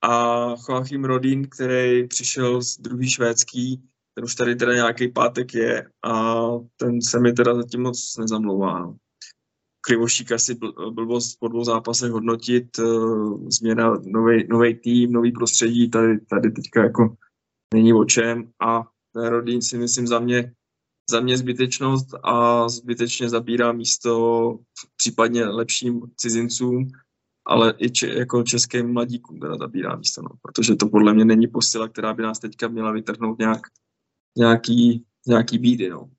A 0.02 0.54
Joachim 0.68 1.04
Rodin, 1.04 1.48
který 1.48 2.09
přišel 2.09 2.62
z 2.62 2.78
druhý 2.78 3.11
švédský, 3.11 3.82
ten 4.14 4.24
už 4.24 4.34
tady 4.34 4.56
teda 4.56 4.74
nějaký 4.74 5.09
pátek 5.09 5.54
je 5.54 5.90
a 6.04 6.42
ten 6.76 7.02
se 7.02 7.20
mi 7.20 7.32
teda 7.32 7.54
zatím 7.54 7.82
moc 7.82 8.16
nezamlouvá. 8.16 8.78
No. 8.78 8.96
Krivošík 9.89 10.32
asi 10.32 10.55
blbost 10.91 11.36
po 11.41 11.49
dvou 11.49 11.64
zápasech 11.64 12.11
hodnotit, 12.11 12.78
uh, 12.78 13.49
změna, 13.49 13.95
nový 14.49 14.74
tým, 14.74 15.12
nový 15.12 15.32
prostředí, 15.32 15.91
tady, 15.91 16.20
tady 16.20 16.51
teďka 16.51 16.82
jako 16.82 17.16
není 17.74 17.93
o 17.93 18.05
čem. 18.05 18.51
A 18.61 18.82
Rodín 19.14 19.62
si 19.62 19.78
myslím 19.78 20.07
za 20.07 20.18
mě, 20.18 20.53
za 21.11 21.20
mě 21.20 21.36
zbytečnost 21.36 22.07
a 22.22 22.68
zbytečně 22.68 23.28
zabírá 23.28 23.72
místo 23.72 24.59
případně 24.97 25.45
lepším 25.45 26.03
cizincům, 26.16 26.89
ale 27.47 27.74
i 27.78 27.91
če, 27.91 28.07
jako 28.09 28.43
českým 28.43 28.93
mladíkům 28.93 29.41
teda 29.41 29.57
zabírá 29.57 29.97
místo, 29.97 30.22
no, 30.22 30.30
protože 30.43 30.74
to 30.74 30.89
podle 30.89 31.14
mě 31.14 31.24
není 31.24 31.47
postila, 31.47 31.89
která 31.89 32.14
by 32.14 32.22
nás 32.22 32.39
teďka 32.39 32.68
měla 32.68 32.93
vytrhnout 32.93 33.39
nějak, 33.39 33.61
nějaký, 34.39 35.05
nějaký 35.26 35.59
bídy, 35.59 35.89
no. 35.89 36.11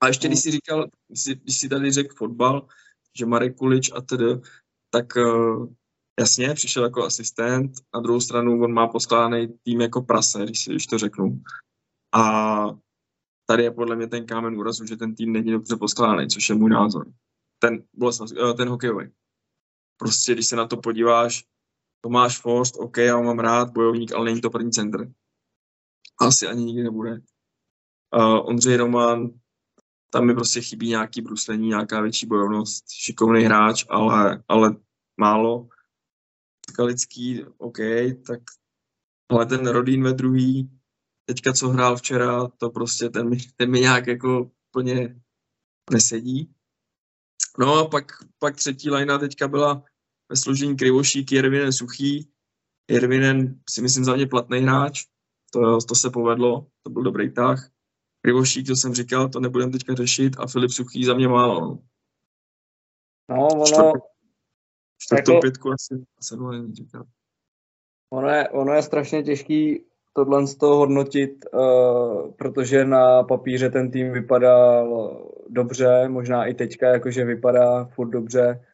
A 0.00 0.06
ještě 0.06 0.28
když 0.28 0.40
jsi 0.40 0.50
říkal, 0.50 0.86
když 1.08 1.22
jsi, 1.22 1.34
když 1.34 1.58
jsi 1.58 1.68
tady 1.68 1.90
řekl 1.90 2.14
fotbal, 2.16 2.66
že 3.18 3.26
Marek 3.26 3.56
Kulič 3.56 3.90
a 3.92 4.00
tedy, 4.00 4.40
tak 4.90 5.16
uh, 5.16 5.68
Jasně, 6.20 6.54
přišel 6.54 6.84
jako 6.84 7.04
asistent, 7.04 7.72
na 7.94 8.00
druhou 8.00 8.20
stranu 8.20 8.62
on 8.62 8.72
má 8.72 8.88
poskládaný 8.88 9.48
tým 9.62 9.80
jako 9.80 10.02
prase, 10.02 10.44
když, 10.44 10.64
si, 10.64 10.70
když 10.70 10.86
to 10.86 10.98
řeknu. 10.98 11.42
A 12.14 12.64
tady 13.46 13.62
je 13.62 13.70
podle 13.70 13.96
mě 13.96 14.06
ten 14.06 14.26
kámen 14.26 14.58
úrazu, 14.58 14.86
že 14.86 14.96
ten 14.96 15.14
tým 15.14 15.32
není 15.32 15.52
dobře 15.52 15.76
poskládaný, 15.76 16.28
což 16.28 16.48
je 16.48 16.54
můj 16.54 16.70
názor. 16.70 17.12
Ten, 17.58 17.84
eh, 18.50 18.54
ten 18.54 18.68
hokejový. 18.68 19.10
Prostě, 19.96 20.32
když 20.32 20.46
se 20.46 20.56
na 20.56 20.66
to 20.66 20.76
podíváš, 20.76 21.44
Tomáš 22.00 22.40
Forst, 22.40 22.76
OK, 22.76 22.96
já 22.96 23.16
ho 23.16 23.22
mám 23.22 23.38
rád, 23.38 23.70
bojovník, 23.70 24.12
ale 24.12 24.24
není 24.24 24.40
to 24.40 24.50
první 24.50 24.70
centr. 24.70 25.12
Asi 26.20 26.46
ani 26.46 26.64
nikdy 26.64 26.82
nebude. 26.82 27.20
Uh, 28.16 28.48
Ondřej 28.48 28.76
Roman, 28.76 29.30
tam 30.10 30.26
mi 30.26 30.34
prostě 30.34 30.60
chybí 30.60 30.88
nějaký 30.88 31.20
bruslení, 31.20 31.68
nějaká 31.68 32.00
větší 32.00 32.26
bojovnost, 32.26 32.84
šikovný 32.90 33.44
hráč, 33.44 33.84
ale, 33.88 34.42
ale 34.48 34.76
málo. 35.20 35.68
Skalický, 36.70 37.44
OK, 37.58 37.78
tak 38.26 38.40
ale 39.28 39.46
ten 39.46 39.66
Rodín 39.66 40.02
ve 40.02 40.12
druhý, 40.12 40.70
teďka 41.24 41.52
co 41.52 41.68
hrál 41.68 41.96
včera, 41.96 42.48
to 42.48 42.70
prostě 42.70 43.08
ten 43.08 43.28
mi, 43.28 43.36
ten 43.56 43.70
mi 43.70 43.80
nějak 43.80 44.06
jako 44.06 44.50
plně 44.70 45.20
nesedí. 45.90 46.54
No 47.58 47.74
a 47.74 47.88
pak, 47.88 48.12
pak 48.38 48.56
třetí 48.56 48.90
lajna 48.90 49.18
teďka 49.18 49.48
byla 49.48 49.84
ve 50.28 50.36
složení 50.36 50.76
Krivošík, 50.76 51.32
Jervinen 51.32 51.72
Suchý. 51.72 52.32
Jervinen 52.90 53.60
si 53.70 53.82
myslím 53.82 54.04
za 54.04 54.16
mě 54.16 54.26
platný 54.26 54.60
hráč, 54.60 55.04
to, 55.52 55.78
to 55.88 55.94
se 55.94 56.10
povedlo, 56.10 56.66
to 56.82 56.90
byl 56.90 57.02
dobrý 57.02 57.32
tah. 57.32 57.70
Krivošík, 58.26 58.66
to 58.66 58.76
jsem 58.76 58.94
říkal, 58.94 59.28
to 59.28 59.40
nebudem 59.40 59.72
teďka 59.72 59.94
řešit 59.94 60.32
a 60.38 60.46
Filip 60.46 60.70
Suchý 60.70 61.04
za 61.04 61.14
mě 61.14 61.28
málo. 61.28 61.78
No, 63.30 63.48
ono, 63.48 63.92
Čtvrtou 64.98 65.32
jako, 65.32 65.40
pětku 65.40 65.70
asi, 65.72 66.04
asi. 66.18 66.34
Ono 68.10 68.28
je, 68.28 68.48
ono 68.48 68.72
je 68.74 68.82
strašně 68.82 69.22
těžký 69.22 69.84
tohle 70.12 70.46
z 70.46 70.56
toho 70.56 70.76
hodnotit, 70.76 71.44
uh, 71.52 72.32
protože 72.32 72.84
na 72.84 73.22
papíře 73.22 73.70
ten 73.70 73.90
tým 73.90 74.12
vypadal 74.12 75.16
dobře, 75.48 76.08
možná 76.08 76.46
i 76.46 76.54
teďka 76.54 76.88
jakože 76.88 77.24
vypadá 77.24 77.84
furt 77.84 78.08
dobře, 78.08 78.64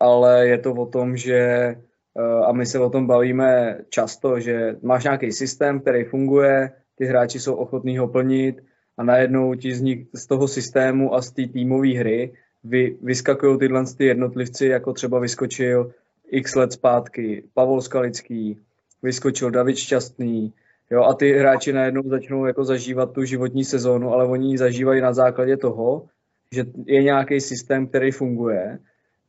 ale 0.00 0.48
je 0.48 0.58
to 0.58 0.72
o 0.72 0.86
tom, 0.86 1.16
že 1.16 1.74
uh, 2.14 2.44
a 2.44 2.52
my 2.52 2.66
se 2.66 2.78
o 2.78 2.90
tom 2.90 3.06
bavíme 3.06 3.78
často, 3.88 4.40
že 4.40 4.76
máš 4.82 5.04
nějaký 5.04 5.32
systém, 5.32 5.80
který 5.80 6.04
funguje, 6.04 6.72
ty 6.94 7.04
hráči 7.04 7.40
jsou 7.40 7.54
ochotní 7.54 7.98
ho 7.98 8.08
plnit 8.08 8.67
a 8.98 9.04
najednou 9.04 9.54
ti 9.54 9.74
z, 9.74 9.80
nich, 9.80 10.06
z 10.12 10.26
toho 10.26 10.48
systému 10.48 11.14
a 11.14 11.22
z 11.22 11.30
té 11.30 11.46
týmové 11.46 11.88
hry 11.88 12.32
vy, 12.64 12.96
vyskakují 13.02 13.58
tyhle 13.58 13.84
ty 13.98 14.04
jednotlivci, 14.04 14.66
jako 14.66 14.92
třeba 14.92 15.18
vyskočil 15.18 15.92
x 16.30 16.54
let 16.54 16.72
zpátky 16.72 17.42
Pavol 17.54 17.80
Skalický, 17.80 18.58
vyskočil 19.02 19.50
David 19.50 19.76
Šťastný, 19.76 20.52
jo, 20.90 21.02
a 21.02 21.14
ty 21.14 21.32
hráči 21.32 21.72
najednou 21.72 22.02
začnou 22.06 22.46
jako 22.46 22.64
zažívat 22.64 23.12
tu 23.12 23.24
životní 23.24 23.64
sezónu, 23.64 24.12
ale 24.12 24.26
oni 24.26 24.50
ji 24.50 24.58
zažívají 24.58 25.00
na 25.00 25.12
základě 25.12 25.56
toho, 25.56 26.06
že 26.52 26.64
je 26.86 27.02
nějaký 27.02 27.40
systém, 27.40 27.86
který 27.86 28.10
funguje 28.10 28.78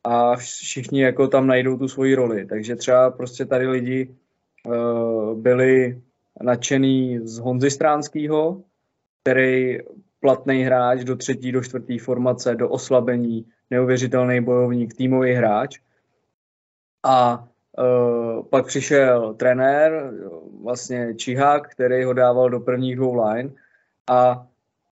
a 0.04 0.36
všichni 0.36 1.02
jako 1.02 1.28
tam 1.28 1.46
najdou 1.46 1.76
tu 1.76 1.88
svoji 1.88 2.14
roli. 2.14 2.46
Takže 2.46 2.76
třeba 2.76 3.10
prostě 3.10 3.44
tady 3.44 3.68
lidi 3.68 4.08
uh, 4.66 5.38
byli 5.38 6.00
nadšený 6.42 7.18
z 7.22 7.38
Honzy 7.38 7.70
Stránského, 7.70 8.62
který 9.22 9.78
platný 10.20 10.62
hráč 10.62 11.04
do 11.04 11.16
třetí, 11.16 11.52
do 11.52 11.62
čtvrtý 11.62 11.98
formace, 11.98 12.54
do 12.54 12.68
oslabení, 12.68 13.46
neuvěřitelný 13.70 14.40
bojovník, 14.40 14.94
týmový 14.94 15.32
hráč. 15.32 15.80
A 17.04 17.48
uh, 17.78 18.46
pak 18.46 18.66
přišel 18.66 19.34
trenér, 19.34 20.12
vlastně 20.62 21.14
Čihák, 21.14 21.68
který 21.68 22.04
ho 22.04 22.12
dával 22.12 22.50
do 22.50 22.60
prvních 22.60 22.96
dvou 22.96 23.14
line 23.14 23.50
a 24.10 24.46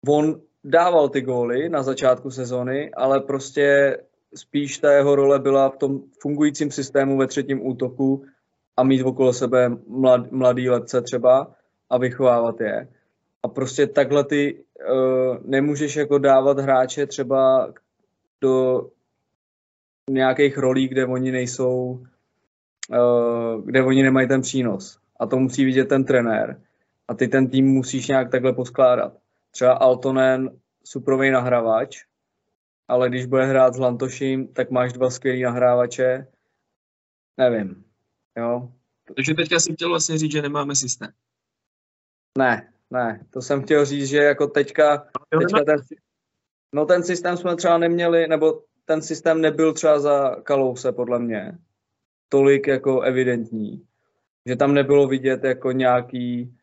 on 0.08 0.42
dával 0.64 1.10
ty 1.10 1.22
góly 1.22 1.70
na 1.70 1.84
začátku 1.84 2.32
sezony, 2.32 2.92
ale 2.94 3.20
prostě 3.20 3.98
spíš 4.36 4.78
ta 4.78 4.92
jeho 4.92 5.16
role 5.16 5.40
byla 5.40 5.70
v 5.70 5.78
tom 5.78 6.02
fungujícím 6.22 6.72
systému 6.72 7.18
ve 7.18 7.28
třetím 7.28 7.68
útoku 7.68 8.26
a 8.78 8.84
mít 8.84 9.04
okolo 9.04 9.34
sebe 9.34 9.70
mlad, 9.88 10.32
mladý 10.32 10.70
letce 10.70 11.02
třeba 11.02 11.52
a 11.90 11.98
vychovávat 11.98 12.62
je. 12.62 12.88
A 13.48 13.50
prostě 13.50 13.88
takhle 13.88 14.24
ty 14.24 14.64
uh, 14.92 15.38
nemůžeš 15.46 15.96
jako 15.96 16.18
dávat 16.18 16.60
hráče 16.60 17.08
třeba 17.08 17.74
do 18.42 18.88
nějakých 20.10 20.58
rolí, 20.58 20.88
kde 20.88 21.06
oni 21.06 21.32
nejsou, 21.32 22.04
uh, 22.90 23.66
kde 23.66 23.84
oni 23.84 24.04
nemají 24.04 24.28
ten 24.28 24.42
přínos. 24.42 25.00
A 25.20 25.26
to 25.26 25.40
musí 25.40 25.66
vidět 25.66 25.86
ten 25.86 26.06
trenér. 26.06 26.62
A 27.08 27.14
ty 27.14 27.28
ten 27.28 27.48
tým 27.50 27.68
musíš 27.68 28.08
nějak 28.08 28.32
takhle 28.32 28.54
poskládat. 28.54 29.18
Třeba 29.52 29.74
Altonen, 29.74 30.50
suprový 30.84 31.32
nahrávač, 31.32 32.04
ale 32.88 33.10
když 33.10 33.26
bude 33.26 33.46
hrát 33.46 33.74
s 33.74 33.80
Lantoším, 33.80 34.48
tak 34.48 34.72
máš 34.72 34.94
dva 34.94 35.10
skvělý 35.10 35.42
nahrávače. 35.42 36.28
Nevím. 37.38 37.84
Jo. 38.38 38.72
Takže 39.16 39.34
teďka 39.34 39.60
jsem 39.60 39.76
chtěl 39.76 39.90
vlastně 39.90 40.18
říct, 40.18 40.32
že 40.32 40.42
nemáme 40.42 40.76
systém. 40.76 41.10
Ne, 42.38 42.74
ne, 42.92 43.26
to 43.30 43.42
jsem 43.42 43.62
chtěl 43.62 43.86
říct, 43.86 44.08
že 44.08 44.18
jako 44.18 44.48
teďka, 44.48 45.08
teďka 45.40 45.64
ten, 45.66 45.80
no 46.74 46.86
ten 46.86 47.04
systém 47.04 47.38
jsme 47.38 47.56
třeba 47.56 47.78
neměli, 47.78 48.28
nebo 48.28 48.62
ten 48.86 49.02
systém 49.02 49.42
nebyl 49.42 49.74
třeba 49.74 50.00
za 50.00 50.36
Kalouse, 50.44 50.92
podle 50.92 51.20
mě, 51.20 51.58
tolik 52.30 52.68
jako 52.68 53.02
evidentní, 53.02 53.86
že 54.46 54.56
tam 54.56 54.74
nebylo 54.74 55.08
vidět 55.08 55.44
jako 55.44 55.72
nějaký 55.72 56.56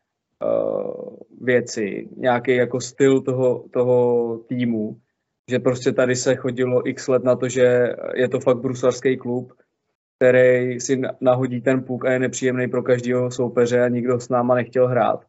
uh, 0.43 1.17
věci, 1.41 2.09
nějaký 2.17 2.55
jako 2.55 2.81
styl 2.81 3.21
toho, 3.21 3.65
toho 3.73 4.37
týmu, 4.37 4.97
že 5.49 5.59
prostě 5.59 5.91
tady 5.91 6.15
se 6.15 6.35
chodilo 6.35 6.87
x 6.87 7.07
let 7.07 7.23
na 7.23 7.35
to, 7.35 7.49
že 7.49 7.95
je 8.13 8.29
to 8.29 8.39
fakt 8.39 8.57
bruslarský 8.57 9.17
klub, 9.17 9.53
který 10.17 10.79
si 10.79 11.01
nahodí 11.21 11.61
ten 11.61 11.83
puk 11.83 12.05
a 12.05 12.11
je 12.11 12.19
nepříjemný 12.19 12.67
pro 12.67 12.83
každého 12.83 13.31
soupeře 13.31 13.81
a 13.81 13.87
nikdo 13.87 14.19
s 14.19 14.29
náma 14.29 14.55
nechtěl 14.55 14.87
hrát. 14.87 15.25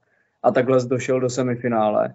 A 0.47 0.51
takhle 0.51 0.79
došel 0.87 1.21
do 1.21 1.31
semifinále. 1.31 2.15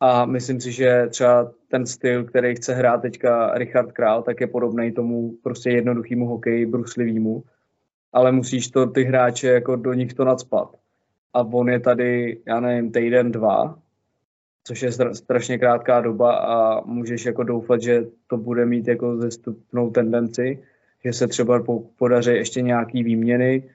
A 0.00 0.26
myslím 0.26 0.60
si, 0.60 0.72
že 0.72 1.06
třeba 1.10 1.52
ten 1.68 1.86
styl, 1.86 2.24
který 2.24 2.54
chce 2.54 2.74
hrát 2.74 3.02
teďka 3.02 3.54
Richard 3.54 3.92
Král, 3.92 4.22
tak 4.22 4.40
je 4.40 4.46
podobný 4.46 4.92
tomu 4.92 5.32
prostě 5.42 5.70
jednoduchému 5.70 6.26
hokeji, 6.26 6.66
bruslivýmu. 6.66 7.42
Ale 8.12 8.32
musíš 8.32 8.70
to 8.70 8.86
ty 8.86 9.04
hráče 9.04 9.48
jako 9.48 9.76
do 9.76 9.92
nich 9.92 10.14
to 10.14 10.24
nadspat. 10.24 10.76
A 11.34 11.40
on 11.40 11.68
je 11.68 11.80
tady, 11.80 12.38
já 12.46 12.60
nevím, 12.60 12.92
týden, 12.92 13.32
dva, 13.32 13.78
což 14.64 14.82
je 14.82 14.92
strašně 15.12 15.58
krátká 15.58 16.00
doba 16.00 16.36
a 16.36 16.86
můžeš 16.86 17.26
jako 17.26 17.42
doufat, 17.42 17.82
že 17.82 18.06
to 18.26 18.36
bude 18.36 18.66
mít 18.66 18.88
jako 18.88 19.16
zestupnou 19.16 19.90
tendenci, 19.90 20.62
že 21.04 21.12
se 21.12 21.28
třeba 21.28 21.64
podaří 21.98 22.30
ještě 22.30 22.62
nějaký 22.62 23.02
výměny, 23.02 23.70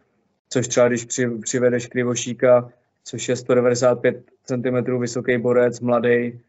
což 0.49 0.67
třeba 0.67 0.87
když 0.87 1.05
při, 1.05 1.29
přivedeš 1.29 1.87
Krivošíka, 1.87 2.69
což 3.03 3.29
je 3.29 3.35
195 3.35 4.23
cm 4.43 4.99
vysoký 4.99 5.37
borec, 5.37 5.79
mladý, 5.79 6.39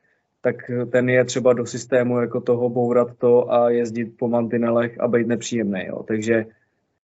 tak 0.40 0.70
ten 0.92 1.08
je 1.08 1.24
třeba 1.24 1.52
do 1.52 1.66
systému 1.66 2.20
jako 2.20 2.40
toho 2.40 2.68
bourat 2.68 3.08
to 3.18 3.52
a 3.52 3.70
jezdit 3.70 4.04
po 4.18 4.28
mantinelech 4.28 5.00
a 5.00 5.08
být 5.08 5.26
nepříjemný. 5.26 5.86
Jo. 5.86 6.02
Takže 6.02 6.46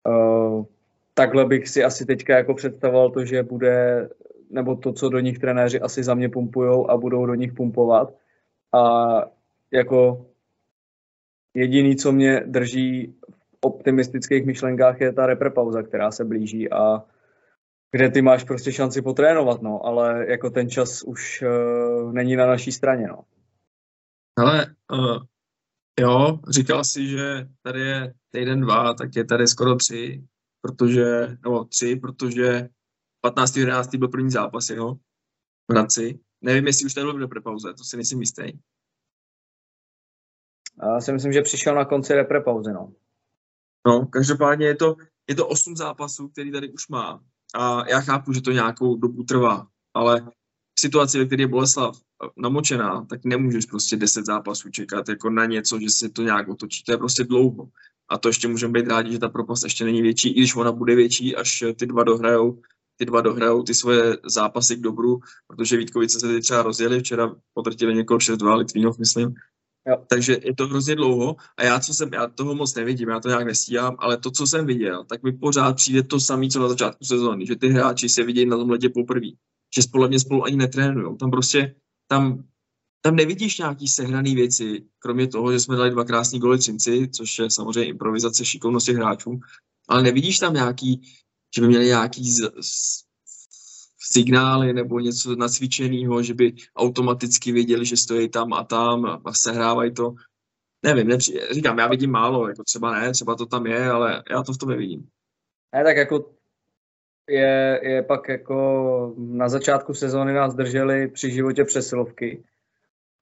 uh, 0.07 0.65
takhle 1.13 1.45
bych 1.45 1.67
si 1.67 1.83
asi 1.83 2.05
teďka 2.05 2.38
jako 2.38 2.53
představoval 2.53 3.09
to, 3.09 3.25
že 3.25 3.43
bude, 3.43 4.09
nebo 4.49 4.75
to, 4.75 4.93
co 4.93 5.09
do 5.09 5.19
nich 5.19 5.39
trenéři 5.39 5.79
asi 5.79 6.03
za 6.03 6.13
mě 6.13 6.29
pumpujou 6.29 6.89
a 6.89 6.97
budou 6.97 7.25
do 7.25 7.33
nich 7.33 7.53
pumpovat. 7.53 8.13
A 8.73 9.23
jako 9.71 10.25
jediný, 11.53 11.95
co 11.95 12.11
mě 12.11 12.43
drží 12.45 13.15
v 13.27 13.57
optimistických 13.61 14.45
myšlenkách, 14.45 15.01
je 15.01 15.13
ta 15.13 15.25
reprepauza, 15.25 15.83
která 15.83 16.11
se 16.11 16.25
blíží 16.25 16.71
a 16.71 17.03
kde 17.91 18.09
ty 18.09 18.21
máš 18.21 18.43
prostě 18.43 18.71
šanci 18.71 19.01
potrénovat, 19.01 19.61
no, 19.61 19.86
ale 19.86 20.31
jako 20.31 20.49
ten 20.49 20.69
čas 20.69 21.03
už 21.03 21.41
uh, 21.41 22.13
není 22.13 22.36
na 22.36 22.47
naší 22.47 22.71
straně, 22.71 23.07
no. 23.07 23.23
Ale 24.38 24.75
uh, 24.91 25.23
jo, 25.99 26.39
říkal 26.49 26.83
si, 26.83 27.07
že 27.07 27.47
tady 27.61 27.81
je 27.81 28.13
týden 28.31 28.61
dva, 28.61 28.93
tak 28.93 29.15
je 29.15 29.25
tady 29.25 29.47
skoro 29.47 29.75
tři, 29.75 30.23
protože, 30.61 31.38
nebo 31.43 31.63
tři, 31.65 31.95
protože 31.95 32.69
15. 33.21 33.57
11. 33.57 33.95
byl 33.95 34.07
první 34.07 34.31
zápas, 34.31 34.69
jo, 34.69 34.95
v 35.67 35.73
Hradci. 35.73 36.19
Nevím, 36.41 36.67
jestli 36.67 36.86
už 36.86 36.93
tady 36.93 37.05
byl 37.05 37.19
repre 37.19 37.41
pauze, 37.41 37.73
to 37.73 37.83
si 37.83 37.95
nejsem 37.95 38.19
jistý. 38.19 38.43
Já 40.83 41.01
si 41.01 41.13
myslím, 41.13 41.33
že 41.33 41.41
přišel 41.41 41.75
na 41.75 41.86
konci 41.86 42.13
repre 42.13 42.41
pauzy, 42.41 42.73
no. 42.73 42.93
No, 43.88 44.05
každopádně 44.05 44.65
je 44.67 44.75
to, 44.75 44.95
je 45.29 45.36
to 45.36 45.47
8 45.47 45.75
zápasů, 45.75 46.29
který 46.29 46.51
tady 46.51 46.71
už 46.71 46.88
má. 46.88 47.23
A 47.53 47.89
já 47.89 48.01
chápu, 48.01 48.33
že 48.33 48.41
to 48.41 48.51
nějakou 48.51 48.95
dobu 48.95 49.23
trvá, 49.23 49.67
ale 49.93 50.21
v 50.77 50.81
situaci, 50.81 51.19
ve 51.19 51.25
které 51.25 51.43
je 51.43 51.47
Boleslav 51.47 51.99
namočená, 52.37 53.05
tak 53.09 53.25
nemůžeš 53.25 53.65
prostě 53.65 53.97
10 53.97 54.25
zápasů 54.25 54.69
čekat 54.69 55.09
jako 55.09 55.29
na 55.29 55.45
něco, 55.45 55.79
že 55.79 55.89
se 55.89 56.09
to 56.09 56.21
nějak 56.21 56.47
otočí. 56.47 56.83
To 56.83 56.91
je 56.91 56.97
prostě 56.97 57.23
dlouho. 57.23 57.69
A 58.09 58.17
to 58.17 58.29
ještě 58.29 58.47
můžeme 58.47 58.73
být 58.73 58.87
rádi, 58.87 59.11
že 59.11 59.19
ta 59.19 59.29
propast 59.29 59.63
ještě 59.63 59.85
není 59.85 60.01
větší, 60.01 60.29
i 60.29 60.39
když 60.39 60.55
ona 60.55 60.71
bude 60.71 60.95
větší, 60.95 61.35
až 61.35 61.63
ty 61.75 61.85
dva 61.85 62.03
dohrajou, 62.03 62.61
ty 62.97 63.05
dva 63.05 63.21
dohrajou 63.21 63.63
ty 63.63 63.73
svoje 63.73 64.17
zápasy 64.25 64.75
k 64.75 64.81
dobru, 64.81 65.19
protože 65.47 65.77
Vítkovice 65.77 66.19
se 66.19 66.27
teď 66.27 66.43
třeba 66.43 66.61
rozjeli, 66.61 66.99
včera 66.99 67.35
potrtili 67.53 67.95
někoho 67.95 68.17
6-2, 68.17 68.57
Litvínov, 68.57 68.99
myslím, 68.99 69.35
Jo. 69.88 69.97
Takže 70.09 70.38
je 70.43 70.55
to 70.55 70.67
hrozně 70.67 70.95
dlouho 70.95 71.36
a 71.57 71.63
já, 71.63 71.79
co 71.79 71.93
jsem, 71.93 72.13
já 72.13 72.27
toho 72.27 72.55
moc 72.55 72.75
nevidím, 72.75 73.09
já 73.09 73.19
to 73.19 73.27
nějak 73.27 73.45
nestíhám, 73.45 73.95
ale 73.99 74.17
to, 74.17 74.31
co 74.31 74.47
jsem 74.47 74.65
viděl, 74.65 75.03
tak 75.03 75.23
mi 75.23 75.31
pořád 75.31 75.75
přijde 75.75 76.03
to 76.03 76.19
samé, 76.19 76.47
co 76.47 76.59
na 76.59 76.69
začátku 76.69 77.05
sezóny, 77.05 77.45
že 77.45 77.55
ty 77.55 77.69
hráči 77.69 78.09
se 78.09 78.23
vidějí 78.23 78.45
na 78.45 78.57
tom 78.57 78.69
ledě 78.69 78.89
poprvé, 78.89 79.27
že 79.75 79.81
spolu 79.81 80.07
mě 80.07 80.19
spolu 80.19 80.43
ani 80.43 80.55
netrénují. 80.55 81.17
Tam 81.17 81.31
prostě, 81.31 81.75
tam, 82.07 82.43
tam 83.01 83.15
nevidíš 83.15 83.57
nějaký 83.57 83.88
sehraný 83.88 84.36
věci, 84.36 84.86
kromě 84.99 85.27
toho, 85.27 85.51
že 85.51 85.59
jsme 85.59 85.75
dali 85.75 85.91
dva 85.91 86.03
krásní 86.03 86.39
goly 86.39 86.57
Třinci, 86.57 87.07
což 87.07 87.39
je 87.39 87.51
samozřejmě 87.51 87.89
improvizace 87.89 88.45
šikovnosti 88.45 88.93
hráčů, 88.93 89.39
ale 89.88 90.03
nevidíš 90.03 90.39
tam 90.39 90.53
nějaký, 90.53 91.01
že 91.55 91.61
by 91.61 91.67
měli 91.67 91.86
nějaký 91.86 92.31
z, 92.31 92.51
z, 92.61 93.05
signály 94.12 94.74
nebo 94.74 94.99
něco 94.99 95.36
nacvičeného, 95.36 96.24
že 96.24 96.34
by 96.34 96.53
automaticky 96.76 97.51
věděli, 97.51 97.86
že 97.86 97.97
stojí 97.97 98.30
tam 98.30 98.53
a 98.53 98.64
tam 98.64 99.06
a 99.06 99.34
sehrávají 99.34 99.93
to. 99.93 100.16
Nevím, 100.84 101.08
nepři... 101.08 101.39
říkám, 101.51 101.80
já 101.80 101.88
vidím 101.88 102.12
málo, 102.12 102.47
jako 102.47 102.64
třeba 102.64 102.99
ne, 102.99 103.12
třeba 103.12 103.36
to 103.36 103.45
tam 103.45 103.66
je, 103.66 103.89
ale 103.89 104.24
já 104.32 104.43
to 104.43 104.53
v 104.53 104.58
tom 104.58 104.70
nevidím. 104.70 105.08
Ne, 105.76 105.84
tak 105.84 105.97
jako 105.97 106.32
je, 107.30 107.80
je 107.84 108.03
pak 108.03 108.30
jako 108.30 109.14
na 109.18 109.49
začátku 109.49 109.93
sezóny 109.93 110.34
nás 110.34 110.56
drželi 110.56 111.08
při 111.08 111.32
životě 111.32 111.64
přesilovky 111.64 112.43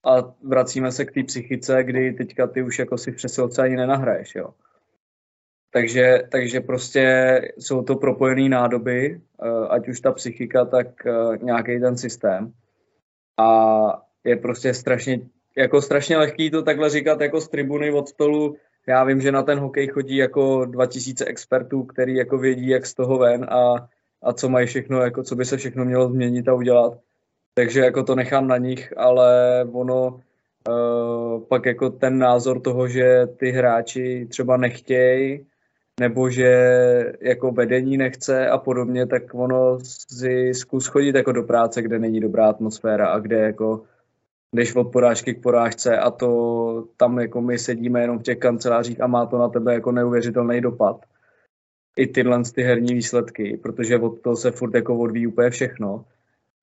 a 0.04 0.34
vracíme 0.42 0.92
se 0.92 1.04
k 1.04 1.12
té 1.12 1.22
psychice, 1.22 1.84
kdy 1.84 2.12
teďka 2.12 2.46
ty 2.46 2.62
už 2.62 2.78
jako 2.78 2.98
si 2.98 3.12
v 3.12 3.16
přesilovce 3.16 3.62
ani 3.62 3.76
nenahraješ, 3.76 4.34
jo. 4.34 4.54
Takže, 5.74 6.22
takže 6.30 6.60
prostě 6.60 7.02
jsou 7.58 7.82
to 7.82 7.96
propojené 7.96 8.48
nádoby, 8.48 9.20
eh, 9.42 9.68
ať 9.68 9.88
už 9.88 10.00
ta 10.00 10.12
psychika, 10.12 10.64
tak 10.64 11.06
eh, 11.06 11.38
nějaký 11.42 11.80
ten 11.80 11.98
systém. 11.98 12.52
A 13.38 13.48
je 14.24 14.36
prostě 14.36 14.74
strašně, 14.74 15.20
jako 15.56 15.82
strašně 15.82 16.16
lehký 16.16 16.50
to 16.50 16.62
takhle 16.62 16.90
říkat 16.90 17.20
jako 17.20 17.40
z 17.40 17.48
tribuny 17.48 17.92
od 17.92 18.08
stolu. 18.08 18.56
Já 18.86 19.04
vím, 19.04 19.20
že 19.20 19.32
na 19.32 19.42
ten 19.42 19.58
hokej 19.58 19.88
chodí 19.88 20.16
jako 20.16 20.64
2000 20.64 21.24
expertů, 21.24 21.82
který 21.82 22.14
jako 22.14 22.38
vědí, 22.38 22.68
jak 22.68 22.86
z 22.86 22.94
toho 22.94 23.18
ven 23.18 23.44
a, 23.44 23.88
a 24.22 24.32
co 24.32 24.48
mají 24.48 24.66
všechno, 24.66 25.00
jako 25.00 25.22
co 25.22 25.36
by 25.36 25.44
se 25.44 25.56
všechno 25.56 25.84
mělo 25.84 26.08
změnit 26.08 26.48
a 26.48 26.54
udělat. 26.54 26.98
Takže 27.54 27.80
jako 27.80 28.02
to 28.02 28.14
nechám 28.14 28.48
na 28.48 28.56
nich, 28.56 28.92
ale 28.96 29.64
ono 29.72 30.20
uh, 30.68 31.44
pak 31.48 31.66
jako 31.66 31.90
ten 31.90 32.18
názor 32.18 32.60
toho, 32.60 32.88
že 32.88 33.26
ty 33.26 33.50
hráči 33.50 34.26
třeba 34.30 34.56
nechtějí, 34.56 35.46
nebo 36.00 36.30
že 36.30 36.48
jako 37.20 37.52
vedení 37.52 37.96
nechce 37.96 38.48
a 38.48 38.58
podobně, 38.58 39.06
tak 39.06 39.34
ono 39.34 39.78
si 40.12 40.54
zkus 40.54 40.86
chodit 40.86 41.14
jako 41.14 41.32
do 41.32 41.42
práce, 41.42 41.82
kde 41.82 41.98
není 41.98 42.20
dobrá 42.20 42.48
atmosféra 42.48 43.08
a 43.08 43.18
kde 43.18 43.36
jako 43.36 43.84
jdeš 44.54 44.76
od 44.76 44.84
porážky 44.84 45.34
k 45.34 45.42
porážce 45.42 45.98
a 45.98 46.10
to 46.10 46.88
tam 46.96 47.18
jako 47.18 47.40
my 47.40 47.58
sedíme 47.58 48.00
jenom 48.00 48.18
v 48.18 48.22
těch 48.22 48.38
kancelářích 48.38 49.00
a 49.00 49.06
má 49.06 49.26
to 49.26 49.38
na 49.38 49.48
tebe 49.48 49.74
jako 49.74 49.92
neuvěřitelný 49.92 50.60
dopad. 50.60 51.04
I 51.96 52.06
tyhle 52.06 52.42
ty 52.54 52.62
herní 52.62 52.94
výsledky, 52.94 53.56
protože 53.62 53.98
od 53.98 54.20
toho 54.20 54.36
se 54.36 54.50
furt 54.50 54.74
jako 54.74 54.98
odvíjí 54.98 55.26
úplně 55.26 55.50
všechno. 55.50 56.04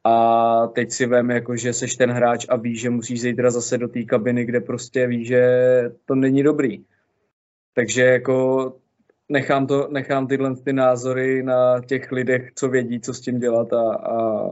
a 0.03 0.67
teď 0.67 0.91
si 0.91 1.05
vem, 1.05 1.31
jako, 1.31 1.55
že 1.55 1.73
seš 1.73 1.95
ten 1.95 2.11
hráč 2.11 2.45
a 2.49 2.55
víš, 2.55 2.81
že 2.81 2.89
musíš 2.89 3.21
zítra 3.21 3.51
zase 3.51 3.77
do 3.77 3.87
té 3.87 4.03
kabiny, 4.03 4.45
kde 4.45 4.59
prostě 4.59 5.07
víš, 5.07 5.27
že 5.27 5.43
to 6.05 6.15
není 6.15 6.43
dobrý. 6.43 6.85
Takže 7.73 8.03
jako 8.03 8.73
nechám, 9.31 9.67
to, 9.67 9.87
nechám 9.91 10.27
tyhle 10.27 10.55
ty 10.55 10.73
názory 10.73 11.43
na 11.43 11.81
těch 11.81 12.11
lidech, 12.11 12.51
co 12.55 12.69
vědí, 12.69 12.99
co 12.99 13.13
s 13.13 13.21
tím 13.21 13.39
dělat 13.39 13.73
a, 13.73 13.95
a 13.95 14.49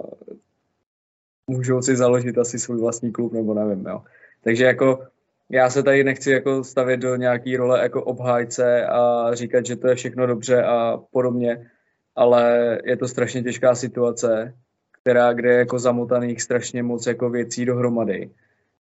můžou 1.47 1.81
si 1.81 1.95
založit 1.95 2.37
asi 2.37 2.59
svůj 2.59 2.79
vlastní 2.79 3.11
klub, 3.11 3.33
nebo 3.33 3.53
nevím, 3.53 3.85
jo. 3.85 4.03
Takže 4.43 4.65
jako 4.65 5.07
já 5.49 5.69
se 5.69 5.83
tady 5.83 6.03
nechci 6.03 6.31
jako 6.31 6.63
stavět 6.63 6.97
do 6.97 7.15
nějaký 7.15 7.57
role 7.57 7.81
jako 7.81 8.03
obhájce 8.03 8.85
a 8.85 9.29
říkat, 9.33 9.65
že 9.65 9.75
to 9.75 9.87
je 9.87 9.95
všechno 9.95 10.27
dobře 10.27 10.63
a 10.63 10.97
podobně, 11.11 11.71
ale 12.15 12.77
je 12.83 12.97
to 12.97 13.07
strašně 13.07 13.43
těžká 13.43 13.75
situace, 13.75 14.53
která, 15.01 15.33
kde 15.33 15.49
je 15.49 15.57
jako 15.57 15.79
zamotaných 15.79 16.41
strašně 16.41 16.83
moc 16.83 17.07
jako 17.07 17.29
věcí 17.29 17.65
dohromady 17.65 18.29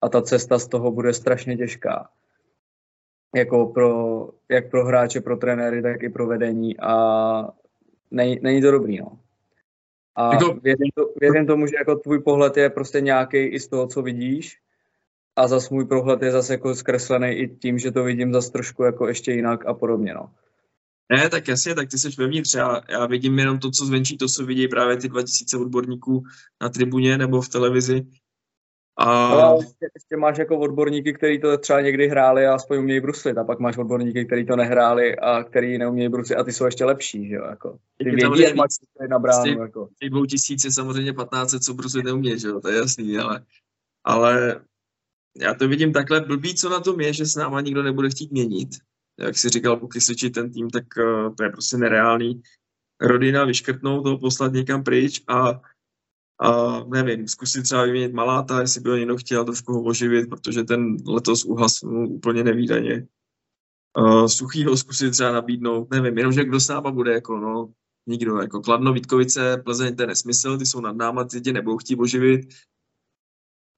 a 0.02 0.10
ta 0.10 0.22
cesta 0.22 0.60
z 0.60 0.68
toho 0.68 0.92
bude 0.92 1.14
strašně 1.14 1.58
těžká. 1.58 2.10
Jako 3.36 3.66
pro, 3.66 4.30
jak 4.50 4.70
pro 4.70 4.86
hráče, 4.86 5.22
pro 5.22 5.38
trenéry, 5.38 5.82
tak 5.82 6.04
i 6.04 6.10
pro 6.10 6.28
vedení 6.28 6.80
a 6.80 7.50
není, 8.12 8.40
není 8.42 8.62
to 8.62 8.72
dobrý, 8.72 9.00
no. 9.00 9.20
A 10.16 10.34
jako- 10.34 10.54
věřím, 10.54 10.90
to, 10.96 11.10
věřím 11.22 11.48
tomu, 11.48 11.68
že 11.68 11.76
jako 11.76 11.96
tvůj 11.96 12.20
pohled 12.20 12.58
je 12.58 12.70
prostě 12.70 13.02
nějaký 13.02 13.38
i 13.38 13.60
z 13.60 13.68
toho, 13.68 13.88
co 13.88 14.02
vidíš 14.02 14.58
a 15.36 15.48
zase 15.48 15.74
můj 15.74 15.86
pohled 15.86 16.22
je 16.22 16.32
zase 16.32 16.54
jako 16.54 16.76
zkreslený 16.76 17.28
i 17.28 17.48
tím, 17.48 17.80
že 17.80 17.92
to 17.92 18.04
vidím 18.04 18.34
zase 18.34 18.52
trošku 18.52 18.84
jako 18.84 19.08
ještě 19.08 19.32
jinak 19.32 19.66
a 19.66 19.74
podobně, 19.74 20.14
no. 20.14 20.32
Ne, 21.12 21.30
tak 21.30 21.48
jasně, 21.48 21.76
tak 21.76 21.90
ty 21.90 21.98
jsi 21.98 22.10
vevnitř. 22.18 22.56
Já, 22.56 22.82
já 22.90 23.06
vidím 23.06 23.40
jenom 23.40 23.60
to, 23.60 23.72
co 23.72 23.86
zvenčí, 23.86 24.18
to, 24.18 24.28
co 24.28 24.46
vidí 24.46 24.68
právě 24.68 24.98
ty 24.98 25.08
2000 25.08 25.58
odborníků 25.58 26.24
na 26.62 26.70
tribuně 26.70 27.18
nebo 27.18 27.42
v 27.42 27.50
televizi. 27.50 28.06
A... 28.98 29.28
Ale 29.28 29.64
ještě, 29.64 29.88
ještě 29.96 30.18
máš 30.18 30.38
jako 30.38 30.60
odborníky, 30.60 31.14
kteří 31.14 31.40
to 31.40 31.58
třeba 31.58 31.82
někdy 31.82 32.08
hráli 32.08 32.48
a 32.48 32.56
aspoň 32.56 32.78
umějí 32.78 33.00
bruslit. 33.00 33.38
A 33.38 33.44
pak 33.44 33.60
máš 33.60 33.78
odborníky, 33.78 34.26
kteří 34.26 34.46
to 34.46 34.56
nehráli 34.56 35.16
a 35.16 35.44
kteří 35.44 35.78
neumějí 35.78 36.10
bruslit 36.10 36.40
a 36.40 36.44
ty 36.44 36.54
jsou 36.54 36.66
ještě 36.66 36.86
lepší, 36.86 37.28
že 37.28 37.36
jo? 37.36 37.46
Jako. 37.50 37.78
Ty 37.98 38.12
vědí, 38.12 38.42
jak 38.42 38.56
máš 38.56 38.70
na 39.10 39.20
bránu. 39.20 39.44
Těch, 39.44 39.58
jako. 39.58 39.90
těch 40.00 40.10
dvou 40.10 40.26
tisíc 40.26 40.66
je 40.66 40.72
samozřejmě 40.72 41.14
15, 41.14 41.56
co 41.66 41.74
bruslit 41.74 42.06
neumějí, 42.06 42.40
že 42.40 42.48
jo? 42.48 42.60
To 42.60 42.70
je 42.70 42.78
jasný, 42.78 43.18
ale, 43.18 43.46
ale 44.04 44.62
já 45.38 45.54
to 45.54 45.68
vidím 45.68 45.94
takhle 45.94 46.22
blbý, 46.22 46.56
co 46.56 46.70
na 46.70 46.80
tom 46.80 47.02
je, 47.02 47.14
že 47.14 47.26
s 47.26 47.36
náma 47.36 47.62
nikdo 47.62 47.84
nebude 47.84 48.10
chtít 48.10 48.32
měnit 48.32 48.70
jak 49.20 49.38
si 49.38 49.50
říkal, 49.50 49.78
pokysličit 49.78 50.34
ten 50.34 50.54
tým, 50.54 50.70
tak 50.70 50.84
uh, 50.98 51.36
to 51.36 51.44
je 51.44 51.50
prostě 51.50 51.78
nereálný. 51.78 52.42
Rodina 53.02 53.46
vyškrtnout 53.46 54.04
toho, 54.04 54.18
poslat 54.18 54.54
někam 54.54 54.84
pryč 54.84 55.24
a, 55.28 55.62
a 56.40 56.84
nevím, 56.84 57.28
zkusit 57.28 57.64
třeba 57.64 57.84
vyměnit 57.84 58.14
Maláta, 58.14 58.62
jestli 58.62 58.82
by 58.82 58.90
ho 58.90 58.96
někdo 58.96 59.18
chtěl 59.18 59.46
trošku 59.46 59.74
ho 59.74 59.84
oživit, 59.84 60.30
protože 60.30 60.64
ten 60.64 60.98
letos 61.08 61.46
uhasnul 61.46 62.08
úplně 62.08 62.44
nevýdaně. 62.44 63.08
Uh, 63.98 64.26
suchýho 64.26 64.78
zkusit 64.78 65.12
třeba 65.12 65.32
nabídnout, 65.32 65.92
nevím, 65.92 66.18
jenomže 66.18 66.46
kdo 66.46 66.60
s 66.60 66.68
náma 66.68 66.92
bude, 66.92 67.14
jako 67.14 67.38
no, 67.38 67.74
nikdo, 68.08 68.42
jako 68.42 68.62
Kladno, 68.62 68.94
Vítkovice, 68.94 69.58
Plzeň, 69.58 69.96
to 69.96 70.04
je 70.04 70.08
nesmysl, 70.08 70.58
ty 70.58 70.66
jsou 70.66 70.82
nad 70.82 70.96
náma, 70.96 71.24
ty 71.24 71.42
tě 71.42 71.54
nebudou 71.54 71.78
chtít 71.78 72.00
oživit, 72.00 72.42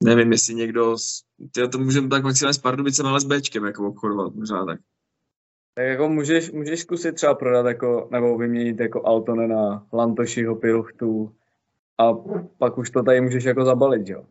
nevím, 0.04 0.32
jestli 0.32 0.56
někdo, 0.56 0.96
tyjo, 1.52 1.68
to 1.68 1.78
můžeme 1.78 2.08
tak 2.08 2.24
maximálně 2.24 2.54
s 2.54 2.58
Pardubicem, 2.58 3.06
ale 3.06 3.22
s 3.22 3.24
Bčkem 3.24 3.66
jako 3.66 3.88
obchodovat, 3.88 4.36
možná 4.36 4.66
tak. 4.66 4.80
Tak 5.76 5.86
jako 5.86 6.10
můžeš, 6.10 6.52
můžeš 6.52 6.80
zkusit 6.80 7.16
třeba 7.16 7.36
prodat 7.36 7.66
jako, 7.66 8.10
nebo 8.12 8.38
vyměnit 8.38 8.80
jako 8.80 9.08
Altone 9.08 9.48
na 9.48 9.88
Lantošiho, 9.94 10.56
Piruchtu 10.56 11.36
a 12.00 12.14
pak 12.58 12.78
už 12.78 12.90
to 12.90 13.04
tady 13.04 13.22
můžeš 13.22 13.44
jako 13.44 13.66
zabalit, 13.66 14.10
jo. 14.10 14.26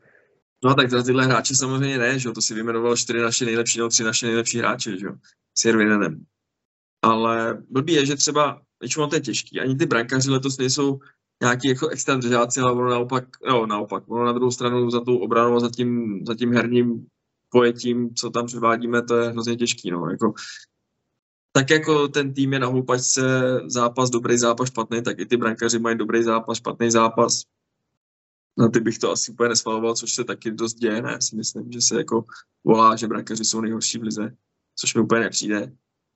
No 0.64 0.74
tak 0.74 0.90
teda 0.90 1.02
tyhle 1.02 1.24
hráče 1.24 1.54
samozřejmě 1.54 1.98
ne, 1.98 2.18
že 2.18 2.28
jo, 2.28 2.32
to 2.32 2.42
si 2.42 2.54
vyjmenoval 2.54 2.96
čtyři 2.96 3.18
naše 3.18 3.44
nejlepší, 3.44 3.78
nebo 3.78 3.88
tři 3.88 4.04
naše 4.04 4.26
nejlepší 4.26 4.58
hráče, 4.58 4.98
že 4.98 5.06
jo, 5.06 5.12
s 5.58 5.64
Jervinem. 5.64 6.24
Ale 7.02 7.62
blbý 7.70 7.92
je, 7.92 8.06
že 8.06 8.16
třeba, 8.16 8.60
většinou 8.80 9.06
to 9.06 9.16
je 9.16 9.20
těžký, 9.20 9.60
ani 9.60 9.76
ty 9.76 9.86
brankáři 9.86 10.30
letos 10.30 10.58
nejsou 10.58 10.98
nějaký 11.42 11.68
jako 11.68 11.88
extra 11.88 12.16
držáci, 12.16 12.60
ale 12.60 12.72
ono 12.72 12.90
naopak, 12.90 13.24
no, 13.48 13.66
naopak, 13.66 14.10
ono 14.10 14.24
na 14.24 14.32
druhou 14.32 14.50
stranu 14.50 14.90
za 14.90 15.00
tou 15.00 15.18
obranou 15.18 15.56
a 15.56 15.60
za 15.60 15.70
tím, 15.70 16.22
za 16.26 16.34
tím 16.34 16.52
herním 16.52 17.06
pojetím, 17.50 18.14
co 18.14 18.30
tam 18.30 18.46
předvádíme, 18.46 19.02
to 19.02 19.16
je 19.16 19.30
hrozně 19.30 19.56
těžký, 19.56 19.90
no, 19.90 20.10
jako 20.10 20.32
tak 21.52 21.70
jako 21.70 22.08
ten 22.08 22.34
tým 22.34 22.52
je 22.52 22.58
na 22.58 22.66
houpačce 22.66 23.22
zápas, 23.66 24.10
dobrý 24.10 24.38
zápas, 24.38 24.68
špatný, 24.68 25.02
tak 25.02 25.18
i 25.18 25.26
ty 25.26 25.36
brankaři 25.36 25.78
mají 25.78 25.98
dobrý 25.98 26.22
zápas, 26.22 26.58
špatný 26.58 26.90
zápas. 26.90 27.42
Na 28.58 28.68
ty 28.68 28.80
bych 28.80 28.98
to 28.98 29.10
asi 29.10 29.32
úplně 29.32 29.48
nesvaloval, 29.48 29.94
což 29.94 30.12
se 30.12 30.24
taky 30.24 30.50
dost 30.50 30.74
děje, 30.74 31.02
ne? 31.02 31.18
Si 31.20 31.36
myslím, 31.36 31.72
že 31.72 31.80
se 31.80 31.96
jako 31.96 32.24
volá, 32.64 32.96
že 32.96 33.06
brankaři 33.06 33.44
jsou 33.44 33.60
nejhorší 33.60 33.98
v 33.98 34.02
lize, 34.02 34.30
což 34.76 34.94
mi 34.94 35.00
úplně 35.00 35.20
nepřijde. 35.20 35.72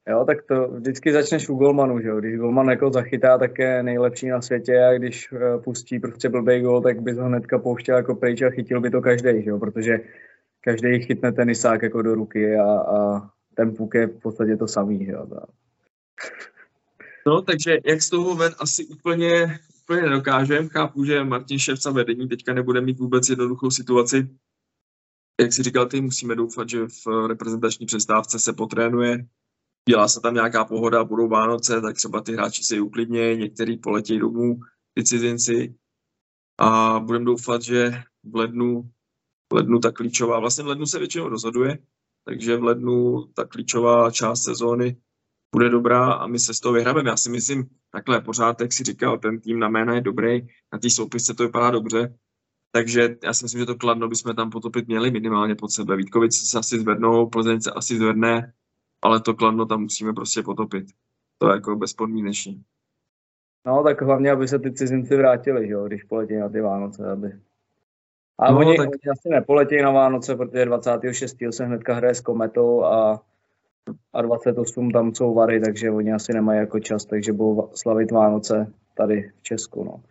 Jo, 0.08 0.24
tak 0.26 0.42
to 0.42 0.68
vždycky 0.68 1.12
začneš 1.12 1.48
u 1.48 1.54
golmanu, 1.54 2.00
že 2.00 2.08
jo? 2.08 2.20
Když 2.20 2.36
golman 2.38 2.68
jako 2.68 2.90
zachytá, 2.90 3.38
tak 3.38 3.58
je 3.58 3.82
nejlepší 3.82 4.28
na 4.28 4.42
světě 4.42 4.84
a 4.84 4.98
když 4.98 5.32
eh, 5.32 5.58
pustí 5.58 5.98
prostě 5.98 6.28
blbý 6.28 6.60
gol, 6.60 6.82
tak 6.82 7.02
bys 7.02 7.16
ho 7.18 7.24
hnedka 7.24 7.58
pouštěl 7.58 7.96
jako 7.96 8.14
pryč 8.14 8.42
a 8.42 8.50
chytil 8.50 8.80
by 8.80 8.90
to 8.90 9.00
každý, 9.00 9.42
že 9.42 9.50
jo? 9.50 9.58
Protože 9.58 10.00
každý 10.60 11.00
chytne 11.00 11.32
tenisák 11.32 11.82
jako 11.82 12.02
do 12.02 12.14
ruky 12.14 12.56
a, 12.56 12.64
a 12.64 13.30
ten 13.54 13.74
puk 13.74 13.94
je 13.94 14.06
v 14.06 14.20
podstatě 14.22 14.56
to 14.56 14.68
samý. 14.68 15.06
Že 15.06 15.12
jo? 15.12 15.26
No, 17.26 17.42
takže 17.42 17.78
jak 17.84 18.02
z 18.02 18.10
toho 18.10 18.34
ven 18.34 18.52
asi 18.58 18.86
úplně, 18.86 19.58
úplně 19.92 20.10
nedokážem. 20.10 20.68
Chápu, 20.68 21.04
že 21.04 21.24
Martin 21.24 21.58
Ševca 21.58 21.90
vedení 21.90 22.28
teďka 22.28 22.54
nebude 22.54 22.80
mít 22.80 22.98
vůbec 22.98 23.28
jednoduchou 23.28 23.70
situaci. 23.70 24.28
Jak 25.40 25.52
si 25.52 25.62
říkal, 25.62 25.86
ty 25.86 26.00
musíme 26.00 26.34
doufat, 26.34 26.68
že 26.68 26.86
v 26.86 27.26
reprezentační 27.26 27.86
přestávce 27.86 28.38
se 28.38 28.52
potrénuje, 28.52 29.26
dělá 29.88 30.08
se 30.08 30.20
tam 30.20 30.34
nějaká 30.34 30.64
pohoda, 30.64 31.04
budou 31.04 31.28
Vánoce, 31.28 31.80
tak 31.80 31.96
třeba 31.96 32.20
ty 32.20 32.32
hráči 32.32 32.64
se 32.64 32.80
uklidnějí, 32.80 33.38
některý 33.38 33.78
poletějí 33.78 34.20
domů, 34.20 34.60
ty 34.94 35.04
cizinci. 35.04 35.74
A 36.58 37.00
budeme 37.00 37.24
doufat, 37.24 37.62
že 37.62 38.02
v 38.22 38.36
lednu, 38.36 38.90
v 39.52 39.54
lednu 39.54 39.78
ta 39.78 39.92
klíčová, 39.92 40.40
vlastně 40.40 40.64
v 40.64 40.66
lednu 40.66 40.86
se 40.86 40.98
většinou 40.98 41.28
rozhoduje, 41.28 41.78
takže 42.24 42.56
v 42.56 42.62
lednu 42.62 43.26
ta 43.34 43.44
klíčová 43.44 44.10
část 44.10 44.42
sezóny 44.42 44.96
bude 45.54 45.68
dobrá 45.68 46.12
a 46.12 46.26
my 46.26 46.38
se 46.38 46.54
z 46.54 46.60
toho 46.60 46.74
vyhrabeme. 46.74 47.10
Já 47.10 47.16
si 47.16 47.30
myslím, 47.30 47.68
takhle 47.92 48.20
pořád, 48.20 48.60
jak 48.60 48.72
si 48.72 48.84
říkal, 48.84 49.18
ten 49.18 49.40
tým 49.40 49.58
na 49.58 49.68
jména 49.68 49.94
je 49.94 50.00
dobrý, 50.00 50.46
na 50.72 50.78
té 50.78 50.90
soupisce 50.90 51.34
to 51.34 51.42
vypadá 51.42 51.70
dobře, 51.70 52.14
takže 52.72 53.16
já 53.24 53.34
si 53.34 53.44
myslím, 53.44 53.60
že 53.60 53.66
to 53.66 53.76
kladno 53.76 54.08
bychom 54.08 54.34
tam 54.34 54.50
potopit 54.50 54.88
měli 54.88 55.10
minimálně 55.10 55.54
pod 55.54 55.70
sebe. 55.70 55.96
Vítkovice 55.96 56.46
se 56.46 56.58
asi 56.58 56.78
zvednou, 56.78 57.28
Plzeň 57.28 57.60
se 57.60 57.70
asi 57.70 57.96
zvedne, 57.96 58.52
ale 59.02 59.20
to 59.20 59.34
kladno 59.34 59.66
tam 59.66 59.82
musíme 59.82 60.12
prostě 60.12 60.42
potopit. 60.42 60.86
To 61.38 61.48
je 61.48 61.54
jako 61.54 61.76
bezpodmínečně. 61.76 62.54
No 63.66 63.82
tak 63.82 64.02
hlavně, 64.02 64.30
aby 64.30 64.48
se 64.48 64.58
ty 64.58 64.72
cizinci 64.72 65.16
vrátili, 65.16 65.66
že 65.66 65.72
jo, 65.72 65.86
když 65.86 66.04
poletí 66.04 66.36
na 66.36 66.48
ty 66.48 66.60
Vánoce, 66.60 67.10
aby 67.10 67.32
a 68.38 68.52
no, 68.52 68.58
oni, 68.58 68.76
tak... 68.76 68.88
oni 68.88 69.12
asi 69.12 69.28
nepoletí 69.28 69.82
na 69.82 69.90
Vánoce, 69.90 70.36
protože 70.36 70.64
26. 70.64 71.36
se 71.50 71.64
hnedka 71.64 71.94
hraje 71.94 72.14
s 72.14 72.20
Kometou 72.20 72.84
a, 72.84 73.20
a 74.12 74.22
28 74.22 74.90
tam 74.90 75.14
jsou 75.14 75.34
Vary, 75.34 75.60
takže 75.60 75.90
oni 75.90 76.12
asi 76.12 76.32
nemají 76.32 76.58
jako 76.58 76.80
čas, 76.80 77.04
takže 77.04 77.32
budou 77.32 77.70
slavit 77.74 78.10
Vánoce 78.10 78.72
tady 78.94 79.32
v 79.38 79.42
Česku. 79.42 79.84
No, 79.84 80.02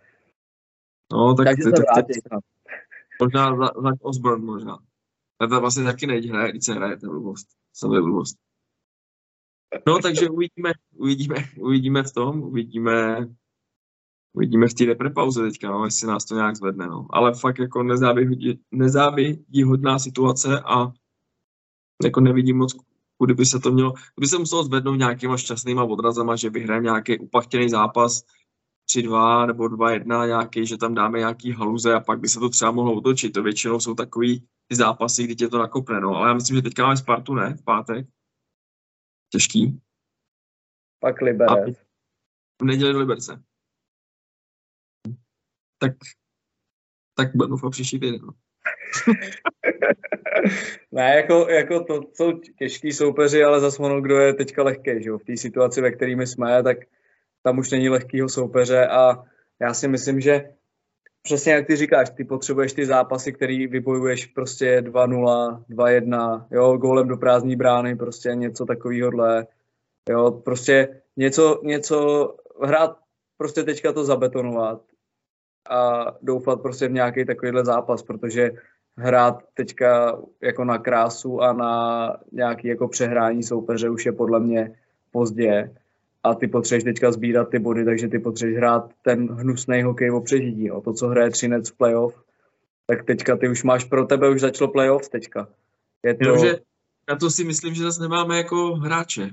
no 1.11 1.35
tak 1.35 1.45
takže 1.45 1.63
ty, 1.63 1.77
se 1.77 1.83
vrátí. 1.83 2.13
Ty, 2.13 2.21
možná 3.21 3.55
za, 3.55 3.65
za 3.65 3.91
Osborne 4.01 4.45
možná. 4.45 4.79
A 5.39 5.47
to 5.47 5.61
vlastně 5.61 5.83
taky 5.83 6.07
nejde 6.07 6.29
hraje, 6.29 6.51
když 6.51 6.65
se 6.65 6.73
hraje, 6.73 6.97
to 6.97 7.05
je 7.05 7.09
blbost. 7.09 7.47
Je 7.93 8.01
blbost. 8.01 8.37
No, 9.87 9.99
takže 9.99 10.29
uvidíme, 10.29 10.71
uvidíme, 10.95 11.35
uvidíme 11.57 12.03
v 12.03 12.13
tom, 12.13 12.43
uvidíme, 12.43 13.27
Uvidíme 14.33 14.67
v 14.67 14.73
té 14.73 14.85
reprepauze 14.85 15.41
teďka, 15.41 15.71
no, 15.71 15.85
jestli 15.85 16.07
nás 16.07 16.25
to 16.25 16.35
nějak 16.35 16.55
zvedne. 16.55 16.87
No. 16.87 17.07
Ale 17.09 17.33
fakt 17.33 17.59
jako 17.59 17.83
nezávidíhodná 18.71 19.99
situace 19.99 20.59
a 20.59 20.91
jako 22.03 22.21
nevidím 22.21 22.57
moc, 22.57 22.75
kudy 23.21 23.33
by 23.33 23.45
se 23.45 23.59
to 23.59 23.71
mělo, 23.71 23.93
kdyby 24.15 24.27
se 24.27 24.37
muselo 24.37 24.63
zvednout 24.63 24.95
nějakýma 24.95 25.37
šťastnýma 25.37 25.83
odrazama, 25.83 26.35
že 26.35 26.49
vyhrajeme 26.49 26.83
nějaký 26.83 27.19
upachtěný 27.19 27.69
zápas 27.69 28.23
3-2 28.89 29.47
nebo 29.47 29.63
2-1 29.63 30.27
nějaký, 30.27 30.65
že 30.65 30.77
tam 30.77 30.93
dáme 30.93 31.19
nějaký 31.19 31.51
haluze 31.51 31.93
a 31.93 31.99
pak 31.99 32.19
by 32.19 32.27
se 32.27 32.39
to 32.39 32.49
třeba 32.49 32.71
mohlo 32.71 32.93
otočit. 32.93 33.31
To 33.31 33.43
většinou 33.43 33.79
jsou 33.79 33.95
takový 33.95 34.47
ty 34.67 34.75
zápasy, 34.75 35.23
kdy 35.23 35.35
tě 35.35 35.47
to 35.47 35.57
nakopne. 35.57 36.01
No. 36.01 36.15
Ale 36.15 36.27
já 36.27 36.33
myslím, 36.33 36.55
že 36.55 36.61
teďka 36.61 36.83
máme 36.83 36.97
Spartu, 36.97 37.33
ne? 37.33 37.53
V 37.53 37.63
pátek. 37.63 38.07
Těžký. 39.29 39.81
Pak 40.99 41.21
Liberec. 41.21 41.77
v 42.61 42.65
neděli 42.65 42.97
Liberce 42.97 43.43
tak, 45.81 45.91
tak 47.17 47.35
budu 47.35 47.69
příští 47.69 47.99
týden. 47.99 48.21
No. 48.21 48.33
ne, 50.91 51.15
jako, 51.15 51.47
jako 51.49 51.83
to 51.83 52.01
jsou 52.13 52.31
těžký 52.59 52.93
soupeři, 52.93 53.43
ale 53.43 53.59
zase 53.59 53.83
ono, 53.83 54.01
kdo 54.01 54.19
je 54.19 54.33
teďka 54.33 54.63
lehký, 54.63 55.03
že 55.03 55.09
jo? 55.09 55.17
v 55.17 55.23
té 55.23 55.37
situaci, 55.37 55.81
ve 55.81 55.91
které 55.91 56.15
my 56.15 56.27
jsme, 56.27 56.63
tak 56.63 56.77
tam 57.43 57.59
už 57.59 57.71
není 57.71 57.89
lehkýho 57.89 58.29
soupeře 58.29 58.87
a 58.87 59.23
já 59.61 59.73
si 59.73 59.87
myslím, 59.87 60.21
že 60.21 60.49
přesně 61.23 61.53
jak 61.53 61.67
ty 61.67 61.75
říkáš, 61.75 62.09
ty 62.09 62.23
potřebuješ 62.23 62.73
ty 62.73 62.85
zápasy, 62.85 63.33
který 63.33 63.67
vybojuješ 63.67 64.25
prostě 64.25 64.81
2-0, 64.81 65.63
2-1, 65.69 66.45
jo, 66.51 66.77
gólem 66.77 67.07
do 67.07 67.17
prázdní 67.17 67.55
brány, 67.55 67.95
prostě 67.95 68.35
něco 68.35 68.65
takového, 68.65 69.11
jo, 70.09 70.31
prostě 70.31 71.01
něco, 71.17 71.61
něco, 71.63 72.27
hrát 72.63 72.97
prostě 73.37 73.63
teďka 73.63 73.93
to 73.93 74.03
zabetonovat 74.03 74.81
a 75.69 76.11
doufat 76.21 76.61
prostě 76.61 76.87
v 76.87 76.91
nějaký 76.91 77.25
takovýhle 77.25 77.65
zápas, 77.65 78.03
protože 78.03 78.51
hrát 78.97 79.43
teďka 79.53 80.19
jako 80.41 80.63
na 80.63 80.77
krásu 80.77 81.41
a 81.41 81.53
na 81.53 82.17
nějaký 82.31 82.67
jako 82.67 82.87
přehrání 82.87 83.43
soupeře 83.43 83.89
už 83.89 84.05
je 84.05 84.11
podle 84.11 84.39
mě 84.39 84.75
pozdě 85.11 85.75
a 86.23 86.35
ty 86.35 86.47
potřebuješ 86.47 86.83
teďka 86.83 87.11
sbírat 87.11 87.49
ty 87.49 87.59
body, 87.59 87.85
takže 87.85 88.07
ty 88.07 88.19
potřebuješ 88.19 88.57
hrát 88.57 88.91
ten 89.01 89.27
hnusný 89.27 89.83
hokej 89.83 90.11
o 90.11 90.21
přežití. 90.21 90.67
No. 90.67 90.81
To, 90.81 90.93
co 90.93 91.07
hraje 91.07 91.29
Třinec 91.29 91.69
v 91.69 91.77
playoff, 91.77 92.23
tak 92.87 93.03
teďka 93.05 93.37
ty 93.37 93.49
už 93.49 93.63
máš, 93.63 93.83
pro 93.83 94.05
tebe 94.05 94.29
už 94.29 94.41
začalo 94.41 94.71
playoff 94.71 95.09
teďka. 95.09 95.47
Je 96.03 96.15
to... 96.15 96.23
Jenomže 96.23 96.59
já 97.09 97.15
to 97.15 97.29
si 97.29 97.43
myslím, 97.43 97.73
že 97.73 97.83
zase 97.83 98.01
nemáme 98.01 98.37
jako 98.37 98.75
hráče. 98.75 99.29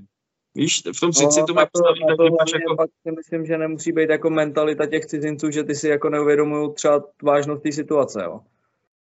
Víš, 0.54 0.82
v 0.96 1.00
tom 1.00 1.12
Třinci 1.12 1.40
no, 1.40 1.46
to 1.46 1.54
mají 1.54 1.66
postavit, 1.72 2.16
takže 2.16 2.30
máš 2.40 2.52
jako... 2.52 2.76
Pak 2.76 2.90
si 3.02 3.12
myslím, 3.16 3.46
že 3.46 3.58
nemusí 3.58 3.92
být 3.92 4.10
jako 4.10 4.30
mentalita 4.30 4.86
těch 4.86 5.06
cizinců, 5.06 5.50
že 5.50 5.64
ty 5.64 5.74
si 5.74 5.88
jako 5.88 6.08
neuvědomují 6.10 6.74
třeba 6.74 7.04
vážnost 7.22 7.62
té 7.62 7.72
situace, 7.72 8.22
jo. 8.24 8.40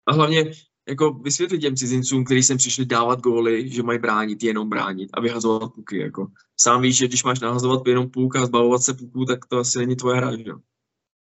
A 0.06 0.12
hlavně 0.12 0.44
jako 0.88 1.12
vysvětlit 1.12 1.58
těm 1.58 1.76
cizincům, 1.76 2.24
kteří 2.24 2.42
sem 2.42 2.56
přišli 2.56 2.86
dávat 2.86 3.20
góly, 3.20 3.68
že 3.68 3.82
mají 3.82 3.98
bránit, 3.98 4.42
jenom 4.42 4.68
bránit 4.68 5.10
a 5.14 5.20
vyhazovat 5.20 5.72
puky. 5.74 5.98
Jako. 5.98 6.26
Sám 6.56 6.82
víš, 6.82 6.96
že 6.96 7.08
když 7.08 7.24
máš 7.24 7.40
nahazovat 7.40 7.86
jenom 7.86 8.10
puk 8.10 8.36
a 8.36 8.46
zbavovat 8.46 8.82
se 8.82 8.94
puků, 8.94 9.24
tak 9.24 9.46
to 9.46 9.58
asi 9.58 9.78
není 9.78 9.96
tvoje 9.96 10.16
hra, 10.16 10.36
že? 10.36 10.52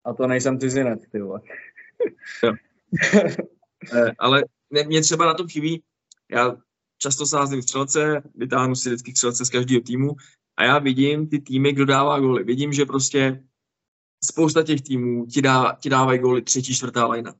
A 0.05 0.13
to 0.13 0.28
nejsem 0.28 0.59
cizinec, 0.59 1.01
ty 1.11 1.21
vole. 1.21 1.41
Eh, 3.93 4.11
ale 4.19 4.43
mě 4.88 5.01
třeba 5.01 5.26
na 5.26 5.34
tom 5.34 5.47
chybí, 5.47 5.84
já 6.32 6.57
často 7.04 7.26
sázím 7.26 7.62
střelce, 7.62 8.24
vytáhnu 8.36 8.76
si 8.76 8.89
vždycky 8.89 9.12
střelce 9.12 9.45
z 9.45 9.49
každého 9.49 9.82
týmu 9.82 10.16
a 10.58 10.64
já 10.64 10.80
vidím 10.80 11.28
ty 11.28 11.39
týmy, 11.39 11.74
kdo 11.74 11.86
dává 11.86 12.20
góly. 12.20 12.43
Vidím, 12.43 12.74
že 12.74 12.86
prostě 12.86 13.43
spousta 14.24 14.64
těch 14.64 14.82
týmů 14.82 15.26
ti, 15.26 15.41
dá, 15.41 15.78
ti 15.80 15.89
dávají 15.89 16.20
góly 16.20 16.41
třetí, 16.41 16.76
čtvrtá 16.76 17.08
lajna 17.08 17.36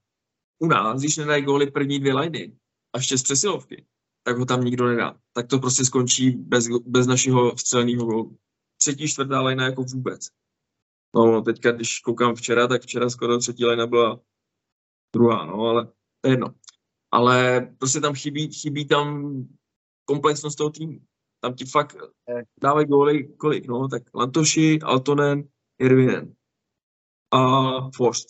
u 0.64 0.68
nás, 0.68 0.99
když 0.99 1.18
nedají 1.18 1.43
góly 1.43 1.72
první 1.72 1.99
dvě 1.99 2.14
liny 2.16 2.57
a 2.93 2.97
ještě 2.97 3.18
z 3.18 3.24
přesilovky, 3.24 3.86
tak 4.24 4.38
ho 4.38 4.45
tam 4.45 4.64
nikdo 4.64 4.88
nedá. 4.88 5.20
Tak 5.34 5.47
to 5.47 5.59
prostě 5.59 5.86
skončí 5.86 6.32
bez, 6.32 6.68
bez 6.86 7.07
našeho 7.07 7.57
střelného 7.57 8.05
gólu. 8.05 8.38
Třetí, 8.78 9.07
čtvrtá 9.07 9.41
lina 9.41 9.66
jako 9.66 9.84
vůbec. 9.84 10.28
No, 11.16 11.41
teďka, 11.41 11.72
když 11.72 11.99
koukám 11.99 12.36
včera, 12.36 12.68
tak 12.68 12.82
včera 12.82 13.09
skoro 13.09 13.38
třetí 13.38 13.66
lina 13.66 13.88
byla 13.88 14.20
druhá, 15.16 15.45
no, 15.45 15.61
ale 15.61 15.86
to 16.22 16.28
je 16.28 16.34
jedno. 16.34 16.55
Ale 17.14 17.61
prostě 17.78 17.99
tam 17.99 18.14
chybí, 18.14 18.53
chybí 18.53 18.88
tam 18.88 19.34
komplexnost 20.05 20.57
toho 20.57 20.70
týmu. 20.70 20.99
Tam 21.39 21.53
ti 21.53 21.66
fakt 21.66 21.97
dávají 22.61 22.88
góly 22.88 23.24
kolik, 23.38 23.68
no, 23.68 23.88
tak 23.88 24.03
Lantoši, 24.16 24.80
Altonen, 24.84 25.43
Irvinen 25.80 26.34
a 27.32 27.39
Forst 27.95 28.28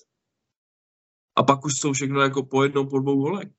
a 1.36 1.44
pak 1.44 1.66
už 1.66 1.74
jsou 1.80 1.94
všechno 1.94 2.22
jako 2.22 2.44
po 2.44 2.64
jednom, 2.64 2.90
po 2.90 3.00
dvou 3.00 3.22
golech. 3.22 3.50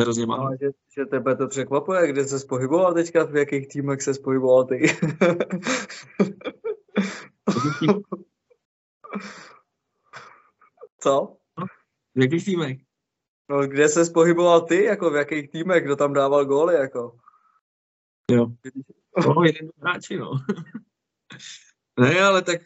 Hrozně 0.00 0.26
málo. 0.26 0.50
No, 0.50 0.56
že, 0.60 0.70
že 0.98 1.04
tebe 1.04 1.36
to 1.36 1.48
překvapuje, 1.48 2.12
kde 2.12 2.24
se 2.24 2.46
pohyboval 2.46 2.94
teďka, 2.94 3.24
v 3.24 3.36
jakých 3.36 3.68
týmech 3.68 4.02
se 4.02 4.12
pohyboval 4.24 4.64
ty. 4.64 4.86
Co? 11.00 11.36
V 12.14 12.20
jakých 12.20 12.44
týmech? 12.44 12.85
No, 13.50 13.66
kde 13.66 13.88
se 13.88 14.12
pohyboval 14.14 14.60
ty, 14.60 14.84
jako 14.84 15.10
v 15.10 15.16
jakých 15.16 15.50
týmech, 15.50 15.84
kdo 15.84 15.96
tam 15.96 16.12
dával 16.12 16.44
góly, 16.44 16.74
jako? 16.74 17.18
Jo. 18.30 18.46
No, 19.26 19.44
jeden 19.44 19.70
hráči, 19.78 20.16
no. 20.16 20.30
ne, 22.00 22.20
ale 22.20 22.42
tak 22.42 22.60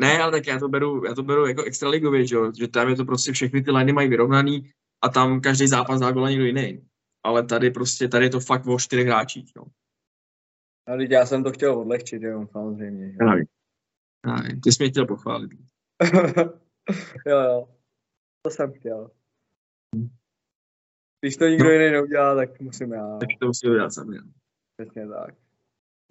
ne, 0.00 0.18
ale 0.18 0.32
tak 0.32 0.46
já 0.46 0.58
to 0.58 0.68
beru, 0.68 1.04
já 1.04 1.14
to 1.14 1.22
beru 1.22 1.46
jako 1.46 1.62
extraligově, 1.62 2.26
že, 2.26 2.36
že 2.58 2.68
tam 2.68 2.88
je 2.88 2.96
to 2.96 3.04
prostě 3.04 3.32
všechny 3.32 3.62
ty 3.62 3.70
liney 3.70 3.92
mají 3.92 4.08
vyrovnaný 4.08 4.70
a 5.02 5.08
tam 5.08 5.40
každý 5.40 5.66
zápas 5.66 6.00
dá 6.00 6.10
gola 6.12 6.30
někdo 6.30 6.44
jiný. 6.44 6.88
Ale 7.24 7.46
tady 7.46 7.70
prostě, 7.70 8.08
tady 8.08 8.24
je 8.24 8.30
to 8.30 8.40
fakt 8.40 8.66
o 8.66 8.78
čtyřech 8.78 9.06
hráčích, 9.06 9.52
no. 9.56 9.64
No, 10.88 11.04
já 11.10 11.26
jsem 11.26 11.44
to 11.44 11.52
chtěl 11.52 11.78
odlehčit, 11.78 12.22
jo, 12.22 12.46
samozřejmě. 12.52 13.16
Jo. 13.20 13.26
Ne, 13.26 13.44
ne, 14.26 14.60
ty 14.62 14.72
jsi 14.72 14.82
mě 14.82 14.90
chtěl 14.90 15.06
pochválit. 15.06 15.50
jo, 17.26 17.40
jo, 17.40 17.68
to 18.42 18.50
jsem 18.50 18.72
chtěl. 18.72 19.10
Když 21.20 21.36
to 21.36 21.46
nikdo 21.46 21.64
no. 21.64 21.70
jiný 21.70 21.90
neudělá, 21.90 22.34
tak 22.34 22.60
musím 22.60 22.92
já. 22.92 23.18
Tak 23.18 23.28
to 23.40 23.46
musím 23.46 23.70
udělat 23.70 23.92
sami. 23.92 24.16
Přesně 24.76 25.08
tak. 25.08 25.34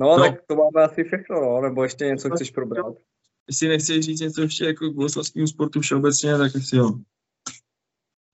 No, 0.01 0.17
no, 0.17 0.23
tak 0.23 0.41
to 0.47 0.55
máme 0.55 0.83
asi 0.83 1.03
všechno, 1.03 1.41
no, 1.41 1.61
nebo 1.61 1.83
ještě 1.83 2.05
něco 2.05 2.29
chceš 2.29 2.51
probrat? 2.51 2.95
jestli 3.47 3.67
nechceš 3.67 4.05
říct 4.05 4.19
něco 4.19 4.41
ještě 4.41 4.65
jako 4.65 4.89
k 4.89 4.95
bohoslavskému 4.95 5.47
sportu 5.47 5.81
všeobecně, 5.81 6.37
tak 6.37 6.55
asi 6.55 6.75
jo. 6.75 6.91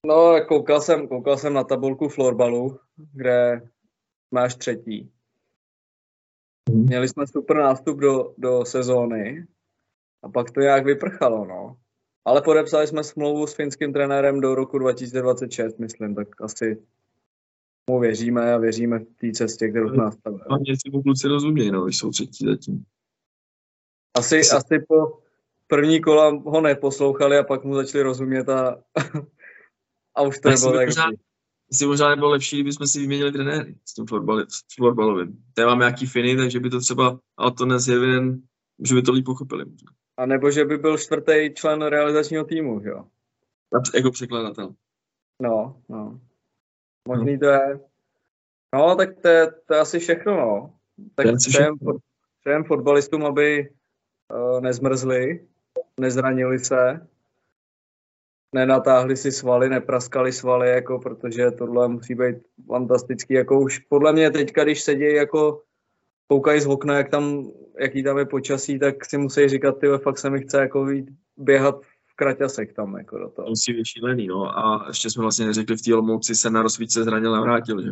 No, 0.06 0.46
koukal 0.48 0.82
jsem, 0.82 1.08
koukal 1.08 1.38
jsem 1.38 1.54
na 1.54 1.64
tabulku 1.64 2.10
florbalu, 2.10 2.80
kde 3.14 3.62
máš 4.32 4.56
třetí. 4.56 5.12
Mhm. 6.70 6.86
Měli 6.86 7.08
jsme 7.08 7.28
super 7.28 7.58
nástup 7.58 8.00
do, 8.00 8.34
do 8.38 8.66
sezóny 8.66 9.48
a 10.24 10.30
pak 10.30 10.52
to 10.52 10.60
nějak 10.60 10.86
vyprchalo, 10.86 11.46
no. 11.46 11.78
Ale 12.26 12.42
podepsali 12.42 12.88
jsme 12.88 13.04
smlouvu 13.04 13.48
s 13.48 13.54
finským 13.54 13.94
trenérem 13.94 14.42
do 14.42 14.56
roku 14.56 14.78
2026, 14.78 15.80
myslím, 15.80 16.16
tak 16.16 16.42
asi 16.42 16.78
mu 17.90 18.00
věříme 18.00 18.54
a 18.54 18.58
věříme 18.58 19.00
v 19.00 19.06
té 19.06 19.32
cestě, 19.32 19.70
kterou 19.70 19.90
jsme 19.90 20.04
nastavili. 20.04 20.44
Hlavně 20.50 20.76
si 20.76 21.02
kluci 21.04 21.28
rozumějí, 21.28 21.72
no, 21.72 21.88
jsou 21.88 22.10
třetí 22.10 22.46
zatím. 22.46 22.84
Asi, 24.18 24.44
Jsi... 24.44 24.56
asi 24.56 24.86
po 24.88 25.20
první 25.68 26.02
kola 26.02 26.30
ho 26.30 26.62
neposlouchali 26.62 27.38
a 27.38 27.44
pak 27.44 27.64
mu 27.64 27.76
začali 27.76 28.04
rozumět 28.04 28.50
a, 28.50 28.84
a 30.16 30.22
už 30.22 30.40
to 30.40 30.50
nebylo 30.50 30.74
tak. 30.74 30.88
Možná, 30.88 31.06
si 31.72 31.86
možná 31.86 32.10
nebylo 32.10 32.30
lepší, 32.30 32.56
kdybychom 32.56 32.88
si 32.88 33.00
vyměnili 33.00 33.32
trenéry 33.32 33.76
s 33.86 33.94
tím 33.94 34.06
florbalovým. 34.78 35.44
Tady 35.54 35.66
máme 35.66 35.86
nějaký 35.86 36.06
Finy, 36.06 36.38
takže 36.38 36.60
by 36.60 36.70
to 36.70 36.80
třeba 36.80 37.20
Altones 37.38 37.88
Jevinen, 37.88 38.42
že 38.84 38.96
by 38.96 39.02
to 39.02 39.12
líp 39.12 39.26
pochopili. 39.26 39.66
A 40.20 40.26
nebo 40.26 40.52
že 40.52 40.66
by 40.66 40.78
byl 40.78 40.98
čtvrtý 40.98 41.54
člen 41.54 41.82
realizačního 41.82 42.44
týmu, 42.44 42.82
jo? 42.84 43.06
Jako 43.96 44.12
překladatel. 44.12 44.74
No, 45.42 45.82
no. 45.90 46.20
Možný 47.08 47.34
no. 47.34 47.40
to 47.40 47.46
je. 47.46 47.80
No, 48.76 48.96
tak 48.96 49.10
to 49.22 49.28
je, 49.28 49.52
to 49.66 49.74
je 49.74 49.80
asi 49.80 50.00
všechno, 50.00 50.36
no. 50.36 50.74
Tak 51.16 51.26
přejem 52.42 52.64
fotbalistům, 52.64 53.26
aby 53.26 53.70
Eh, 54.34 54.62
nezmrzli, 54.62 55.48
nezranili 56.00 56.60
se, 56.60 57.08
nenatáhli 58.56 59.18
si 59.18 59.32
svaly, 59.32 59.70
nepraskali 59.70 60.32
svaly, 60.32 60.70
jako, 60.70 61.00
protože 61.00 61.52
tohle 61.52 61.88
musí 61.88 62.16
být 62.16 62.38
fantastický. 62.68 63.34
Jako 63.34 63.60
už 63.60 63.80
podle 63.80 64.14
mě 64.14 64.32
teďka, 64.32 64.64
když 64.64 64.82
sedí 64.82 65.14
jako 65.14 65.62
koukají 66.32 66.62
z 66.62 66.66
okna, 66.66 66.98
jak 66.98 67.10
tam, 67.10 67.52
jaký 67.80 68.04
tam 68.04 68.18
je 68.18 68.26
počasí, 68.26 68.80
tak 68.80 69.06
si 69.06 69.18
musí 69.18 69.50
říkat, 69.50 69.80
ty 69.80 69.88
fakt 70.04 70.18
se 70.18 70.30
mi 70.30 70.42
chce 70.42 70.58
jako 70.58 70.88
běhat 71.38 71.82
v 71.82 72.16
kraťasek 72.16 72.74
tam 72.74 72.98
jako 72.98 73.18
do 73.18 73.30
toho. 73.30 73.50
Musí 73.50 73.74
být 73.74 73.86
šílený, 73.86 74.28
no. 74.28 74.58
A 74.58 74.86
ještě 74.88 75.10
jsme 75.10 75.22
vlastně 75.22 75.46
neřekli, 75.46 75.78
v 75.78 75.82
té 75.82 75.94
Olomouci 75.94 76.36
se 76.36 76.50
na 76.50 76.62
rozsvíce 76.62 77.04
zranil 77.04 77.36
a 77.36 77.42
vrátil, 77.42 77.82
že? 77.82 77.92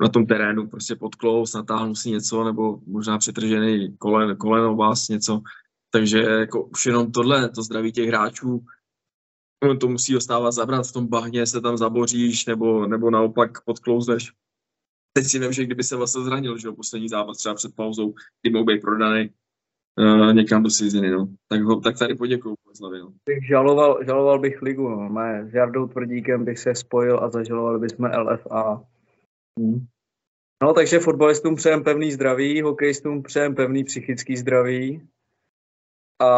Na 0.00 0.08
tom 0.08 0.26
terénu 0.26 0.68
prostě 0.68 0.96
pod 0.96 1.14
klous, 1.14 1.54
natáhnu 1.54 1.94
si 1.94 2.10
něco, 2.10 2.44
nebo 2.44 2.78
možná 2.86 3.18
přetržený 3.18 3.96
kolen, 3.98 4.36
koleno 4.36 4.76
vás 4.76 5.08
něco. 5.08 5.40
Takže 5.90 6.18
jako 6.18 6.64
už 6.64 6.86
jenom 6.86 7.12
tohle, 7.12 7.48
to 7.48 7.62
zdraví 7.62 7.92
těch 7.92 8.08
hráčů, 8.08 8.64
to 9.80 9.88
musí 9.88 10.12
dostávat 10.12 10.50
zabrat 10.50 10.86
v 10.86 10.92
tom 10.92 11.06
bahně, 11.06 11.46
se 11.46 11.60
tam 11.60 11.76
zaboříš, 11.76 12.46
nebo, 12.46 12.86
nebo 12.86 13.10
naopak 13.10 13.64
podklouzneš. 13.64 14.32
Teď 15.16 15.26
si 15.26 15.38
nevím, 15.38 15.52
že 15.52 15.64
kdyby 15.64 15.82
se 15.82 15.96
vlastně 15.96 16.22
zranil, 16.22 16.58
že 16.58 16.68
jo, 16.68 16.74
poslední 16.74 17.08
zápas 17.08 17.36
třeba 17.36 17.54
před 17.54 17.74
pauzou, 17.76 18.14
kdy 18.42 18.52
mohl 18.52 18.64
být 18.64 18.80
prodaný 18.80 19.30
uh, 19.98 20.34
někam 20.34 20.62
do 20.62 20.70
seziny, 20.70 21.10
no. 21.10 21.28
Tak, 21.48 21.62
ho, 21.62 21.80
tak 21.80 21.98
tady 21.98 22.14
poděkuju 22.14 22.56
Boleslavi, 22.64 22.98
no. 22.98 23.12
Bych 23.26 23.46
žaloval, 23.48 24.04
žaloval 24.04 24.38
bych 24.38 24.62
ligu, 24.62 24.88
no. 24.88 25.08
Mé, 25.08 25.48
s 25.50 25.54
Jardou 25.54 25.86
Tvrdíkem 25.86 26.44
bych 26.44 26.58
se 26.58 26.74
spojil 26.74 27.24
a 27.24 27.30
zažalovali 27.30 27.78
bychom 27.78 28.10
LFA. 28.18 28.84
Hmm. 29.58 29.86
No, 30.62 30.72
takže 30.72 30.98
fotbalistům 30.98 31.54
přejem 31.54 31.84
pevný 31.84 32.12
zdraví, 32.12 32.62
hokejistům 32.62 33.22
přejem 33.22 33.54
pevný 33.54 33.84
psychický 33.84 34.36
zdraví 34.36 35.08
a 36.22 36.28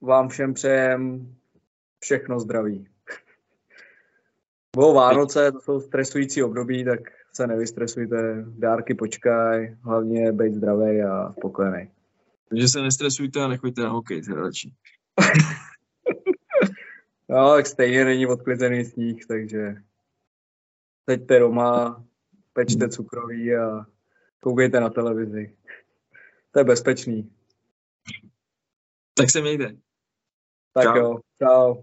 vám 0.00 0.28
všem 0.28 0.54
přejem 0.54 1.34
všechno 2.00 2.40
zdraví. 2.40 2.88
Bylo 4.76 4.94
Vánoce, 4.94 5.52
to 5.52 5.60
jsou 5.60 5.80
stresující 5.80 6.42
období, 6.42 6.84
tak 6.84 7.19
se 7.32 7.46
nevystresujte, 7.46 8.44
dárky 8.48 8.94
počkaj, 8.94 9.76
hlavně 9.82 10.32
být 10.32 10.54
zdravý 10.54 11.02
a 11.02 11.32
spokojený. 11.32 11.90
Takže 12.48 12.68
se 12.68 12.82
nestresujte 12.82 13.44
a 13.44 13.48
nechoďte 13.48 13.82
na 13.82 13.88
hokej, 13.88 14.22
teda 14.22 14.40
radši. 14.40 14.72
No, 17.30 17.54
tak 17.54 17.66
stejně 17.66 18.04
není 18.04 18.26
odklizený 18.26 18.84
sníh, 18.84 19.26
takže 19.26 19.74
teďte 21.04 21.38
doma, 21.38 22.04
pečte 22.52 22.88
cukroví 22.88 23.56
a 23.56 23.86
koukejte 24.40 24.80
na 24.80 24.90
televizi. 24.90 25.56
To 26.50 26.58
je 26.58 26.64
bezpečný. 26.64 27.32
Tak 29.14 29.30
se 29.30 29.40
mějte. 29.40 29.76
Tak 30.72 30.84
Čau. 30.84 30.96
jo, 30.96 31.18
čau. 31.38 31.82